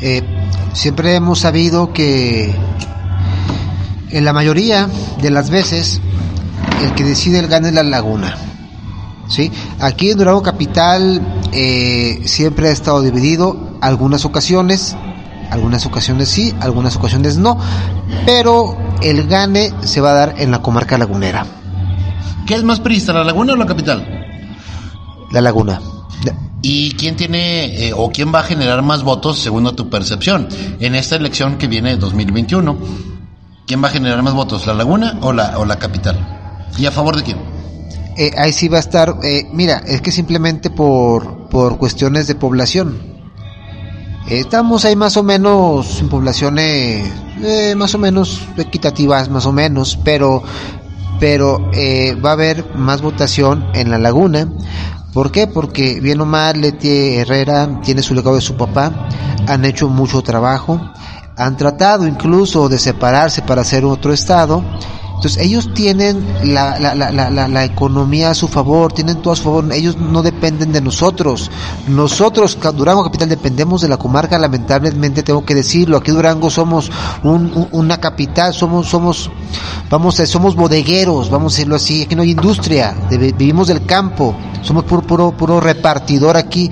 Eh, 0.00 0.22
siempre 0.72 1.14
hemos 1.14 1.40
sabido 1.40 1.92
que 1.92 2.54
en 4.10 4.24
la 4.24 4.32
mayoría 4.32 4.88
de 5.22 5.30
las 5.30 5.50
veces 5.50 6.00
el 6.82 6.94
que 6.94 7.04
decide 7.04 7.38
el 7.38 7.48
gana 7.48 7.68
es 7.68 7.74
la 7.74 7.82
laguna. 7.82 8.36
¿sí? 9.28 9.50
Aquí 9.78 10.10
en 10.10 10.18
Durango 10.18 10.42
Capital 10.42 11.20
eh, 11.52 12.22
siempre 12.24 12.68
ha 12.68 12.72
estado 12.72 13.00
dividido, 13.02 13.78
algunas 13.80 14.24
ocasiones, 14.24 14.96
algunas 15.50 15.86
ocasiones 15.86 16.28
sí, 16.28 16.54
algunas 16.60 16.96
ocasiones 16.96 17.36
no, 17.38 17.58
pero 18.26 18.76
el 19.02 19.26
gane 19.26 19.72
se 19.82 20.00
va 20.00 20.10
a 20.10 20.14
dar 20.14 20.34
en 20.38 20.50
la 20.50 20.62
comarca 20.62 20.98
lagunera, 20.98 21.46
¿Qué 22.46 22.54
es 22.54 22.64
más 22.64 22.80
priista, 22.80 23.12
la 23.12 23.22
laguna 23.22 23.52
o 23.52 23.56
la 23.56 23.66
capital? 23.66 24.20
la 25.30 25.40
laguna. 25.40 25.80
¿Y 26.62 26.92
quién 26.92 27.16
tiene 27.16 27.86
eh, 27.86 27.92
o 27.96 28.10
quién 28.10 28.34
va 28.34 28.40
a 28.40 28.42
generar 28.42 28.82
más 28.82 29.02
votos 29.02 29.38
según 29.38 29.74
tu 29.74 29.88
percepción 29.88 30.48
en 30.78 30.94
esta 30.94 31.16
elección 31.16 31.56
que 31.56 31.68
viene 31.68 31.90
de 31.90 31.96
2021? 31.96 32.76
¿Quién 33.66 33.82
va 33.82 33.88
a 33.88 33.90
generar 33.92 34.22
más 34.22 34.34
votos, 34.34 34.66
la 34.66 34.74
laguna 34.74 35.18
o 35.22 35.32
la, 35.32 35.58
o 35.58 35.64
la 35.64 35.78
capital? 35.78 36.39
¿Y 36.78 36.86
a 36.86 36.90
favor 36.90 37.16
de 37.16 37.22
quién? 37.22 37.38
Eh, 38.16 38.32
ahí 38.36 38.52
sí 38.52 38.68
va 38.68 38.78
a 38.78 38.80
estar, 38.80 39.16
eh, 39.22 39.46
mira, 39.52 39.82
es 39.86 40.00
que 40.00 40.12
simplemente 40.12 40.70
por, 40.70 41.48
por 41.48 41.78
cuestiones 41.78 42.26
de 42.26 42.34
población. 42.34 43.10
Eh, 44.28 44.40
estamos 44.40 44.84
ahí 44.84 44.96
más 44.96 45.16
o 45.16 45.22
menos 45.22 46.00
en 46.00 46.08
poblaciones 46.08 47.10
eh, 47.42 47.74
más 47.74 47.94
o 47.94 47.98
menos 47.98 48.42
equitativas, 48.58 49.30
más 49.30 49.46
o 49.46 49.52
menos, 49.52 49.98
pero, 50.04 50.42
pero 51.18 51.70
eh, 51.72 52.14
va 52.14 52.30
a 52.30 52.32
haber 52.34 52.76
más 52.76 53.00
votación 53.00 53.66
en 53.72 53.90
la 53.90 53.98
laguna. 53.98 54.48
¿Por 55.14 55.32
qué? 55.32 55.46
Porque 55.46 56.00
bien 56.00 56.20
o 56.20 56.26
mal 56.26 56.60
Leti 56.60 57.16
Herrera 57.16 57.80
tiene 57.82 58.02
su 58.02 58.14
legado 58.14 58.36
de 58.36 58.42
su 58.42 58.56
papá, 58.56 59.08
han 59.48 59.64
hecho 59.64 59.88
mucho 59.88 60.22
trabajo, 60.22 60.80
han 61.36 61.56
tratado 61.56 62.06
incluso 62.06 62.68
de 62.68 62.78
separarse 62.78 63.42
para 63.42 63.62
hacer 63.62 63.84
otro 63.84 64.12
estado. 64.12 64.62
Entonces 65.20 65.44
ellos 65.44 65.68
tienen 65.74 66.26
la, 66.44 66.78
la, 66.80 66.94
la, 66.94 67.10
la, 67.10 67.46
la- 67.46 67.64
economía 67.64 68.30
a 68.30 68.34
su 68.34 68.48
favor, 68.48 68.90
tienen 68.90 69.20
todo 69.20 69.34
a 69.34 69.36
su 69.36 69.42
favor, 69.42 69.70
ellos 69.70 69.98
no 69.98 70.22
dependen 70.22 70.72
de 70.72 70.80
nosotros. 70.80 71.50
Nosotros, 71.88 72.56
Durango 72.74 73.04
Capital, 73.04 73.28
dependemos 73.28 73.82
de 73.82 73.88
la 73.88 73.98
comarca, 73.98 74.38
lamentablemente 74.38 75.22
tengo 75.22 75.44
que 75.44 75.54
decirlo, 75.54 75.98
aquí 75.98 76.10
Durango 76.10 76.48
somos 76.48 76.90
un- 77.22 77.52
un- 77.54 77.68
una 77.72 77.98
capital, 77.98 78.54
somos, 78.54 78.88
somos, 78.88 79.30
vamos 79.90 80.18
a, 80.20 80.26
somos 80.26 80.56
bodegueros, 80.56 81.28
vamos 81.28 81.52
a 81.52 81.56
decirlo 81.56 81.76
así, 81.76 82.04
aquí 82.04 82.14
no 82.16 82.22
hay 82.22 82.30
industria, 82.30 82.94
vivimos 83.10 83.68
del 83.68 83.84
campo, 83.84 84.34
somos 84.62 84.84
puro, 84.84 85.02
puro, 85.02 85.32
puro 85.32 85.60
repartidor 85.60 86.38
aquí. 86.38 86.70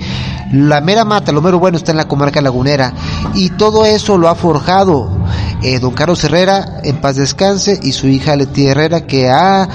La 0.51 0.81
mera 0.81 1.05
mata, 1.05 1.31
lo 1.31 1.43
mero 1.43 1.59
bueno 1.59 1.77
está 1.77 1.91
en 1.91 1.97
la 1.97 2.07
comarca 2.07 2.41
lagunera 2.41 2.91
y 3.35 3.51
todo 3.51 3.85
eso 3.85 4.17
lo 4.17 4.27
ha 4.27 4.33
forjado 4.33 5.07
eh, 5.63 5.79
don 5.79 5.91
Carlos 5.93 6.23
Herrera, 6.23 6.79
en 6.83 6.97
paz 7.01 7.15
descanse, 7.15 7.79
y 7.83 7.91
su 7.91 8.07
hija 8.07 8.35
Leti 8.35 8.65
Herrera, 8.67 9.05
que 9.05 9.29
ha 9.29 9.67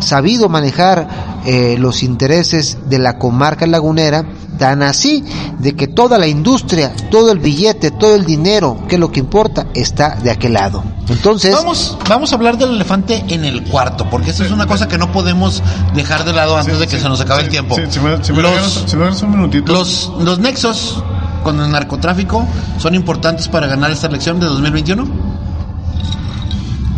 sabido 0.00 0.48
manejar 0.48 1.08
eh, 1.44 1.76
los 1.78 2.02
intereses 2.02 2.78
de 2.88 2.98
la 2.98 3.18
comarca 3.18 3.66
lagunera, 3.66 4.24
tan 4.58 4.82
así 4.82 5.24
de 5.58 5.74
que 5.74 5.88
toda 5.88 6.18
la 6.18 6.26
industria, 6.26 6.92
todo 7.10 7.32
el 7.32 7.38
billete, 7.38 7.90
todo 7.90 8.14
el 8.14 8.26
dinero, 8.26 8.76
que 8.88 8.96
es 8.96 9.00
lo 9.00 9.10
que 9.10 9.20
importa, 9.20 9.66
está 9.74 10.16
de 10.16 10.30
aquel 10.30 10.52
lado. 10.52 10.84
Entonces, 11.08 11.54
Vamos, 11.54 11.96
vamos 12.08 12.30
a 12.32 12.36
hablar 12.36 12.58
del 12.58 12.70
elefante 12.74 13.24
en 13.28 13.46
el 13.46 13.64
cuarto, 13.64 14.08
porque 14.10 14.30
eso 14.30 14.44
es 14.44 14.50
una 14.50 14.66
cosa 14.66 14.86
que 14.86 14.98
no 14.98 15.10
podemos 15.12 15.62
dejar 15.94 16.24
de 16.24 16.34
lado 16.34 16.56
antes 16.58 16.78
de 16.78 16.86
que 16.86 16.96
Sí, 16.96 17.02
se 17.02 17.08
nos 17.08 17.20
acabe 17.22 17.40
sí, 17.40 17.46
el 17.46 17.50
tiempo. 17.50 17.76
sí, 17.76 17.82
si 17.88 18.00
me, 18.00 18.22
si 18.22 18.32
me 18.34 18.42
los, 18.42 18.52
regalas- 18.52 18.84
si 18.86 18.96
me 18.96 19.02
regalas 19.04 19.22
un 19.22 19.30
minutito. 19.30 19.72
los, 19.72 20.12
los 20.20 20.38
nexos 20.38 21.02
con 21.42 21.58
el 21.58 21.70
narcotráfico 21.70 22.46
son 22.78 22.94
importantes 22.94 23.48
para 23.48 23.66
ganar 23.66 23.90
esta 23.90 24.08
elección 24.08 24.38
de 24.40 24.46
2021. 24.46 25.29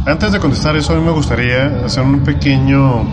Antes 0.07 0.32
de 0.32 0.40
contestar 0.40 0.76
eso, 0.76 0.92
a 0.92 0.96
mí 0.96 1.03
me 1.05 1.12
gustaría 1.12 1.84
hacer 1.84 2.03
un 2.03 2.20
pequeño, 2.24 3.05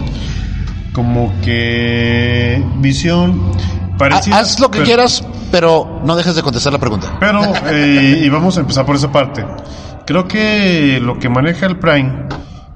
como 0.94 1.32
que, 1.42 2.64
visión 2.78 3.52
parecida. 3.98 4.38
Ha- 4.38 4.40
Haz 4.40 4.60
lo 4.60 4.70
que 4.72 4.80
pero- 4.80 4.86
quieras, 4.86 5.24
pero 5.52 6.02
no 6.04 6.16
dejes 6.16 6.36
de 6.36 6.42
contestar 6.42 6.74
la 6.74 6.80
pregunta. 6.80 7.16
Pero, 7.20 7.42
eh, 7.68 8.22
y 8.24 8.30
vamos 8.30 8.58
a 8.58 8.62
empezar 8.62 8.86
por 8.86 8.96
esa 8.96 9.12
parte. 9.12 9.46
Creo 10.08 10.28
que 10.28 11.00
lo 11.02 11.20
que 11.20 11.30
maneja 11.30 11.68
el 11.68 11.78
Prime 11.78 12.28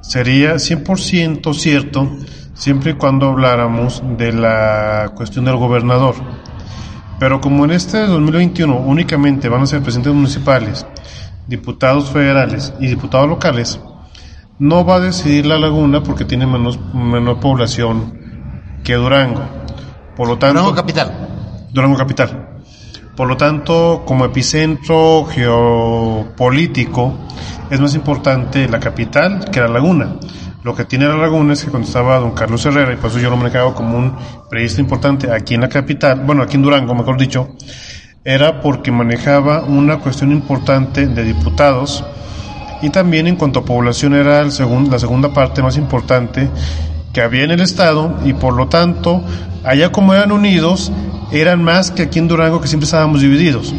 sería 0.01 0.55
100% 0.55 1.53
cierto 1.55 2.07
siempre 2.53 2.91
y 2.91 2.93
cuando 2.93 3.29
habláramos 3.29 4.03
de 4.17 4.31
la 4.31 5.11
cuestión 5.15 5.45
del 5.45 5.55
gobernador. 5.55 6.13
Pero 7.19 7.41
como 7.41 7.65
en 7.65 7.71
este 7.71 8.05
2021 8.05 8.75
únicamente 8.75 9.49
van 9.49 9.61
a 9.63 9.65
ser 9.65 9.81
presidentes 9.81 10.13
municipales, 10.13 10.85
diputados 11.47 12.11
federales 12.11 12.73
y 12.79 12.87
diputados 12.87 13.27
locales, 13.27 13.79
no 14.63 14.85
va 14.85 14.95
a 14.95 14.99
decidir 15.01 15.45
la 15.45 15.57
laguna 15.57 16.01
porque 16.01 16.23
tiene 16.23 16.47
menos, 16.47 16.79
menor 16.93 17.41
población 17.41 18.17
que 18.81 18.93
Durango. 18.93 19.41
Por 20.15 20.29
lo 20.29 20.37
tanto, 20.37 20.61
Durango 20.61 20.73
capital. 20.73 21.67
Durango 21.73 21.97
capital. 21.97 22.61
Por 23.13 23.27
lo 23.27 23.35
tanto, 23.35 24.03
como 24.05 24.23
epicentro 24.23 25.25
geopolítico, 25.25 27.13
es 27.69 27.81
más 27.81 27.93
importante 27.93 28.69
la 28.69 28.79
capital 28.79 29.43
que 29.51 29.59
la 29.59 29.67
laguna. 29.67 30.15
Lo 30.63 30.73
que 30.73 30.85
tiene 30.85 31.09
la 31.09 31.17
laguna 31.17 31.51
es 31.51 31.65
que 31.65 31.69
cuando 31.69 31.89
estaba 31.89 32.17
don 32.19 32.31
Carlos 32.31 32.65
Herrera, 32.65 32.93
y 32.93 32.95
por 32.95 33.09
eso 33.09 33.19
yo 33.19 33.29
lo 33.29 33.35
manejaba 33.35 33.73
como 33.75 33.97
un 33.97 34.15
periodista 34.49 34.79
importante 34.79 35.29
aquí 35.29 35.55
en 35.55 35.61
la 35.61 35.67
capital, 35.67 36.21
bueno, 36.25 36.41
aquí 36.41 36.55
en 36.55 36.61
Durango, 36.61 36.95
mejor 36.95 37.17
dicho, 37.17 37.49
era 38.23 38.61
porque 38.61 38.93
manejaba 38.93 39.65
una 39.65 39.99
cuestión 39.99 40.31
importante 40.31 41.05
de 41.05 41.23
diputados 41.25 42.05
y 42.83 42.89
también 42.91 43.25
en 43.27 43.35
cuanto 43.37 43.61
a 43.61 43.65
población 43.65 44.13
era 44.13 44.41
el 44.41 44.51
segun- 44.51 44.89
la 44.91 44.99
segunda 44.99 45.33
parte 45.33 45.63
más 45.63 45.77
importante 45.77 46.49
que 47.11 47.21
había 47.21 47.43
en 47.43 47.51
el 47.51 47.61
estado 47.61 48.13
y 48.25 48.33
por 48.33 48.53
lo 48.53 48.67
tanto 48.67 49.23
allá 49.63 49.91
como 49.91 50.13
eran 50.13 50.31
unidos 50.31 50.91
eran 51.31 51.63
más 51.63 51.89
que 51.91 52.03
aquí 52.03 52.19
en 52.19 52.27
Durango 52.27 52.61
que 52.61 52.67
siempre 52.67 52.85
estábamos 52.85 53.21
divididos. 53.21 53.73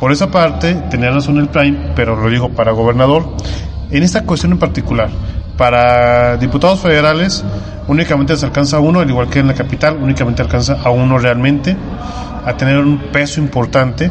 Por 0.00 0.12
esa 0.12 0.30
parte 0.30 0.74
tenía 0.90 1.10
razón 1.10 1.38
el 1.38 1.48
Prime, 1.48 1.92
pero 1.96 2.14
lo 2.20 2.28
digo 2.28 2.50
para 2.50 2.72
gobernador, 2.72 3.34
en 3.90 4.02
esta 4.02 4.24
cuestión 4.24 4.52
en 4.52 4.58
particular, 4.58 5.08
para 5.56 6.36
diputados 6.36 6.80
federales 6.80 7.44
únicamente 7.88 8.36
se 8.36 8.44
alcanza 8.44 8.76
a 8.76 8.80
uno, 8.80 9.00
al 9.00 9.08
igual 9.08 9.28
que 9.30 9.38
en 9.38 9.46
la 9.46 9.54
capital, 9.54 9.96
únicamente 10.02 10.42
alcanza 10.42 10.78
a 10.84 10.90
uno 10.90 11.16
realmente, 11.18 11.74
a 12.44 12.56
tener 12.56 12.78
un 12.78 12.98
peso 13.12 13.40
importante, 13.40 14.10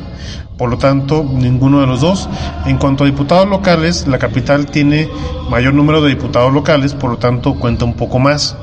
por 0.58 0.70
lo 0.70 0.78
tanto, 0.78 1.24
ninguno 1.24 1.82
de 1.82 1.88
los 1.88 2.02
dos. 2.02 2.30
En 2.66 2.78
cuanto 2.78 3.04
a 3.04 3.08
diputados 3.08 3.48
locales, 3.48 4.08
la 4.08 4.18
capital 4.18 4.66
tiene 4.66 5.10
mayor 5.50 5.74
número 5.74 6.02
de 6.02 6.10
diputados 6.10 6.54
locales, 6.54 6.94
por 6.94 7.12
lo 7.12 7.18
tanto, 7.18 7.56
cuenta 7.56 7.86
un 7.86 7.94
poco 7.94 8.20
más, 8.20 8.56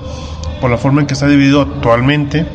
por 0.61 0.71
la 0.71 0.77
forma 0.77 1.01
en 1.01 1.07
que 1.07 1.15
está 1.15 1.27
dividido 1.27 1.61
actualmente. 1.61 2.47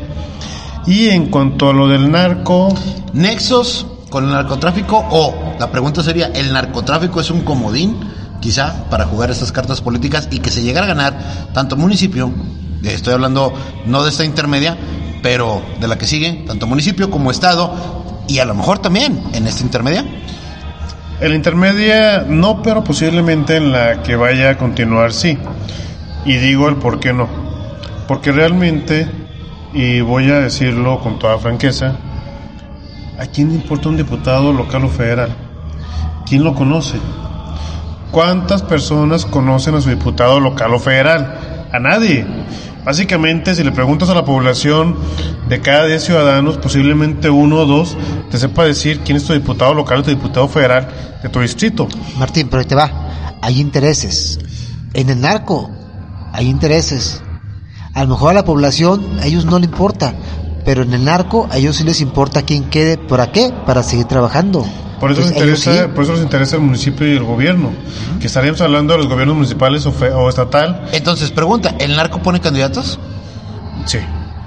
Y 0.86 1.08
en 1.08 1.26
cuanto 1.26 1.70
a 1.70 1.72
lo 1.72 1.88
del 1.88 2.10
narco, 2.10 2.74
¿Nexos 3.12 3.86
con 4.08 4.24
el 4.24 4.30
narcotráfico 4.30 5.04
o 5.10 5.54
la 5.58 5.70
pregunta 5.70 6.02
sería, 6.02 6.26
¿el 6.34 6.52
narcotráfico 6.52 7.20
es 7.20 7.30
un 7.30 7.42
comodín 7.42 7.96
quizá 8.40 8.88
para 8.90 9.04
jugar 9.06 9.30
estas 9.30 9.52
cartas 9.52 9.80
políticas 9.80 10.28
y 10.30 10.40
que 10.40 10.50
se 10.50 10.62
llegara 10.62 10.86
a 10.86 10.88
ganar 10.88 11.18
tanto 11.52 11.76
municipio, 11.76 12.32
eh, 12.82 12.92
estoy 12.94 13.14
hablando 13.14 13.52
no 13.86 14.02
de 14.02 14.10
esta 14.10 14.24
intermedia, 14.24 14.76
pero 15.22 15.62
de 15.80 15.88
la 15.88 15.98
que 15.98 16.06
sigue, 16.06 16.44
tanto 16.46 16.66
municipio 16.66 17.10
como 17.10 17.30
estado 17.30 18.22
y 18.28 18.38
a 18.38 18.44
lo 18.44 18.54
mejor 18.54 18.78
también 18.78 19.22
en 19.32 19.46
esta 19.46 19.62
intermedia? 19.62 20.04
En 21.20 21.30
la 21.30 21.34
intermedia 21.34 22.24
no, 22.26 22.62
pero 22.62 22.82
posiblemente 22.82 23.56
en 23.56 23.72
la 23.72 24.02
que 24.02 24.16
vaya 24.16 24.50
a 24.50 24.56
continuar 24.56 25.12
sí. 25.12 25.36
Y 26.24 26.36
digo 26.36 26.68
el 26.68 26.76
por 26.76 27.00
qué 27.00 27.12
no. 27.12 27.28
Porque 28.08 28.32
realmente, 28.32 29.06
y 29.74 30.00
voy 30.00 30.30
a 30.30 30.40
decirlo 30.40 31.00
con 31.00 31.18
toda 31.18 31.38
franqueza, 31.38 31.96
¿a 33.18 33.26
quién 33.26 33.50
le 33.50 33.56
importa 33.56 33.88
un 33.88 33.96
diputado 33.96 34.52
local 34.52 34.84
o 34.84 34.88
federal? 34.88 35.28
¿Quién 36.26 36.42
lo 36.42 36.54
conoce? 36.54 36.98
¿Cuántas 38.10 38.62
personas 38.62 39.26
conocen 39.26 39.74
a 39.74 39.80
su 39.80 39.90
diputado 39.90 40.40
local 40.40 40.72
o 40.74 40.78
federal? 40.78 41.68
A 41.72 41.78
nadie. 41.78 42.26
Básicamente, 42.84 43.54
si 43.54 43.62
le 43.62 43.72
preguntas 43.72 44.08
a 44.08 44.14
la 44.14 44.24
población 44.24 44.96
de 45.48 45.60
cada 45.60 45.86
10 45.86 46.02
ciudadanos, 46.02 46.56
posiblemente 46.56 47.28
uno 47.28 47.58
o 47.58 47.66
dos 47.66 47.96
te 48.30 48.38
sepa 48.38 48.64
decir 48.64 49.00
quién 49.00 49.16
es 49.16 49.24
tu 49.24 49.32
diputado 49.32 49.74
local 49.74 49.98
o 49.98 50.02
tu 50.02 50.10
diputado 50.10 50.48
federal 50.48 50.88
de 51.22 51.28
tu 51.28 51.40
distrito. 51.40 51.88
Martín, 52.18 52.48
pero 52.48 52.60
ahí 52.60 52.66
te 52.66 52.74
va. 52.74 53.36
Hay 53.42 53.60
intereses. 53.60 54.38
En 54.94 55.10
el 55.10 55.20
narco 55.20 55.70
hay 56.32 56.48
intereses. 56.48 57.22
A 57.92 58.02
lo 58.04 58.10
mejor 58.10 58.30
a 58.30 58.34
la 58.34 58.44
población 58.44 59.18
a 59.20 59.26
ellos 59.26 59.44
no 59.44 59.58
le 59.58 59.66
importa, 59.66 60.14
pero 60.64 60.82
en 60.82 60.94
el 60.94 61.04
narco 61.04 61.48
a 61.50 61.58
ellos 61.58 61.76
sí 61.76 61.84
les 61.84 62.00
importa 62.00 62.42
quién 62.42 62.70
quede. 62.70 62.96
¿Para 62.96 63.30
qué? 63.32 63.52
Para 63.66 63.82
seguir 63.82 64.06
trabajando. 64.06 64.64
Por 65.00 65.10
eso, 65.12 65.22
Entonces, 65.22 65.42
ellos 65.42 65.58
interesa, 65.60 65.84
sí. 65.86 65.90
por 65.94 66.04
eso 66.04 66.12
les 66.12 66.22
interesa 66.22 66.56
el 66.56 66.62
municipio 66.62 67.08
y 67.08 67.12
el 67.16 67.24
gobierno. 67.24 67.72
Que 68.20 68.26
estaríamos 68.26 68.60
hablando 68.60 68.92
de 68.92 68.98
los 68.98 69.08
gobiernos 69.08 69.34
municipales 69.36 69.86
o, 69.86 69.92
fe- 69.92 70.10
o 70.12 70.28
estatal. 70.28 70.82
Entonces, 70.92 71.30
pregunta, 71.30 71.74
¿el 71.78 71.96
narco 71.96 72.20
pone 72.22 72.38
candidatos? 72.40 72.98
Sí. 73.86 73.98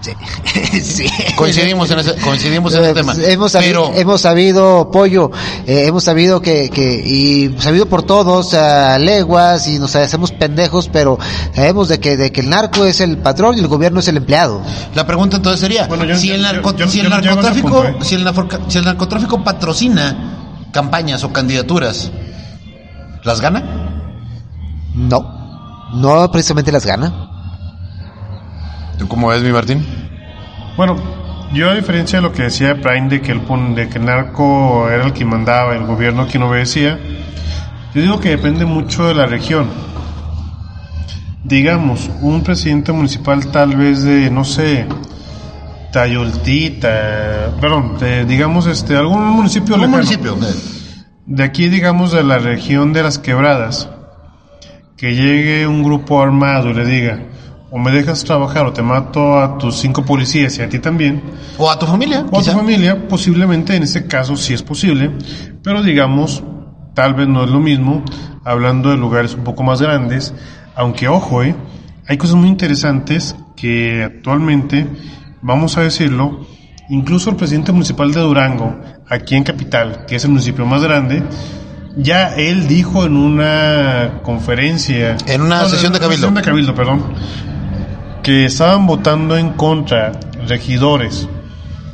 Sí. 0.02 0.12
Sí. 0.84 1.06
Coincidimos 1.38 1.90
en 1.92 2.00
ese, 2.00 2.16
coincidimos 2.16 2.74
en 2.74 2.84
ese 2.84 2.94
tema. 2.94 3.14
Pues, 3.14 3.28
Hemos 3.28 3.52
sabido, 3.54 3.86
Pero, 3.90 4.00
hemos 4.02 4.22
sabido 4.22 4.92
pollo, 4.92 5.32
eh, 5.66 5.86
hemos 5.88 6.04
sabido 6.04 6.42
que, 6.42 6.70
que, 6.70 6.96
y 7.06 7.56
sabido 7.60 7.86
por 7.88 8.04
todos, 8.04 8.54
a 8.54 8.98
leguas, 9.00 9.68
y 9.68 9.80
nos 9.80 9.96
hacemos 9.96 10.32
pendejos, 10.32 10.90
pero 10.92 11.18
sabemos 11.56 11.88
de 11.88 12.00
que, 12.00 12.18
de 12.18 12.32
que 12.32 12.42
el 12.42 12.50
narco 12.50 12.86
es 12.86 13.00
el 13.02 13.18
patrón 13.20 13.56
y 13.58 13.62
el 13.62 13.68
gobierno 13.68 14.00
es 14.02 14.08
el 14.10 14.18
empleado. 14.18 14.62
La 14.94 15.06
pregunta 15.08 15.38
entonces 15.38 15.62
sería, 15.62 15.88
Bueno, 15.88 16.04
yo- 16.06 16.18
si, 16.18 16.32
el 16.32 16.44
narco- 16.44 16.76
yo- 16.76 16.88
si 16.88 17.02
narcotráfico, 17.02 17.70
punto, 17.70 17.88
¿eh? 17.88 17.96
si, 18.02 18.16
el 18.16 18.26
narco- 18.26 18.60
si 18.68 18.78
el 18.80 18.86
narcotráfico 18.86 19.44
patrocina 19.44 20.43
campañas 20.74 21.24
o 21.24 21.32
candidaturas, 21.32 22.12
¿las 23.24 23.40
gana? 23.40 23.64
No, 24.94 25.92
no 25.94 26.32
precisamente 26.32 26.72
las 26.72 26.86
gana. 26.86 27.14
¿Tú 28.98 29.08
cómo 29.08 29.30
ves, 29.30 29.42
mi 29.44 29.52
Martín? 29.52 29.86
Bueno, 30.76 30.98
yo 31.54 31.70
a 31.70 31.76
diferencia 31.76 32.18
de 32.18 32.24
lo 32.24 32.34
que 32.34 32.44
decía 32.44 32.82
Prime 32.82 33.08
de 33.08 33.22
que 33.22 33.32
el, 33.32 33.42
de 33.76 33.88
que 33.88 34.00
el 34.00 34.06
narco 34.06 34.90
era 34.90 35.06
el 35.06 35.14
que 35.14 35.24
mandaba, 35.24 35.76
el 35.76 35.86
gobierno 35.86 36.28
quien 36.28 36.44
obedecía, 36.44 37.00
yo 37.94 38.02
digo 38.02 38.20
que 38.20 38.30
depende 38.30 38.66
mucho 38.66 39.08
de 39.08 39.14
la 39.14 39.28
región. 39.28 39.70
Digamos, 41.44 42.10
un 42.22 42.42
presidente 42.42 42.92
municipal 42.92 43.46
tal 43.48 43.76
vez 43.76 44.04
de, 44.04 44.32
no 44.32 44.44
sé, 44.44 44.88
Tayoltita, 45.94 47.56
perdón, 47.62 47.98
de, 48.00 48.26
digamos 48.26 48.66
este, 48.68 48.96
algún 48.98 49.26
municipio 49.28 49.76
Un 49.76 49.82
lejano. 49.82 49.98
municipio. 49.98 50.38
De 51.26 51.44
aquí, 51.44 51.70
digamos, 51.70 52.12
de 52.12 52.24
la 52.24 52.40
región 52.40 52.92
de 52.94 53.04
las 53.04 53.20
quebradas, 53.20 53.88
que 54.98 55.16
llegue 55.16 55.68
un 55.68 55.84
grupo 55.84 56.22
armado 56.22 56.72
y 56.72 56.74
le 56.74 56.86
diga, 56.86 57.20
o 57.72 57.78
me 57.78 57.92
dejas 57.92 58.24
trabajar 58.24 58.66
o 58.66 58.74
te 58.74 58.82
mato 58.82 59.40
a 59.40 59.58
tus 59.58 59.78
cinco 59.78 60.04
policías 60.04 60.58
y 60.58 60.62
a 60.64 60.70
ti 60.70 60.80
también, 60.80 61.22
O 61.58 61.70
a 61.70 61.78
tu 61.80 61.86
familia, 61.86 62.26
o 62.32 62.40
a 62.40 62.44
tu 62.44 62.52
familia, 62.52 63.08
posiblemente 63.08 63.76
en 63.76 63.84
este 63.84 64.06
caso 64.08 64.36
sí 64.36 64.54
es 64.54 64.62
posible, 64.64 65.12
pero 65.64 65.82
digamos, 65.84 66.44
tal 66.94 67.14
vez 67.14 67.28
no 67.28 67.44
es 67.44 67.50
lo 67.50 67.60
mismo, 67.60 68.04
hablando 68.44 68.90
de 68.90 68.98
lugares 68.98 69.36
un 69.36 69.44
poco 69.44 69.64
más 69.64 69.82
grandes, 69.82 70.34
aunque 70.76 71.08
ojo, 71.08 71.44
eh, 71.44 71.56
hay 72.08 72.18
cosas 72.18 72.36
muy 72.36 72.50
interesantes 72.50 73.36
que 73.56 74.04
actualmente, 74.04 74.88
vamos 75.44 75.78
a 75.78 75.82
decirlo, 75.82 76.40
incluso 76.90 77.30
el 77.30 77.36
presidente 77.36 77.72
municipal 77.72 78.12
de 78.12 78.22
Durango, 78.22 78.80
aquí 79.08 79.36
en 79.36 79.44
Capital, 79.44 80.06
que 80.08 80.16
es 80.16 80.24
el 80.24 80.32
municipio 80.32 80.66
más 80.66 80.82
grande, 80.82 81.24
ya 81.96 82.34
él 82.36 82.68
dijo 82.68 83.06
en 83.06 83.16
una 83.16 84.22
conferencia, 84.24 85.16
En 85.28 85.42
una 85.42 85.66
sesión 85.66 85.94
de 85.94 86.00
cabildo. 86.00 86.28
sesión 86.28 86.34
de 86.34 86.42
cabildo, 86.42 86.74
perdón, 86.74 87.14
que 88.24 88.46
estaban 88.46 88.88
votando 88.88 89.38
en 89.38 89.50
contra 89.52 90.14
regidores 90.48 91.28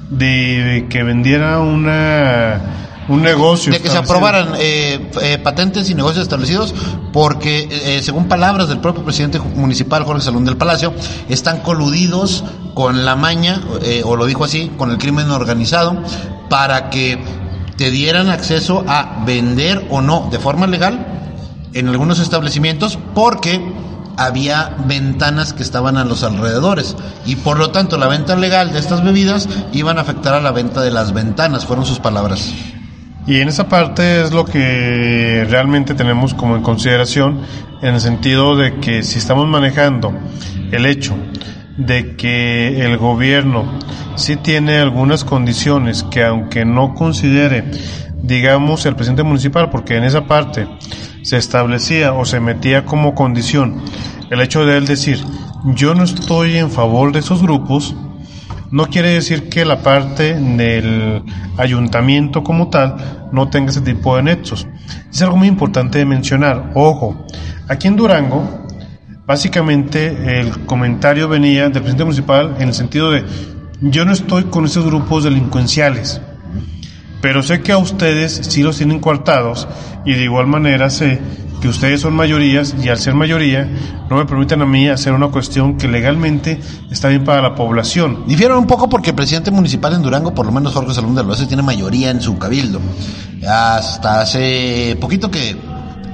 de 0.10 0.86
que 0.89 1.04
vendiera 1.04 1.60
una 1.60 2.62
un 3.10 3.24
negocio 3.24 3.74
de 3.74 3.80
que 3.80 3.89
se 3.89 3.97
aprobaran 3.97 4.53
eh, 4.60 5.10
eh, 5.22 5.39
patentes 5.39 5.89
y 5.89 5.95
negocios 5.95 6.24
establecidos 6.24 6.74
porque 7.12 7.68
eh, 7.72 8.01
según 8.03 8.28
palabras 8.28 8.70
del 8.70 8.80
propio 8.80 9.03
presidente 9.03 9.39
municipal 9.39 10.03
Jorge 10.03 10.22
Salón 10.22 10.45
del 10.45 10.57
Palacio 10.57 10.93
están 11.28 11.62
coludidos 11.62 12.43
con 12.76 13.03
la 13.05 13.16
maña 13.16 13.62
eh, 13.82 14.03
o 14.05 14.16
lo 14.16 14.26
dijo 14.26 14.45
así 14.45 14.72
con 14.78 14.91
el 14.91 14.97
crimen 14.97 15.32
organizado 15.32 16.01
para 16.49 16.89
que 16.89 17.20
te 17.78 17.89
dieran 17.89 18.30
acceso 18.30 18.84
a 18.88 19.24
vender 19.26 19.88
o 19.89 20.01
no 20.01 20.30
de 20.32 20.39
forma 20.39 20.68
legal 20.68 21.05
en 21.74 21.88
algunos 21.88 22.20
establecimientos 22.20 22.99
porque 23.16 23.60
había 24.18 24.76
ventanas 24.86 25.53
que 25.53 25.64
estaban 25.64 25.97
a 25.97 26.03
los 26.03 26.24
alrededores 26.24 26.95
y 27.26 27.38
por 27.38 27.57
lo 27.57 27.72
tanto 27.72 27.97
la 27.97 28.07
venta 28.07 28.36
legal 28.36 28.72
de 28.72 28.80
estas 28.80 29.03
bebidas 29.03 29.47
iban 29.72 29.97
a 29.97 30.01
afectar 30.01 30.34
a 30.34 30.41
la 30.41 30.51
venta 30.51 30.82
de 30.82 30.91
las 30.91 31.14
ventanas, 31.14 31.66
fueron 31.66 31.86
sus 31.86 31.99
palabras. 31.99 32.53
Y 33.30 33.42
en 33.42 33.48
esa 33.48 33.70
parte 33.70 34.24
es 34.24 34.32
lo 34.32 34.44
que 34.44 35.46
realmente 35.48 35.94
tenemos 35.94 36.34
como 36.34 36.56
en 36.56 36.64
consideración 36.64 37.42
en 37.80 37.94
el 37.94 38.02
sentido 38.02 38.58
de 38.58 38.80
que 38.80 39.04
si 39.04 39.20
estamos 39.20 39.48
manejando 39.48 40.12
el 40.72 40.88
hecho 40.88 41.16
de 41.78 42.16
que 42.16 42.84
el 42.84 42.98
gobierno 42.98 43.72
sí 44.16 44.36
tiene 44.36 44.80
algunas 44.80 45.24
condiciones 45.26 46.02
que 46.02 46.24
aunque 46.24 46.66
no 46.66 46.96
considere, 46.96 47.66
digamos, 48.24 48.88
el 48.88 48.96
presidente 48.96 49.22
municipal, 49.22 49.70
porque 49.70 49.98
en 49.98 50.06
esa 50.06 50.26
parte 50.26 50.68
se 51.22 51.38
establecía 51.38 52.14
o 52.14 52.26
se 52.26 52.40
metía 52.40 52.84
como 52.84 53.14
condición 53.14 53.84
el 54.32 54.42
hecho 54.42 54.66
de 54.66 54.76
él 54.76 54.88
decir, 54.88 55.24
yo 55.76 55.94
no 55.94 56.04
estoy 56.04 56.58
en 56.58 56.72
favor 56.72 57.12
de 57.12 57.20
esos 57.20 57.44
grupos, 57.44 57.96
No 58.72 58.88
quiere 58.88 59.09
decir 59.09 59.49
que 59.49 59.65
la 59.65 59.82
parte 59.82 60.36
del 60.36 61.24
ayuntamiento 61.57 62.43
como 62.43 62.70
tal 62.70 63.30
no 63.32 63.49
tenga 63.49 63.72
ese 63.72 63.82
tipo 63.82 64.15
de 64.15 64.24
nexos. 64.24 64.67
Es 65.11 65.22
algo 65.22 65.38
muy 65.38 65.47
importante 65.47 65.97
de 65.97 66.05
mencionar. 66.05 66.72
Ojo, 66.76 67.26
aquí 67.67 67.88
en 67.88 67.95
Durango, 67.95 68.67
básicamente 69.26 70.39
el 70.39 70.65
comentario 70.65 71.28
venía 71.28 71.63
del 71.63 71.74
presidente 71.74 72.03
municipal 72.03 72.55
en 72.59 72.67
el 72.67 72.74
sentido 72.74 73.11
de 73.11 73.24
yo 73.82 74.05
no 74.05 74.11
estoy 74.11 74.45
con 74.45 74.65
esos 74.65 74.86
grupos 74.86 75.24
delincuenciales, 75.24 76.22
pero 77.22 77.41
sé 77.41 77.61
que 77.61 77.72
a 77.72 77.78
ustedes 77.78 78.34
sí 78.49 78.61
los 78.61 78.78
tienen 78.78 78.99
coartados 78.99 79.67
y 80.05 80.13
de 80.13 80.24
igual 80.24 80.47
manera 80.47 80.89
sé 80.89 81.20
que 81.62 81.68
ustedes 81.68 82.01
son 82.01 82.16
mayorías 82.16 82.76
y 82.82 82.89
al 82.89 82.99
ser 82.99 83.16
mayoría 83.16 83.70
no 84.10 84.18
me 84.18 84.26
permiten 84.26 84.62
a 84.62 84.66
mí 84.66 84.88
hacer 84.88 85.14
una 85.14 85.28
cuestión 85.28 85.78
que 85.78 85.88
legalmente 85.88 86.60
está 86.89 87.10
bien 87.10 87.24
para 87.24 87.41
la 87.41 87.55
población. 87.55 88.24
Difieren 88.28 88.57
un 88.57 88.68
poco 88.68 88.89
porque 88.89 89.12
el 89.12 89.16
presidente 89.16 89.51
municipal 89.51 89.93
en 89.93 90.01
Durango, 90.01 90.34
por 90.34 90.45
lo 90.45 90.51
menos 90.51 90.74
Jorge 90.74 90.93
Salón 90.93 91.16
de 91.16 91.24
Loese, 91.24 91.45
tiene 91.45 91.64
mayoría 91.64 92.12
en 92.12 92.22
su 92.22 92.38
cabildo. 92.38 92.80
Hasta 93.47 94.22
hace 94.22 94.97
poquito 94.99 95.30
que 95.30 95.55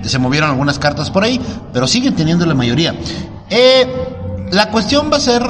se 0.03 0.19
movieron 0.19 0.49
algunas 0.49 0.79
cartas 0.79 1.09
por 1.09 1.23
ahí, 1.23 1.39
pero 1.73 1.87
siguen 1.87 2.15
teniendo 2.15 2.45
la 2.45 2.53
mayoría. 2.53 2.95
Eh, 3.49 3.87
la 4.51 4.69
cuestión 4.69 5.09
va 5.11 5.17
a 5.17 5.19
ser 5.19 5.43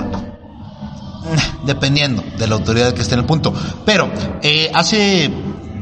dependiendo 1.65 2.23
de 2.37 2.47
la 2.47 2.55
autoridad 2.55 2.93
que 2.93 3.01
esté 3.01 3.15
en 3.15 3.21
el 3.21 3.25
punto. 3.25 3.53
Pero 3.85 4.09
eh, 4.41 4.71
hace 4.73 5.31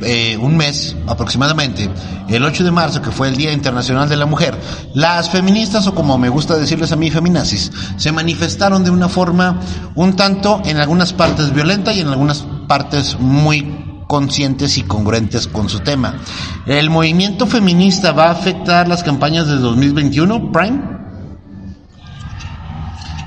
eh, 0.04 0.38
un 0.38 0.58
mes 0.58 0.96
aproximadamente, 1.08 1.90
el 2.28 2.44
8 2.44 2.64
de 2.64 2.72
marzo, 2.72 3.02
que 3.02 3.12
fue 3.12 3.28
el 3.28 3.36
Día 3.36 3.52
Internacional 3.52 4.10
de 4.10 4.18
la 4.18 4.26
Mujer, 4.26 4.58
las 4.94 5.30
feministas, 5.30 5.88
o 5.88 5.96
como 5.96 6.18
me 6.18 6.30
gusta 6.30 6.58
decirles 6.58 6.92
a 6.92 6.96
mí, 6.96 7.10
feminazis, 7.12 7.72
se 7.98 8.12
manifestaron 8.12 8.84
de 8.84 8.92
una 8.92 9.10
forma 9.10 9.60
un 9.96 10.16
tanto, 10.16 10.62
en 10.66 10.78
algunas 10.78 11.14
partes 11.14 11.54
violenta 11.54 11.94
y 11.94 12.02
en 12.02 12.08
algunas 12.08 12.46
partes 12.68 13.18
muy 13.20 13.84
conscientes 14.08 14.78
y 14.78 14.84
congruentes 14.84 15.48
con 15.48 15.70
su 15.70 15.80
tema. 15.80 16.16
¿El 16.66 16.90
movimiento 16.90 17.48
feminista 17.48 18.12
va 18.12 18.26
a 18.26 18.32
afectar 18.32 18.88
las 18.88 19.04
campañas 19.04 19.48
de 19.48 19.56
2021, 19.56 20.52
Prime? 20.52 20.94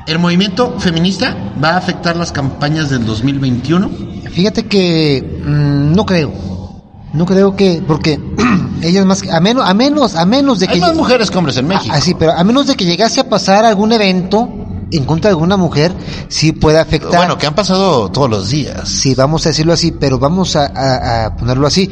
¿El 0.06 0.20
movimiento 0.20 0.78
feminista 0.78 1.36
va 1.62 1.70
a 1.70 1.76
afectar 1.78 2.16
las 2.16 2.30
campañas 2.30 2.90
del 2.90 3.04
2021? 3.04 3.90
Fíjate 4.30 4.66
que 4.66 5.42
mm, 5.44 5.92
no 5.92 6.06
creo. 6.06 6.32
No 7.16 7.24
creo 7.26 7.56
que, 7.56 7.82
porque 7.86 8.20
ellas 8.82 9.04
más, 9.06 9.22
que- 9.22 9.30
a 9.32 9.40
menos, 9.40 9.68
a 9.68 9.74
menos, 9.74 10.14
a 10.14 10.26
menos 10.26 10.58
de 10.60 10.66
que... 10.68 10.74
Hay 10.74 10.80
más 10.80 10.94
mujeres 10.94 11.30
que 11.30 11.38
hombres 11.38 11.56
en 11.56 11.66
México. 11.66 11.94
Ah, 11.96 12.00
sí, 12.00 12.14
pero 12.14 12.32
a 12.32 12.44
menos 12.44 12.66
de 12.66 12.74
que 12.76 12.84
llegase 12.84 13.20
a 13.20 13.28
pasar 13.28 13.64
algún 13.64 13.92
evento 13.92 14.48
en 14.90 15.04
contra 15.04 15.30
de 15.30 15.32
alguna 15.32 15.56
mujer, 15.56 15.92
sí 16.28 16.52
puede 16.52 16.78
afectar. 16.78 17.16
Bueno, 17.16 17.36
que 17.38 17.46
han 17.46 17.54
pasado 17.54 18.10
todos 18.12 18.30
los 18.30 18.50
días. 18.50 18.88
Sí, 18.88 19.14
vamos 19.14 19.44
a 19.46 19.48
decirlo 19.48 19.72
así, 19.72 19.90
pero 19.92 20.18
vamos 20.18 20.54
a, 20.56 20.66
a- 20.66 21.26
a 21.26 21.36
ponerlo 21.36 21.66
así. 21.66 21.90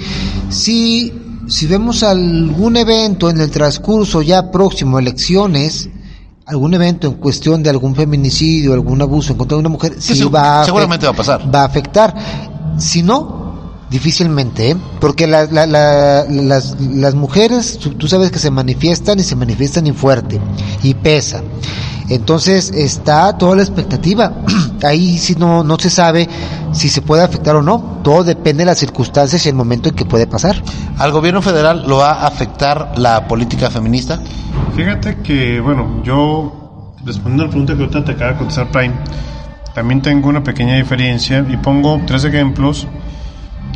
Si, 0.51 1.13
si 1.49 1.67
vemos 1.67 2.03
algún 2.03 2.77
evento 2.77 3.31
en 3.31 3.41
el 3.41 3.51
transcurso 3.51 4.23
ya 4.23 4.51
próximo, 4.51 4.99
a 4.99 5.01
elecciones, 5.01 5.89
algún 6.47 6.75
evento 6.75 7.07
en 7.09 7.15
cuestión 7.15 7.63
de 7.63 7.71
algún 7.71 7.95
feminicidio, 7.97 8.75
algún 8.75 9.01
abuso 9.03 9.33
en 9.33 9.39
contra 9.39 9.57
de 9.57 9.61
una 9.61 9.71
mujer, 9.71 9.95
sí 9.99 10.15
se- 10.15 10.25
va 10.27 10.61
a 10.61 10.65
seguramente 10.65 11.07
va 11.07 11.13
a 11.13 11.17
pasar. 11.17 11.53
Va 11.55 11.63
a 11.63 11.65
afectar. 11.65 12.15
Si 12.79 13.03
no, 13.03 13.44
difícilmente, 13.95 14.71
¿eh? 14.71 14.77
porque 15.01 15.29
la- 15.29 15.45
la- 15.47 15.67
la- 15.69 16.25
las, 16.29 16.77
las 16.81 17.15
mujeres, 17.15 17.79
tú, 17.79 18.09
sabes 18.09 18.33
que 18.33 18.41
se 18.41 18.51
manifiestan 18.51 19.21
y 19.21 19.23
se 19.23 19.37
manifiestan 19.37 19.87
y 19.87 19.93
fuerte, 19.93 20.41
y 20.83 20.95
pesa. 20.95 21.43
Entonces 22.09 22.73
está 22.75 23.39
toda 23.39 23.55
la 23.57 23.63
expectativa. 23.63 24.33
Ahí 24.83 25.17
sí 25.19 25.37
no, 25.39 25.63
no 25.63 25.79
se 25.79 25.91
sabe 25.91 26.29
si 26.73 26.89
se 26.89 27.03
puede 27.03 27.23
afectar 27.23 27.55
o 27.55 27.63
no. 27.63 28.01
Todo 28.03 28.25
depende 28.25 28.63
de 28.63 28.67
las 28.67 28.79
circunstancias 28.79 29.47
y 29.47 29.49
el 29.49 29.55
momento 29.55 29.89
en 29.89 29.95
que 29.95 30.05
puede 30.05 30.27
pasar. 30.27 30.61
¿Al 30.99 31.13
gobierno 31.13 31.41
federal 31.41 31.85
lo 31.87 31.99
va 31.99 32.11
a 32.15 32.27
afectar 32.27 32.99
la 32.99 33.27
política 33.29 33.71
feminista? 33.71 34.19
Fíjate 34.77 35.19
que, 35.23 35.61
bueno, 35.61 36.03
yo, 36.05 36.93
respondiendo 37.05 37.45
a 37.45 37.47
la 37.47 37.51
pregunta 37.51 37.75
que 37.77 37.81
ahorita 37.85 38.05
te 38.05 38.13
acaba 38.13 38.33
de 38.33 38.39
contestar 38.39 38.71
Prime, 38.73 38.95
también 39.73 40.03
tengo 40.03 40.29
una 40.29 40.43
pequeña 40.43 40.75
diferencia 40.77 41.47
y 41.49 41.57
pongo 41.57 42.01
tres 42.07 42.25
ejemplos, 42.25 42.87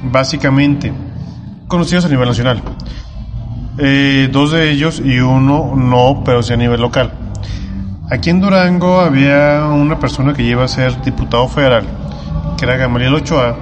básicamente, 0.03 0.93
conocidos 1.67 2.05
a 2.05 2.09
nivel 2.09 2.29
nacional. 2.29 2.63
Eh, 3.79 4.29
dos 4.33 4.53
de 4.53 4.71
ellos 4.71 5.01
y 5.05 5.19
uno 5.21 5.75
no, 5.77 6.23
pero 6.25 6.43
sí 6.43 6.53
a 6.53 6.57
nivel 6.57 6.81
local. 6.81 7.13
Aquí 8.11 8.31
en 8.31 8.41
Durango 8.41 9.01
había 9.01 9.67
una 9.67 9.99
persona 9.99 10.33
que 10.33 10.43
lleva 10.43 10.65
a 10.65 10.69
ser 10.69 11.01
diputado 11.03 11.47
federal, 11.47 11.85
que 12.57 12.65
era 12.65 12.77
Gamaliel 12.77 13.15
Ochoa, 13.15 13.57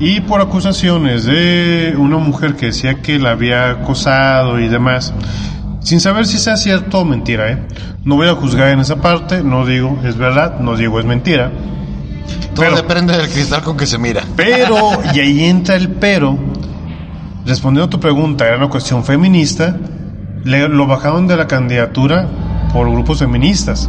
y 0.00 0.20
por 0.20 0.40
acusaciones 0.40 1.24
de 1.24 1.94
una 1.96 2.18
mujer 2.18 2.56
que 2.56 2.66
decía 2.66 3.00
que 3.00 3.20
la 3.20 3.30
había 3.30 3.70
acosado 3.70 4.58
y 4.58 4.66
demás, 4.66 5.14
sin 5.80 6.00
saber 6.00 6.26
si 6.26 6.38
sea 6.38 6.56
cierto 6.56 6.98
o 6.98 7.04
mentira, 7.04 7.52
¿eh? 7.52 7.58
No 8.04 8.16
voy 8.16 8.28
a 8.28 8.34
juzgar 8.34 8.68
en 8.68 8.80
esa 8.80 8.96
parte, 8.96 9.44
no 9.44 9.64
digo 9.64 9.96
es 10.04 10.16
verdad, 10.16 10.58
no 10.58 10.76
digo 10.76 10.98
es 10.98 11.06
mentira. 11.06 11.52
Todo 12.54 12.64
Pero- 12.66 12.76
depende 12.76 13.16
del 13.16 13.28
cristal 13.28 13.62
con 13.62 13.76
que 13.76 13.86
se 13.86 13.98
mira. 13.98 14.22
Pero, 14.36 14.90
y 15.14 15.20
ahí 15.20 15.44
entra 15.44 15.74
el 15.76 15.88
pero, 15.90 16.38
respondiendo 17.46 17.86
a 17.86 17.90
tu 17.90 18.00
pregunta, 18.00 18.46
era 18.46 18.56
una 18.56 18.68
cuestión 18.68 19.04
feminista, 19.04 19.76
le- 20.44 20.68
lo 20.68 20.86
bajaron 20.86 21.26
de 21.26 21.36
la 21.36 21.46
candidatura 21.46 22.26
por 22.72 22.90
grupos 22.90 23.18
feministas. 23.18 23.88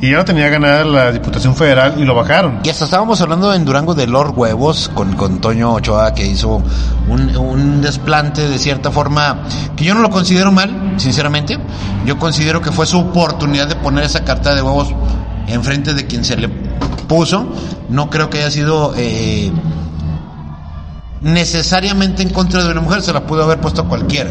Y 0.00 0.10
ya 0.10 0.24
tenía 0.24 0.48
ganada 0.48 0.84
la 0.84 1.12
Diputación 1.12 1.54
Federal 1.56 1.94
y 1.98 2.04
lo 2.04 2.14
bajaron. 2.14 2.60
Y 2.64 2.68
hasta 2.70 2.84
estábamos 2.84 3.20
hablando 3.20 3.52
en 3.54 3.64
Durango 3.64 3.94
de 3.94 4.06
Lord 4.06 4.34
Huevos 4.36 4.90
con, 4.94 5.14
con 5.14 5.40
Toño 5.40 5.72
Ochoa 5.72 6.12
que 6.14 6.26
hizo 6.26 6.62
un, 7.08 7.34
un 7.36 7.80
desplante 7.80 8.48
de 8.48 8.58
cierta 8.58 8.90
forma 8.90 9.44
que 9.76 9.84
yo 9.84 9.94
no 9.94 10.00
lo 10.00 10.10
considero 10.10 10.52
mal, 10.52 10.94
sinceramente. 10.96 11.58
Yo 12.06 12.18
considero 12.18 12.60
que 12.60 12.70
fue 12.72 12.86
su 12.86 12.98
oportunidad 12.98 13.66
de 13.68 13.76
poner 13.76 14.04
esa 14.04 14.24
carta 14.24 14.54
de 14.54 14.62
huevos 14.62 14.88
enfrente 15.46 15.92
de 15.94 16.06
quien 16.06 16.24
se 16.24 16.36
le 16.36 16.48
puso. 17.08 17.46
No 17.88 18.10
creo 18.10 18.30
que 18.30 18.38
haya 18.38 18.50
sido 18.50 18.94
eh, 18.96 19.50
necesariamente 21.20 22.22
en 22.22 22.30
contra 22.30 22.62
de 22.62 22.70
una 22.70 22.80
mujer, 22.80 23.02
se 23.02 23.12
la 23.12 23.26
pudo 23.26 23.44
haber 23.44 23.60
puesto 23.60 23.82
a 23.82 23.88
cualquiera. 23.88 24.30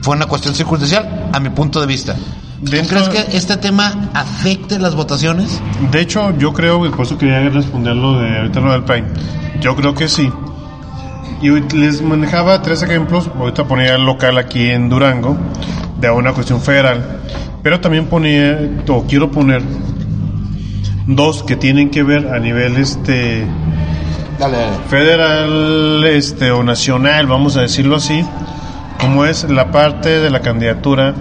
Fue 0.00 0.16
una 0.16 0.26
cuestión 0.26 0.54
circunstancial, 0.54 1.30
a 1.32 1.40
mi 1.40 1.50
punto 1.50 1.80
de 1.80 1.86
vista. 1.86 2.16
¿Tú 2.64 2.70
crees 2.70 3.08
que 3.08 3.36
este 3.36 3.56
tema 3.56 4.10
afecte 4.14 4.78
las 4.78 4.94
votaciones? 4.94 5.60
De 5.90 6.00
hecho, 6.00 6.36
yo 6.38 6.52
creo, 6.52 6.86
y 6.86 6.90
por 6.90 7.06
eso 7.06 7.18
quería 7.18 7.40
responder 7.48 7.96
lo 7.96 8.20
de 8.20 8.38
ahorita 8.38 8.60
lo 8.60 8.72
del 8.72 8.84
Prime. 8.84 9.08
Yo 9.60 9.74
creo 9.74 9.94
que 9.94 10.08
sí. 10.08 10.30
Y 11.40 11.50
les 11.76 12.02
manejaba 12.02 12.62
tres 12.62 12.82
ejemplos. 12.82 13.28
Ahorita 13.36 13.64
ponía 13.64 13.96
el 13.96 14.04
local 14.04 14.38
aquí 14.38 14.70
en 14.70 14.88
Durango, 14.88 15.36
de 16.00 16.08
una 16.10 16.32
cuestión 16.32 16.60
federal. 16.60 17.20
Pero 17.64 17.80
también 17.80 18.06
ponía, 18.06 18.58
o 18.88 19.04
quiero 19.04 19.28
poner, 19.30 19.62
dos 21.06 21.42
que 21.42 21.56
tienen 21.56 21.90
que 21.90 22.02
ver 22.02 22.28
a 22.28 22.38
nivel 22.38 22.76
este 22.76 23.46
Dale, 24.38 24.56
dale. 24.56 24.76
federal 24.88 26.04
este 26.04 26.50
o 26.50 26.62
nacional, 26.62 27.26
vamos 27.26 27.56
a 27.56 27.62
decirlo 27.62 27.96
así, 27.96 28.24
como 29.00 29.24
es 29.24 29.44
la 29.50 29.70
parte 29.70 30.20
de 30.20 30.30
la 30.30 30.40
candidatura 30.40 31.14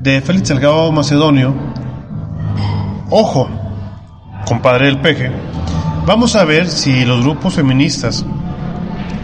de 0.00 0.20
Félix 0.20 0.48
Salgado 0.48 0.90
Macedonio. 0.92 1.54
Ojo, 3.10 3.48
compadre 4.46 4.86
del 4.86 4.98
peje. 4.98 5.30
Vamos 6.06 6.34
a 6.34 6.44
ver 6.44 6.68
si 6.68 7.04
los 7.04 7.22
grupos 7.22 7.54
feministas 7.54 8.24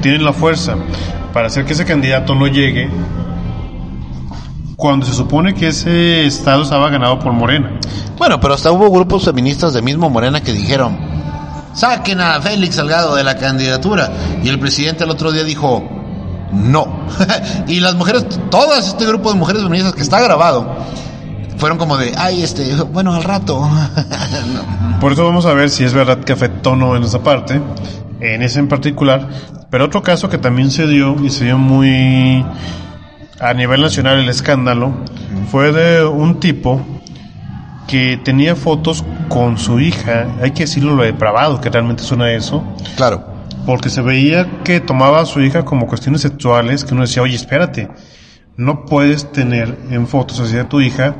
tienen 0.01 0.25
la 0.25 0.33
fuerza 0.33 0.77
para 1.33 1.49
hacer 1.49 1.65
que 1.65 1.73
ese 1.73 1.85
candidato 1.85 2.35
no 2.35 2.47
llegue 2.47 2.89
cuando 4.79 5.05
se 5.05 5.13
supone 5.13 5.55
que 5.55 5.67
ese 5.67 6.25
estado 6.25 6.63
estaba 6.63 6.89
ganado 6.89 7.19
por 7.19 7.33
Morena. 7.33 7.81
Bueno, 8.17 8.39
pero 8.39 8.55
hasta 8.55 8.71
hubo 8.71 8.89
grupos 8.93 9.25
feministas 9.25 9.73
de 9.73 9.83
mismo 9.83 10.09
Morena 10.09 10.41
que 10.41 10.53
dijeron, 10.53 10.97
saquen 11.75 12.21
a 12.21 12.41
Félix 12.41 12.77
Salgado 12.77 13.17
de 13.17 13.25
la 13.25 13.37
candidatura. 13.37 14.13
Y 14.41 14.49
el 14.49 14.61
presidente 14.61 15.03
el 15.03 15.11
otro 15.11 15.33
día 15.33 15.43
dijo, 15.43 15.83
no. 16.53 17.07
y 17.67 17.81
las 17.81 17.97
mujeres, 17.97 18.25
todas 18.53 18.87
este 18.87 19.05
grupo 19.05 19.33
de 19.33 19.39
mujeres 19.41 19.65
feministas 19.65 19.97
que 19.97 20.03
está 20.03 20.21
grabado, 20.21 20.77
fueron 21.57 21.77
como 21.77 21.97
de, 21.97 22.13
ay, 22.17 22.45
este, 22.45 22.73
bueno, 22.85 23.13
al 23.15 23.25
rato. 23.25 23.69
No. 24.55 25.01
Por 25.01 25.13
eso 25.13 25.25
vamos 25.25 25.45
a 25.47 25.55
ver 25.55 25.71
si 25.71 25.83
es 25.83 25.93
verdad 25.93 26.21
que 26.21 26.33
afectó 26.33 26.71
o 26.71 26.77
no 26.77 26.95
en 26.95 27.03
esa 27.03 27.21
parte, 27.21 27.61
en 28.21 28.43
ese 28.43 28.61
en 28.61 28.69
particular. 28.69 29.29
Pero 29.71 29.87
otro 29.87 30.05
caso 30.05 30.29
que 30.29 30.39
también 30.39 30.71
se 30.71 30.87
dio 30.87 31.17
y 31.25 31.31
se 31.31 31.47
dio 31.47 31.59
muy 31.59 32.45
a 33.41 33.55
nivel 33.55 33.81
nacional 33.81 34.19
el 34.21 34.29
escándalo 34.29 34.93
fue 35.51 35.73
de 35.73 36.05
un 36.05 36.41
tipo 36.41 36.81
que 37.87 38.19
tenía 38.23 38.55
fotos 38.55 39.05
con 39.29 39.57
su 39.59 39.81
hija, 39.81 40.27
hay 40.43 40.51
que 40.51 40.65
decirlo 40.65 40.95
lo 40.95 41.05
depravado 41.05 41.61
que 41.61 41.71
realmente 41.71 42.03
suena 42.03 42.31
eso, 42.33 42.63
Claro. 42.97 43.25
porque 43.65 43.89
se 43.89 44.03
veía 44.03 44.63
que 44.63 44.81
tomaba 44.81 45.21
a 45.21 45.27
su 45.27 45.41
hija 45.41 45.65
como 45.65 45.87
cuestiones 45.87 46.21
sexuales, 46.23 46.85
que 46.85 46.93
uno 46.95 47.03
decía, 47.03 47.23
oye, 47.23 47.35
espérate, 47.37 47.89
no 48.57 48.85
puedes 48.85 49.33
tener 49.33 49.79
en 49.91 50.07
fotos 50.07 50.41
así 50.41 50.55
de 50.57 50.65
tu 50.65 50.81
hija 50.81 51.17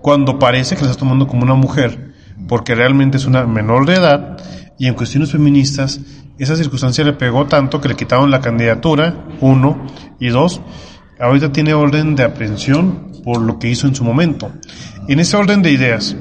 cuando 0.00 0.38
parece 0.38 0.74
que 0.74 0.80
la 0.82 0.88
estás 0.90 0.98
tomando 0.98 1.28
como 1.28 1.42
una 1.44 1.54
mujer, 1.54 2.12
porque 2.48 2.74
realmente 2.74 3.16
es 3.18 3.26
una 3.26 3.44
menor 3.46 3.86
de 3.86 3.94
edad 3.94 4.38
y 4.78 4.86
en 4.88 4.94
cuestiones 4.94 5.30
feministas 5.30 6.00
esa 6.38 6.56
circunstancia 6.56 7.04
le 7.04 7.12
pegó 7.12 7.46
tanto 7.46 7.80
que 7.80 7.88
le 7.88 7.94
quitaron 7.94 8.30
la 8.30 8.40
candidatura, 8.40 9.14
uno, 9.40 9.86
y 10.18 10.28
dos, 10.30 10.60
ahorita 11.22 11.52
tiene 11.52 11.72
orden 11.72 12.16
de 12.16 12.24
aprehensión 12.24 13.12
por 13.22 13.40
lo 13.40 13.58
que 13.58 13.68
hizo 13.68 13.86
en 13.86 13.94
su 13.94 14.04
momento. 14.04 14.50
En 15.08 15.20
ese 15.20 15.36
orden 15.36 15.62
de 15.62 15.70
ideas, 15.70 16.16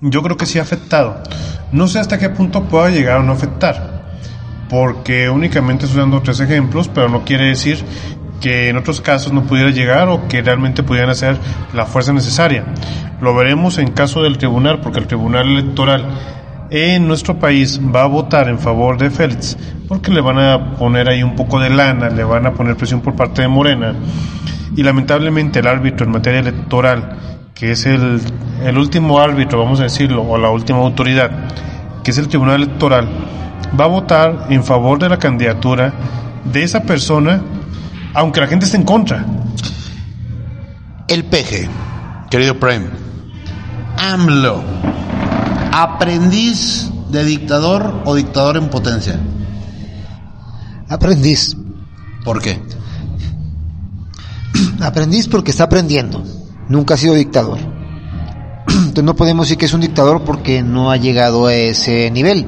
yo 0.00 0.22
creo 0.22 0.36
que 0.36 0.46
sí 0.46 0.58
ha 0.58 0.62
afectado. 0.62 1.22
No 1.70 1.86
sé 1.86 2.00
hasta 2.00 2.18
qué 2.18 2.30
punto 2.30 2.64
pueda 2.64 2.90
llegar 2.90 3.20
o 3.20 3.22
no 3.22 3.32
afectar, 3.32 4.04
porque 4.68 5.30
únicamente 5.30 5.86
estoy 5.86 6.00
dando 6.00 6.20
tres 6.20 6.40
ejemplos, 6.40 6.88
pero 6.88 7.08
no 7.08 7.24
quiere 7.24 7.46
decir 7.46 7.84
que 8.40 8.68
en 8.68 8.76
otros 8.76 9.00
casos 9.00 9.32
no 9.32 9.44
pudiera 9.44 9.70
llegar 9.70 10.08
o 10.08 10.26
que 10.26 10.42
realmente 10.42 10.82
pudieran 10.82 11.10
hacer 11.10 11.38
la 11.72 11.86
fuerza 11.86 12.12
necesaria. 12.12 12.64
Lo 13.20 13.34
veremos 13.36 13.78
en 13.78 13.92
caso 13.92 14.22
del 14.22 14.36
tribunal, 14.36 14.80
porque 14.80 14.98
el 14.98 15.06
tribunal 15.06 15.48
electoral 15.48 16.08
en 16.70 17.06
nuestro 17.06 17.38
país 17.38 17.80
va 17.94 18.02
a 18.02 18.06
votar 18.06 18.48
en 18.48 18.58
favor 18.58 18.98
de 18.98 19.10
Félix, 19.10 19.56
porque 19.88 20.10
le 20.10 20.20
van 20.20 20.38
a 20.38 20.76
poner 20.76 21.08
ahí 21.08 21.22
un 21.22 21.34
poco 21.34 21.60
de 21.60 21.70
lana, 21.70 22.08
le 22.10 22.24
van 22.24 22.46
a 22.46 22.52
poner 22.52 22.76
presión 22.76 23.00
por 23.00 23.14
parte 23.14 23.42
de 23.42 23.48
Morena, 23.48 23.94
y 24.76 24.82
lamentablemente 24.82 25.60
el 25.60 25.66
árbitro 25.66 26.06
en 26.06 26.12
materia 26.12 26.40
electoral, 26.40 27.16
que 27.54 27.72
es 27.72 27.86
el, 27.86 28.20
el 28.64 28.78
último 28.78 29.20
árbitro, 29.20 29.58
vamos 29.58 29.80
a 29.80 29.84
decirlo, 29.84 30.22
o 30.22 30.38
la 30.38 30.50
última 30.50 30.78
autoridad, 30.78 31.30
que 32.02 32.10
es 32.10 32.18
el 32.18 32.28
Tribunal 32.28 32.62
Electoral, 32.62 33.08
va 33.78 33.84
a 33.84 33.88
votar 33.88 34.46
en 34.50 34.64
favor 34.64 34.98
de 34.98 35.08
la 35.08 35.18
candidatura 35.18 35.92
de 36.44 36.62
esa 36.62 36.82
persona, 36.82 37.42
aunque 38.14 38.40
la 38.40 38.46
gente 38.46 38.66
esté 38.66 38.76
en 38.76 38.84
contra. 38.84 39.24
El 41.08 41.24
peje, 41.24 41.68
querido 42.30 42.58
Prime. 42.58 42.86
AMLO. 43.98 44.62
¿Aprendiz 45.76 46.88
de 47.10 47.24
dictador 47.24 48.02
o 48.04 48.14
dictador 48.14 48.56
en 48.58 48.70
potencia? 48.70 49.18
Aprendiz. 50.88 51.56
¿Por 52.24 52.40
qué? 52.40 52.62
Aprendiz 54.80 55.26
porque 55.26 55.50
está 55.50 55.64
aprendiendo. 55.64 56.22
Nunca 56.68 56.94
ha 56.94 56.96
sido 56.96 57.14
dictador. 57.14 57.58
Entonces 58.68 59.02
no 59.02 59.16
podemos 59.16 59.46
decir 59.46 59.58
que 59.58 59.64
es 59.64 59.74
un 59.74 59.80
dictador 59.80 60.22
porque 60.22 60.62
no 60.62 60.92
ha 60.92 60.96
llegado 60.96 61.48
a 61.48 61.54
ese 61.54 62.08
nivel. 62.12 62.46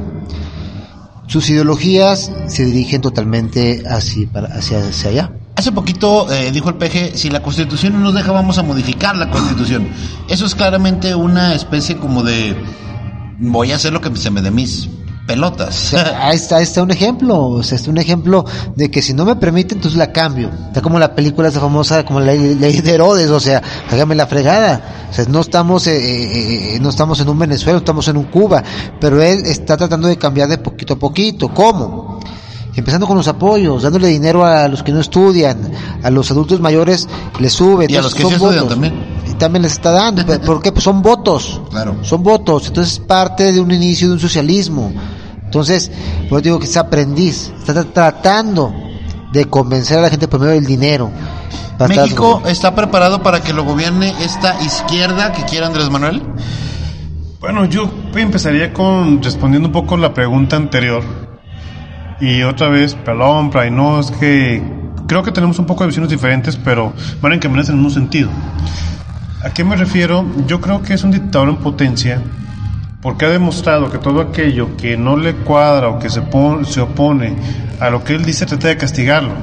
Sus 1.27 1.51
ideologías 1.51 2.31
se 2.47 2.65
dirigen 2.65 3.01
totalmente 3.01 3.83
hacia, 3.89 4.29
hacia, 4.57 4.79
hacia 4.87 5.11
allá. 5.11 5.33
Hace 5.57 5.73
poquito 5.73 6.31
eh, 6.31 6.53
dijo 6.53 6.69
el 6.69 6.77
PG, 6.77 7.17
si 7.17 7.31
la 7.31 7.43
constitución 7.43 7.95
no 7.95 7.99
nos 7.99 8.15
deja 8.15 8.31
vamos 8.31 8.59
a 8.59 8.63
modificar 8.63 9.17
la 9.17 9.31
constitución. 9.31 9.89
Eso 10.29 10.47
es 10.47 10.55
claramente 10.55 11.17
una 11.17 11.55
especie 11.55 11.97
como 11.97 12.23
de 12.23 12.55
voy 13.39 13.73
a 13.73 13.77
hacer 13.77 13.93
lo 13.93 14.01
que 14.01 14.15
se 14.17 14.31
me 14.31 14.43
dé 14.43 14.51
mis 14.51 14.89
pelotas. 15.27 15.93
ahí 15.95 16.37
está, 16.37 16.59
ahí 16.59 16.63
está 16.63 16.83
un 16.83 16.91
ejemplo, 16.91 17.49
o 17.49 17.63
sea, 17.63 17.77
está 17.77 17.91
un 17.91 17.99
ejemplo 17.99 18.45
de 18.77 18.91
que 18.91 19.03
si 19.03 19.13
no 19.13 19.25
me 19.25 19.37
permite, 19.37 19.75
entonces 19.75 19.99
la 19.99 20.13
cambio. 20.13 20.51
Está 20.69 20.81
como 20.81 20.99
la 20.99 21.15
película 21.15 21.49
esa 21.49 21.61
famosa, 21.61 22.05
como 22.05 22.21
la 22.21 22.33
ley 22.33 22.81
de 22.81 22.95
Herodes, 22.95 23.31
o 23.31 23.41
sea, 23.41 23.63
hágame 23.91 24.15
la 24.15 24.27
fregada. 24.27 25.09
O 25.11 25.13
sea, 25.13 25.25
no 25.29 25.41
estamos, 25.41 25.87
eh, 25.87 26.75
eh, 26.75 26.79
no 26.81 26.91
estamos 26.91 27.21
en 27.21 27.29
un 27.29 27.39
Venezuela, 27.39 27.79
estamos 27.79 28.07
en 28.09 28.17
un 28.17 28.25
Cuba, 28.25 28.63
pero 29.01 29.21
él 29.23 29.45
está 29.47 29.77
tratando 29.77 30.09
de 30.09 30.17
cambiar 30.17 30.49
de 30.49 30.59
poquito 30.59 30.95
a 30.95 30.99
poquito. 30.99 31.49
¿Cómo? 31.49 32.21
Empezando 32.75 33.07
con 33.07 33.17
los 33.17 33.27
apoyos, 33.27 33.83
dándole 33.83 34.09
dinero 34.09 34.45
a 34.45 34.69
los 34.69 34.83
que 34.83 34.93
no 34.93 35.01
estudian, 35.01 35.73
a 36.03 36.11
los 36.11 36.31
adultos 36.31 36.61
mayores 36.61 37.09
les 37.41 37.53
sube. 37.53 37.87
Y 37.89 37.97
a 37.97 38.03
los 38.03 38.15
que 38.15 38.23
sí 38.23 38.35
estudian 38.35 38.69
también. 38.69 39.16
También 39.39 39.63
les 39.63 39.73
está 39.73 39.91
dando. 39.91 40.25
¿Por 40.41 40.63
qué? 40.63 40.73
Pues 40.73 40.85
son 40.85 41.03
votos. 41.03 41.61
Claro. 41.71 41.97
Son 42.03 42.23
votos. 42.23 42.69
Entonces 42.69 42.95
es 42.95 42.99
parte 43.01 43.53
de 43.53 43.61
un 43.61 43.71
inicio 43.71 44.09
de 44.09 44.15
un 44.15 44.21
socialismo. 44.21 44.93
Entonces, 45.45 45.91
yo 46.31 46.41
digo 46.41 46.59
que 46.59 46.67
es 46.67 46.77
aprendiz. 46.77 47.53
Está 47.59 47.85
tratando 47.85 48.73
de 49.33 49.45
convencer 49.47 49.99
a 49.99 50.03
la 50.03 50.11
gente 50.11 50.29
por 50.29 50.41
medio 50.41 50.55
del 50.55 50.67
dinero. 50.67 51.11
¿México 51.89 52.43
está 52.47 52.75
preparado 52.75 53.23
para 53.23 53.43
que 53.43 53.53
lo 53.53 53.65
gobierne 53.65 54.15
esta 54.21 54.61
izquierda 54.63 55.33
que 55.33 55.45
quiere 55.45 55.67
Andrés 55.67 55.91
Manuel? 55.91 56.23
Bueno, 57.41 57.67
yo 57.67 57.91
empezaría 58.15 58.73
con 58.73 59.23
respondiendo 59.23 59.69
un 59.69 59.73
poco 59.73 59.97
la 59.97 60.15
pregunta 60.15 60.57
anterior. 60.57 61.03
Y 62.21 62.43
otra 62.43 62.69
vez, 62.69 62.95
pelón, 62.95 63.51
y 63.67 63.71
no, 63.71 64.01
es 64.01 64.11
que 64.11 64.63
creo 65.07 65.23
que 65.23 65.33
tenemos 65.33 65.59
un 65.59 65.67
poco 65.67 65.85
de 65.85 65.89
visiones 65.89 66.11
diferentes, 66.11 66.57
pero 66.57 66.95
van 67.21 67.35
encaminadas 67.35 67.69
en 67.69 67.79
un 67.79 67.91
sentido. 67.91 68.31
¿A 69.47 69.55
qué 69.55 69.63
me 69.63 69.77
refiero? 69.77 70.27
Yo 70.49 70.61
creo 70.61 70.83
que 70.83 70.95
es 70.95 71.05
un 71.05 71.13
dictador 71.13 71.51
en 71.51 71.59
potencia 71.59 72.21
porque 73.01 73.27
ha 73.27 73.29
demostrado 73.29 73.93
que 73.93 73.99
todo 73.99 74.21
aquello 74.21 74.77
que 74.77 74.97
no 74.97 75.17
le 75.17 75.37
cuadra 75.37 75.89
o 75.89 76.01
que 76.01 76.11
se, 76.11 76.21
se 76.65 76.81
opone 76.81 77.37
a 77.79 77.89
lo 77.89 78.03
que 78.03 78.17
él 78.17 78.25
dice 78.25 78.45
trata 78.45 78.67
de 78.67 78.77
castigarlo. 78.77 79.35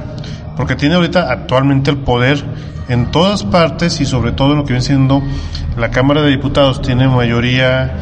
Porque 0.58 0.76
tiene 0.76 0.96
ahorita 0.96 1.32
actualmente 1.32 1.90
el 1.90 1.96
poder 1.96 2.44
en 2.90 3.10
todas 3.12 3.44
partes 3.44 3.98
y 4.02 4.04
sobre 4.04 4.32
todo 4.32 4.52
en 4.52 4.58
lo 4.58 4.64
que 4.66 4.74
viene 4.74 4.84
siendo 4.84 5.22
la 5.78 5.90
Cámara 5.90 6.20
de 6.20 6.32
Diputados 6.32 6.82
tiene 6.82 7.08
mayoría 7.08 7.94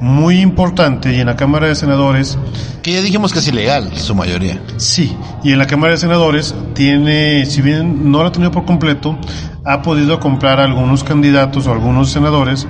muy 0.00 0.40
importante 0.40 1.14
y 1.14 1.20
en 1.20 1.26
la 1.26 1.36
Cámara 1.36 1.68
de 1.68 1.74
Senadores... 1.74 2.38
Que 2.82 2.92
ya 2.92 3.00
dijimos 3.00 3.32
que 3.32 3.40
es 3.40 3.48
ilegal 3.48 3.96
su 3.96 4.14
mayoría. 4.14 4.62
Sí, 4.76 5.16
y 5.42 5.52
en 5.52 5.58
la 5.58 5.66
Cámara 5.66 5.92
de 5.92 5.98
Senadores 5.98 6.54
tiene, 6.74 7.44
si 7.46 7.60
bien 7.62 8.10
no 8.10 8.22
lo 8.22 8.28
ha 8.28 8.32
tenido 8.32 8.50
por 8.50 8.64
completo, 8.64 9.18
ha 9.64 9.82
podido 9.82 10.20
comprar 10.20 10.60
algunos 10.60 11.04
candidatos 11.04 11.66
o 11.66 11.72
algunos 11.72 12.10
senadores, 12.10 12.66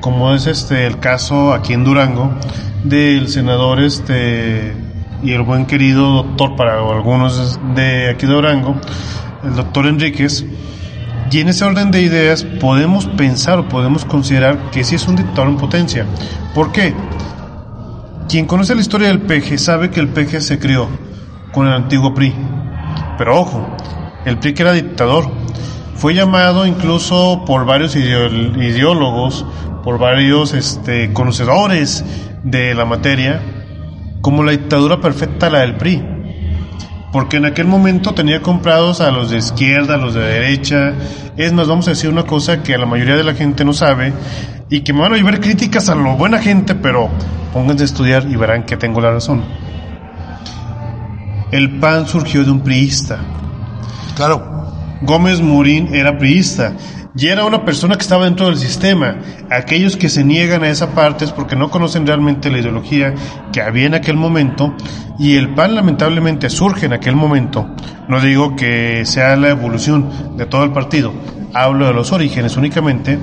como 0.00 0.34
es 0.34 0.46
este 0.46 0.86
el 0.86 0.98
caso 0.98 1.52
aquí 1.52 1.74
en 1.74 1.84
Durango 1.84 2.32
del 2.84 3.28
senador 3.28 3.80
este 3.80 4.74
y 5.22 5.32
el 5.32 5.42
buen 5.42 5.66
querido 5.66 6.22
doctor 6.22 6.56
para 6.56 6.78
algunos 6.78 7.60
de 7.74 8.10
aquí 8.10 8.26
de 8.26 8.32
Durango, 8.32 8.74
el 9.44 9.54
doctor 9.54 9.86
Enríquez, 9.86 10.44
y 11.30 11.38
en 11.38 11.48
ese 11.48 11.64
orden 11.64 11.90
de 11.90 12.02
ideas 12.02 12.44
podemos 12.44 13.06
pensar 13.06 13.60
o 13.60 13.68
podemos 13.68 14.04
considerar 14.04 14.70
que 14.70 14.82
sí 14.82 14.96
es 14.96 15.06
un 15.06 15.16
dictador 15.16 15.48
en 15.48 15.56
potencia. 15.56 16.06
¿Por 16.54 16.72
qué? 16.72 16.92
Quien 18.28 18.46
conoce 18.46 18.74
la 18.74 18.80
historia 18.80 19.08
del 19.08 19.20
peje 19.20 19.56
sabe 19.56 19.90
que 19.90 20.00
el 20.00 20.08
peje 20.08 20.40
se 20.40 20.58
crió 20.58 20.88
con 21.52 21.68
el 21.68 21.72
antiguo 21.72 22.14
PRI. 22.14 22.34
Pero 23.16 23.40
ojo, 23.40 23.76
el 24.24 24.38
PRI 24.38 24.54
que 24.54 24.62
era 24.62 24.72
dictador 24.72 25.30
fue 25.94 26.14
llamado 26.14 26.66
incluso 26.66 27.44
por 27.46 27.64
varios 27.64 27.94
ideólogos, 27.94 29.46
por 29.84 29.98
varios 29.98 30.52
este, 30.52 31.12
conocedores 31.12 32.04
de 32.42 32.74
la 32.74 32.84
materia, 32.84 33.40
como 34.20 34.42
la 34.42 34.52
dictadura 34.52 35.00
perfecta 35.00 35.48
la 35.48 35.60
del 35.60 35.76
PRI 35.76 36.09
porque 37.12 37.38
en 37.38 37.44
aquel 37.44 37.66
momento 37.66 38.14
tenía 38.14 38.40
comprados 38.40 39.00
a 39.00 39.10
los 39.10 39.30
de 39.30 39.38
izquierda, 39.38 39.94
a 39.94 39.98
los 39.98 40.14
de 40.14 40.20
derecha. 40.20 40.92
Es 41.36 41.52
más, 41.52 41.66
vamos 41.66 41.86
a 41.88 41.90
decir 41.90 42.10
una 42.10 42.24
cosa 42.24 42.62
que 42.62 42.74
a 42.74 42.78
la 42.78 42.86
mayoría 42.86 43.16
de 43.16 43.24
la 43.24 43.34
gente 43.34 43.64
no 43.64 43.72
sabe 43.72 44.12
y 44.68 44.82
que 44.82 44.92
me 44.92 45.00
van 45.00 45.14
a 45.14 45.16
llevar 45.16 45.40
críticas 45.40 45.88
a 45.88 45.94
lo 45.94 46.16
buena 46.16 46.38
gente, 46.38 46.74
pero 46.74 47.10
pónganse 47.52 47.82
a 47.82 47.86
estudiar 47.86 48.26
y 48.30 48.36
verán 48.36 48.64
que 48.64 48.76
tengo 48.76 49.00
la 49.00 49.10
razón. 49.10 49.42
El 51.50 51.78
PAN 51.80 52.06
surgió 52.06 52.44
de 52.44 52.50
un 52.52 52.60
priista. 52.60 53.18
Claro. 54.14 54.58
Gómez 55.02 55.40
Murín 55.40 55.94
era 55.94 56.18
priista 56.18 56.74
y 57.16 57.28
era 57.28 57.44
una 57.44 57.64
persona 57.64 57.96
que 57.96 58.02
estaba 58.02 58.24
dentro 58.24 58.46
del 58.46 58.56
sistema. 58.56 59.16
Aquellos 59.50 59.96
que 59.96 60.08
se 60.08 60.24
niegan 60.24 60.62
a 60.62 60.68
esa 60.68 60.94
parte 60.94 61.24
es 61.24 61.32
porque 61.32 61.56
no 61.56 61.70
conocen 61.70 62.06
realmente 62.06 62.50
la 62.50 62.58
ideología 62.58 63.14
que 63.52 63.62
había 63.62 63.86
en 63.86 63.94
aquel 63.94 64.16
momento 64.16 64.74
y 65.18 65.36
el 65.36 65.54
PAN 65.54 65.74
lamentablemente 65.74 66.50
surge 66.50 66.86
en 66.86 66.92
aquel 66.92 67.16
momento. 67.16 67.74
No 68.08 68.20
digo 68.20 68.56
que 68.56 69.04
sea 69.06 69.36
la 69.36 69.50
evolución 69.50 70.36
de 70.36 70.46
todo 70.46 70.64
el 70.64 70.72
partido, 70.72 71.12
hablo 71.54 71.86
de 71.86 71.94
los 71.94 72.12
orígenes 72.12 72.56
únicamente 72.56 73.18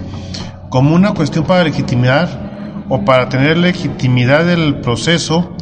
como 0.70 0.94
una 0.94 1.14
cuestión 1.14 1.46
para 1.46 1.64
legitimar 1.64 2.86
o 2.90 3.04
para 3.06 3.30
tener 3.30 3.58
legitimidad 3.58 4.46
del 4.46 4.82
proceso 4.82 5.56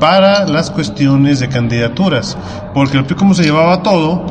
para 0.00 0.46
las 0.46 0.70
cuestiones 0.70 1.40
de 1.40 1.48
candidaturas, 1.48 2.36
porque 2.74 2.98
el 2.98 3.04
PRI 3.04 3.16
como 3.16 3.34
se 3.34 3.44
llevaba 3.44 3.82
todo, 3.82 4.26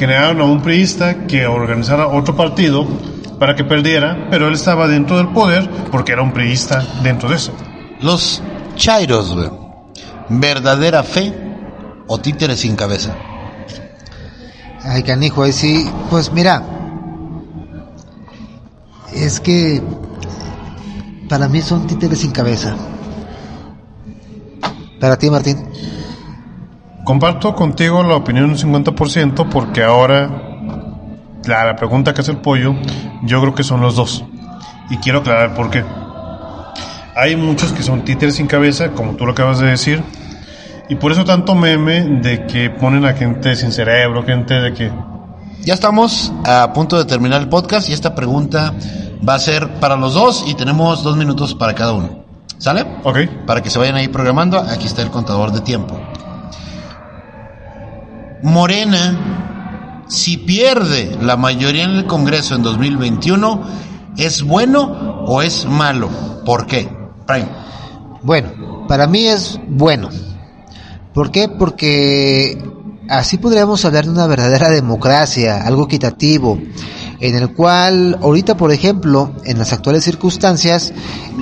generaron 0.00 0.40
a 0.40 0.44
un 0.44 0.62
priista 0.62 1.26
que 1.26 1.46
organizara 1.46 2.08
otro 2.08 2.34
partido 2.34 2.86
para 3.38 3.54
que 3.54 3.64
perdiera, 3.64 4.28
pero 4.30 4.48
él 4.48 4.54
estaba 4.54 4.88
dentro 4.88 5.18
del 5.18 5.28
poder 5.28 5.68
porque 5.90 6.12
era 6.12 6.22
un 6.22 6.32
priista 6.32 6.82
dentro 7.02 7.28
de 7.28 7.36
eso. 7.36 7.52
Los 8.00 8.42
chairos, 8.76 9.34
güey. 9.34 9.50
¿Verdadera 10.30 11.02
fe 11.02 11.34
o 12.06 12.16
títeres 12.16 12.60
sin 12.60 12.76
cabeza? 12.76 13.14
Ay, 14.82 15.02
canijo, 15.02 15.42
ahí 15.42 15.52
sí. 15.52 15.86
Pues 16.08 16.32
mira, 16.32 16.62
es 19.12 19.38
que 19.38 19.82
para 21.28 21.46
mí 21.46 21.60
son 21.60 21.86
títeres 21.86 22.20
sin 22.20 22.30
cabeza. 22.30 22.74
Para 24.98 25.18
ti, 25.18 25.28
Martín. 25.28 25.58
Comparto 27.04 27.54
contigo 27.54 28.02
la 28.02 28.16
opinión 28.16 28.50
un 28.50 28.56
50% 28.56 29.48
porque 29.48 29.82
ahora 29.82 30.30
la, 31.44 31.64
la, 31.64 31.76
pregunta 31.76 32.12
que 32.12 32.20
hace 32.20 32.32
el 32.32 32.38
pollo, 32.38 32.74
yo 33.22 33.40
creo 33.40 33.54
que 33.54 33.62
son 33.62 33.80
los 33.80 33.96
dos. 33.96 34.24
Y 34.90 34.96
quiero 34.98 35.20
aclarar 35.20 35.54
por 35.54 35.70
qué. 35.70 35.84
hay 37.16 37.36
muchos 37.36 37.72
que 37.72 37.82
son 37.82 38.04
títeres 38.04 38.36
sin 38.36 38.46
cabeza, 38.46 38.90
como 38.92 39.14
tú 39.14 39.24
lo 39.24 39.32
acabas 39.32 39.58
de 39.58 39.68
decir, 39.68 40.02
y 40.88 40.96
por 40.96 41.12
eso 41.12 41.24
tanto 41.24 41.54
meme 41.54 42.02
de 42.20 42.46
que 42.46 42.68
ponen 42.68 43.04
a 43.04 43.12
gente 43.12 43.54
sin 43.54 43.72
cerebro, 43.72 44.24
gente 44.24 44.54
de 44.54 44.74
que... 44.74 44.92
Ya 45.62 45.74
estamos 45.74 46.32
a 46.44 46.72
punto 46.72 46.98
de 46.98 47.04
terminar 47.04 47.40
el 47.40 47.48
podcast 47.48 47.88
y 47.88 47.92
esta 47.92 48.14
pregunta 48.14 48.74
va 49.26 49.34
a 49.34 49.38
ser 49.38 49.68
para 49.74 49.96
los 49.96 50.14
dos 50.14 50.44
y 50.46 50.54
tenemos 50.54 51.04
dos 51.04 51.16
minutos 51.16 51.54
para 51.54 51.74
cada 51.74 51.92
uno. 51.92 52.24
¿Sale? 52.58 52.84
Ok. 53.04 53.18
Para 53.46 53.62
que 53.62 53.70
se 53.70 53.78
vayan 53.78 53.96
ahí 53.96 54.08
programando, 54.08 54.58
aquí 54.58 54.86
está 54.86 55.02
el 55.02 55.10
contador 55.10 55.52
de 55.52 55.60
tiempo. 55.60 55.98
Morena, 58.42 60.04
si 60.08 60.38
pierde 60.38 61.16
la 61.20 61.36
mayoría 61.36 61.84
en 61.84 61.90
el 61.90 62.06
Congreso 62.06 62.54
en 62.54 62.62
2021, 62.62 63.62
¿es 64.16 64.42
bueno 64.42 65.24
o 65.26 65.42
es 65.42 65.66
malo? 65.66 66.10
¿Por 66.44 66.66
qué? 66.66 66.88
Bueno, 68.22 68.86
para 68.88 69.06
mí 69.06 69.26
es 69.26 69.58
bueno. 69.68 70.10
¿Por 71.14 71.30
qué? 71.30 71.48
Porque 71.48 72.62
así 73.08 73.38
podríamos 73.38 73.84
hablar 73.84 74.04
de 74.04 74.10
una 74.10 74.26
verdadera 74.26 74.70
democracia, 74.70 75.62
algo 75.64 75.84
equitativo, 75.84 76.58
en 77.20 77.36
el 77.36 77.52
cual 77.52 78.18
ahorita, 78.22 78.56
por 78.56 78.72
ejemplo, 78.72 79.34
en 79.44 79.58
las 79.58 79.72
actuales 79.72 80.04
circunstancias, 80.04 80.92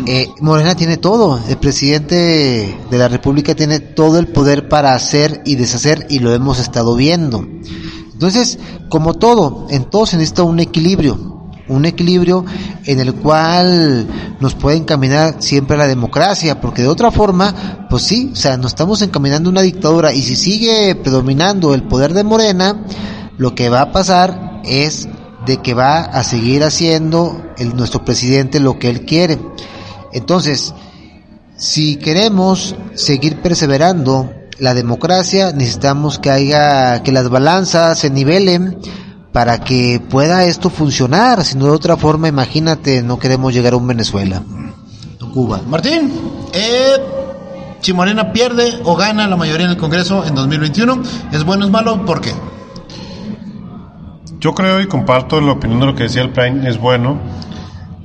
eh, 0.07 0.29
Morena 0.41 0.74
tiene 0.74 0.97
todo, 0.97 1.41
el 1.49 1.57
presidente 1.57 2.76
de 2.91 2.99
la 2.99 3.09
República 3.09 3.55
tiene 3.55 3.79
todo 3.79 4.18
el 4.18 4.26
poder 4.26 4.68
para 4.68 4.95
hacer 4.95 5.41
y 5.45 5.55
deshacer 5.55 6.07
y 6.11 6.18
lo 6.18 6.35
hemos 6.35 6.59
estado 6.59 6.97
viendo. 6.97 7.47
Entonces, 8.12 8.59
como 8.89 9.14
todo, 9.14 9.68
en 9.70 9.85
todo 9.85 10.05
se 10.05 10.16
necesita 10.16 10.43
un 10.43 10.59
equilibrio, 10.59 11.39
un 11.68 11.85
equilibrio 11.85 12.45
en 12.85 12.99
el 12.99 13.14
cual 13.14 14.09
nos 14.41 14.57
puede 14.57 14.79
encaminar 14.79 15.37
siempre 15.39 15.76
a 15.76 15.79
la 15.79 15.87
democracia, 15.87 16.61
porque 16.61 16.83
de 16.83 16.89
otra 16.89 17.12
forma, 17.12 17.87
pues 17.89 18.03
sí, 18.03 18.31
o 18.33 18.37
sea, 18.37 18.57
nos 18.57 18.72
estamos 18.72 19.01
encaminando 19.03 19.49
a 19.49 19.53
una 19.53 19.62
dictadura 19.62 20.12
y 20.12 20.22
si 20.22 20.35
sigue 20.35 20.97
predominando 20.97 21.72
el 21.74 21.85
poder 21.85 22.14
de 22.14 22.24
Morena, 22.24 22.85
lo 23.37 23.55
que 23.55 23.68
va 23.68 23.83
a 23.83 23.93
pasar 23.93 24.61
es 24.64 25.09
de 25.47 25.59
que 25.59 25.74
va 25.74 26.01
a 26.01 26.24
seguir 26.24 26.64
haciendo 26.64 27.43
el, 27.59 27.76
nuestro 27.76 28.05
presidente 28.05 28.61
lo 28.61 28.78
que 28.78 28.91
él 28.91 29.05
quiere. 29.05 29.39
Entonces, 30.12 30.74
si 31.57 31.97
queremos 31.97 32.76
seguir 32.95 33.41
perseverando 33.41 34.32
la 34.59 34.74
democracia, 34.74 35.53
necesitamos 35.53 36.18
que 36.18 36.30
haya, 36.30 37.03
que 37.03 37.12
las 37.12 37.28
balanzas 37.28 37.99
se 37.99 38.11
nivelen 38.11 38.78
para 39.32 39.61
que 39.61 40.01
pueda 40.01 40.45
esto 40.45 40.70
funcionar. 40.70 41.45
Si 41.45 41.57
no 41.57 41.66
de 41.66 41.72
otra 41.72 41.97
forma, 41.97 42.28
imagínate, 42.28 43.03
no 43.03 43.18
queremos 43.18 43.53
llegar 43.53 43.74
a 43.74 43.76
un 43.76 43.86
Venezuela. 43.86 44.43
Cuba. 45.32 45.61
Martín, 45.68 46.11
eh, 46.53 46.97
si 47.80 47.93
Morena 47.93 48.32
pierde 48.32 48.80
o 48.84 48.97
gana 48.97 49.28
la 49.28 49.36
mayoría 49.36 49.66
en 49.66 49.72
el 49.72 49.78
Congreso 49.78 50.24
en 50.24 50.34
2021, 50.34 51.03
¿es 51.32 51.45
bueno 51.45 51.64
o 51.64 51.66
es 51.66 51.72
malo? 51.72 52.05
¿Por 52.05 52.20
qué? 52.20 52.32
Yo 54.41 54.55
creo 54.55 54.80
y 54.80 54.86
comparto 54.86 55.41
la 55.41 55.53
opinión 55.53 55.80
de 55.80 55.86
lo 55.86 55.95
que 55.95 56.05
decía 56.05 56.22
el 56.22 56.30
Prime, 56.30 56.68
es 56.68 56.78
bueno. 56.78 57.18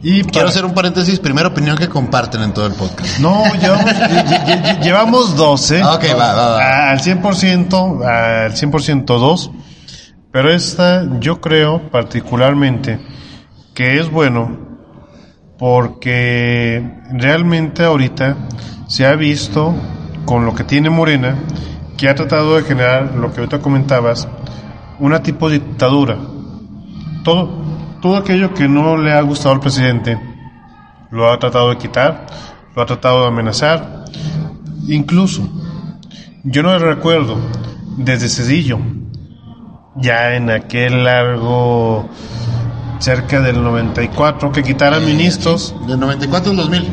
Y 0.02 0.22
Quiero 0.24 0.32
para- 0.34 0.50
hacer 0.50 0.66
un 0.66 0.74
paréntesis, 0.74 1.20
primera 1.20 1.48
opinión 1.48 1.78
que 1.78 1.88
comparten 1.88 2.42
en 2.42 2.54
todo 2.54 2.66
el 2.68 2.74
podcast. 2.74 3.20
No, 3.20 3.44
llevamos, 3.62 3.86
lle- 3.86 4.26
lle- 4.26 4.46
lle- 4.64 4.80
llevamos 4.82 5.36
12. 5.38 5.82
Ah, 5.82 5.94
ok, 5.94 6.04
va, 6.20 6.34
va, 6.34 6.48
va. 6.56 6.90
Al 6.92 7.00
100%, 7.00 8.04
al 8.06 8.54
100% 8.54 9.06
dos. 9.20 9.52
Pero 10.32 10.52
esta 10.52 11.06
yo 11.20 11.40
creo 11.40 11.90
particularmente 11.92 13.00
que 13.76 14.00
es 14.00 14.10
bueno 14.12 14.58
porque 15.60 16.84
realmente 17.12 17.84
ahorita 17.86 18.36
se 18.88 19.06
ha 19.06 19.14
visto 19.16 19.74
con 20.26 20.46
lo 20.46 20.56
que 20.56 20.64
tiene 20.64 20.90
Morena 20.90 21.36
que 21.98 22.10
ha 22.10 22.16
tratado 22.16 22.58
de 22.58 22.64
generar 22.64 23.14
lo 23.16 23.32
que 23.32 23.42
ahorita 23.42 23.60
comentabas, 23.60 24.28
una 25.04 25.22
tipo 25.22 25.50
de 25.50 25.60
dictadura. 25.60 26.18
Todo, 27.26 27.50
todo 28.02 28.16
aquello 28.16 28.54
que 28.54 28.70
no 28.70 28.96
le 28.98 29.12
ha 29.12 29.22
gustado 29.22 29.54
al 29.54 29.60
presidente 29.60 30.18
lo 31.12 31.30
ha 31.30 31.38
tratado 31.38 31.70
de 31.72 31.78
quitar, 31.78 32.26
lo 32.74 32.82
ha 32.82 32.86
tratado 32.86 33.22
de 33.24 33.28
amenazar. 33.28 34.06
Incluso, 34.88 35.48
yo 36.44 36.64
no 36.64 36.80
recuerdo 36.80 37.36
desde 37.98 38.30
Cedillo, 38.30 38.80
ya 39.96 40.36
en 40.36 40.50
aquel 40.50 41.04
largo, 41.04 42.10
cerca 43.00 43.42
del 43.42 43.62
94, 43.62 44.52
que 44.54 44.64
quitaran 44.64 45.06
ministros, 45.06 45.76
Del 45.86 46.00
94 46.00 46.52
al 46.52 46.58
2000. 46.58 46.88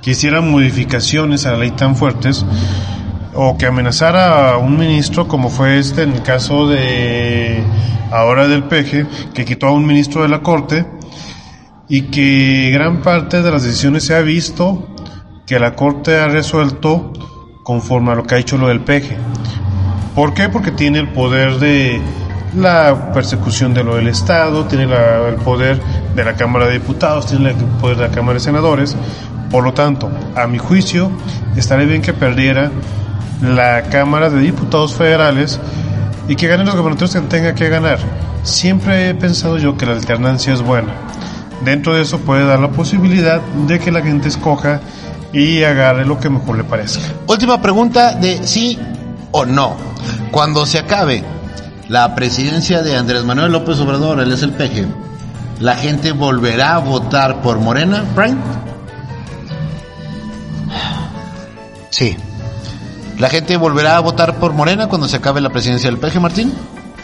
que 0.00 0.12
hicieran 0.12 0.48
modificaciones 0.48 1.44
a 1.44 1.52
la 1.52 1.58
ley 1.58 1.72
tan 1.72 1.96
fuertes, 1.96 2.46
o 3.34 3.56
que 3.56 3.66
amenazara 3.66 4.50
a 4.52 4.56
un 4.58 4.76
ministro, 4.78 5.26
como 5.28 5.48
fue 5.48 5.78
este 5.78 6.02
en 6.02 6.12
el 6.12 6.22
caso 6.22 6.68
de 6.68 7.62
ahora 8.10 8.46
del 8.46 8.64
PG, 8.64 9.32
que 9.32 9.44
quitó 9.44 9.68
a 9.68 9.72
un 9.72 9.86
ministro 9.86 10.22
de 10.22 10.28
la 10.28 10.40
Corte, 10.40 10.86
y 11.88 12.02
que 12.02 12.70
gran 12.72 13.02
parte 13.02 13.42
de 13.42 13.50
las 13.50 13.62
decisiones 13.62 14.04
se 14.04 14.14
ha 14.14 14.20
visto 14.20 14.88
que 15.46 15.58
la 15.58 15.74
Corte 15.74 16.16
ha 16.18 16.28
resuelto 16.28 17.12
conforme 17.64 18.12
a 18.12 18.14
lo 18.14 18.24
que 18.24 18.34
ha 18.34 18.38
hecho 18.38 18.56
lo 18.58 18.68
del 18.68 18.80
PG. 18.80 19.16
¿Por 20.14 20.34
qué? 20.34 20.48
Porque 20.48 20.70
tiene 20.70 20.98
el 20.98 21.08
poder 21.08 21.58
de 21.58 22.00
la 22.54 23.12
persecución 23.14 23.72
de 23.72 23.82
lo 23.82 23.96
del 23.96 24.08
Estado, 24.08 24.64
tiene 24.66 24.86
la- 24.86 25.28
el 25.28 25.36
poder 25.36 25.80
de 26.14 26.24
la 26.24 26.34
Cámara 26.34 26.66
de 26.66 26.74
Diputados, 26.74 27.26
tiene 27.26 27.50
el 27.50 27.56
poder 27.56 27.96
de 27.96 28.08
la 28.08 28.14
Cámara 28.14 28.34
de 28.34 28.40
Senadores. 28.40 28.94
Por 29.50 29.64
lo 29.64 29.72
tanto, 29.72 30.10
a 30.36 30.46
mi 30.46 30.58
juicio, 30.58 31.10
estaría 31.56 31.86
bien 31.86 32.02
que 32.02 32.12
perdiera 32.12 32.70
la 33.42 33.82
Cámara 33.82 34.30
de 34.30 34.40
Diputados 34.40 34.94
Federales 34.94 35.58
y 36.28 36.36
que 36.36 36.46
ganen 36.46 36.66
los 36.66 36.76
gobernadores 36.76 37.12
que 37.12 37.20
tenga 37.22 37.54
que 37.54 37.68
ganar. 37.68 37.98
Siempre 38.44 39.08
he 39.08 39.14
pensado 39.14 39.58
yo 39.58 39.76
que 39.76 39.86
la 39.86 39.92
alternancia 39.92 40.52
es 40.52 40.62
buena. 40.62 40.94
Dentro 41.64 41.94
de 41.94 42.02
eso 42.02 42.18
puede 42.18 42.44
dar 42.44 42.60
la 42.60 42.70
posibilidad 42.70 43.40
de 43.40 43.78
que 43.78 43.92
la 43.92 44.02
gente 44.02 44.28
escoja 44.28 44.80
y 45.32 45.62
agarre 45.62 46.04
lo 46.04 46.18
que 46.18 46.28
mejor 46.28 46.56
le 46.56 46.64
parezca. 46.64 47.02
Última 47.26 47.60
pregunta 47.60 48.14
de 48.14 48.46
sí 48.46 48.78
o 49.30 49.44
no. 49.44 49.76
Cuando 50.30 50.66
se 50.66 50.78
acabe 50.78 51.24
la 51.88 52.14
presidencia 52.14 52.82
de 52.82 52.96
Andrés 52.96 53.24
Manuel 53.24 53.52
López 53.52 53.78
Obrador, 53.80 54.20
es 54.20 54.42
el 54.42 54.52
peje, 54.52 54.86
¿la 55.60 55.76
gente 55.76 56.12
volverá 56.12 56.76
a 56.76 56.78
votar 56.78 57.42
por 57.42 57.58
Morena, 57.58 58.04
Frank? 58.14 58.36
Sí. 61.90 62.16
¿La 63.18 63.28
gente 63.28 63.56
volverá 63.56 63.96
a 63.96 64.00
votar 64.00 64.36
por 64.36 64.52
Morena 64.52 64.88
cuando 64.88 65.08
se 65.08 65.16
acabe 65.16 65.40
la 65.40 65.50
presidencia 65.50 65.90
del 65.90 65.98
peje, 65.98 66.18
Martín? 66.18 66.52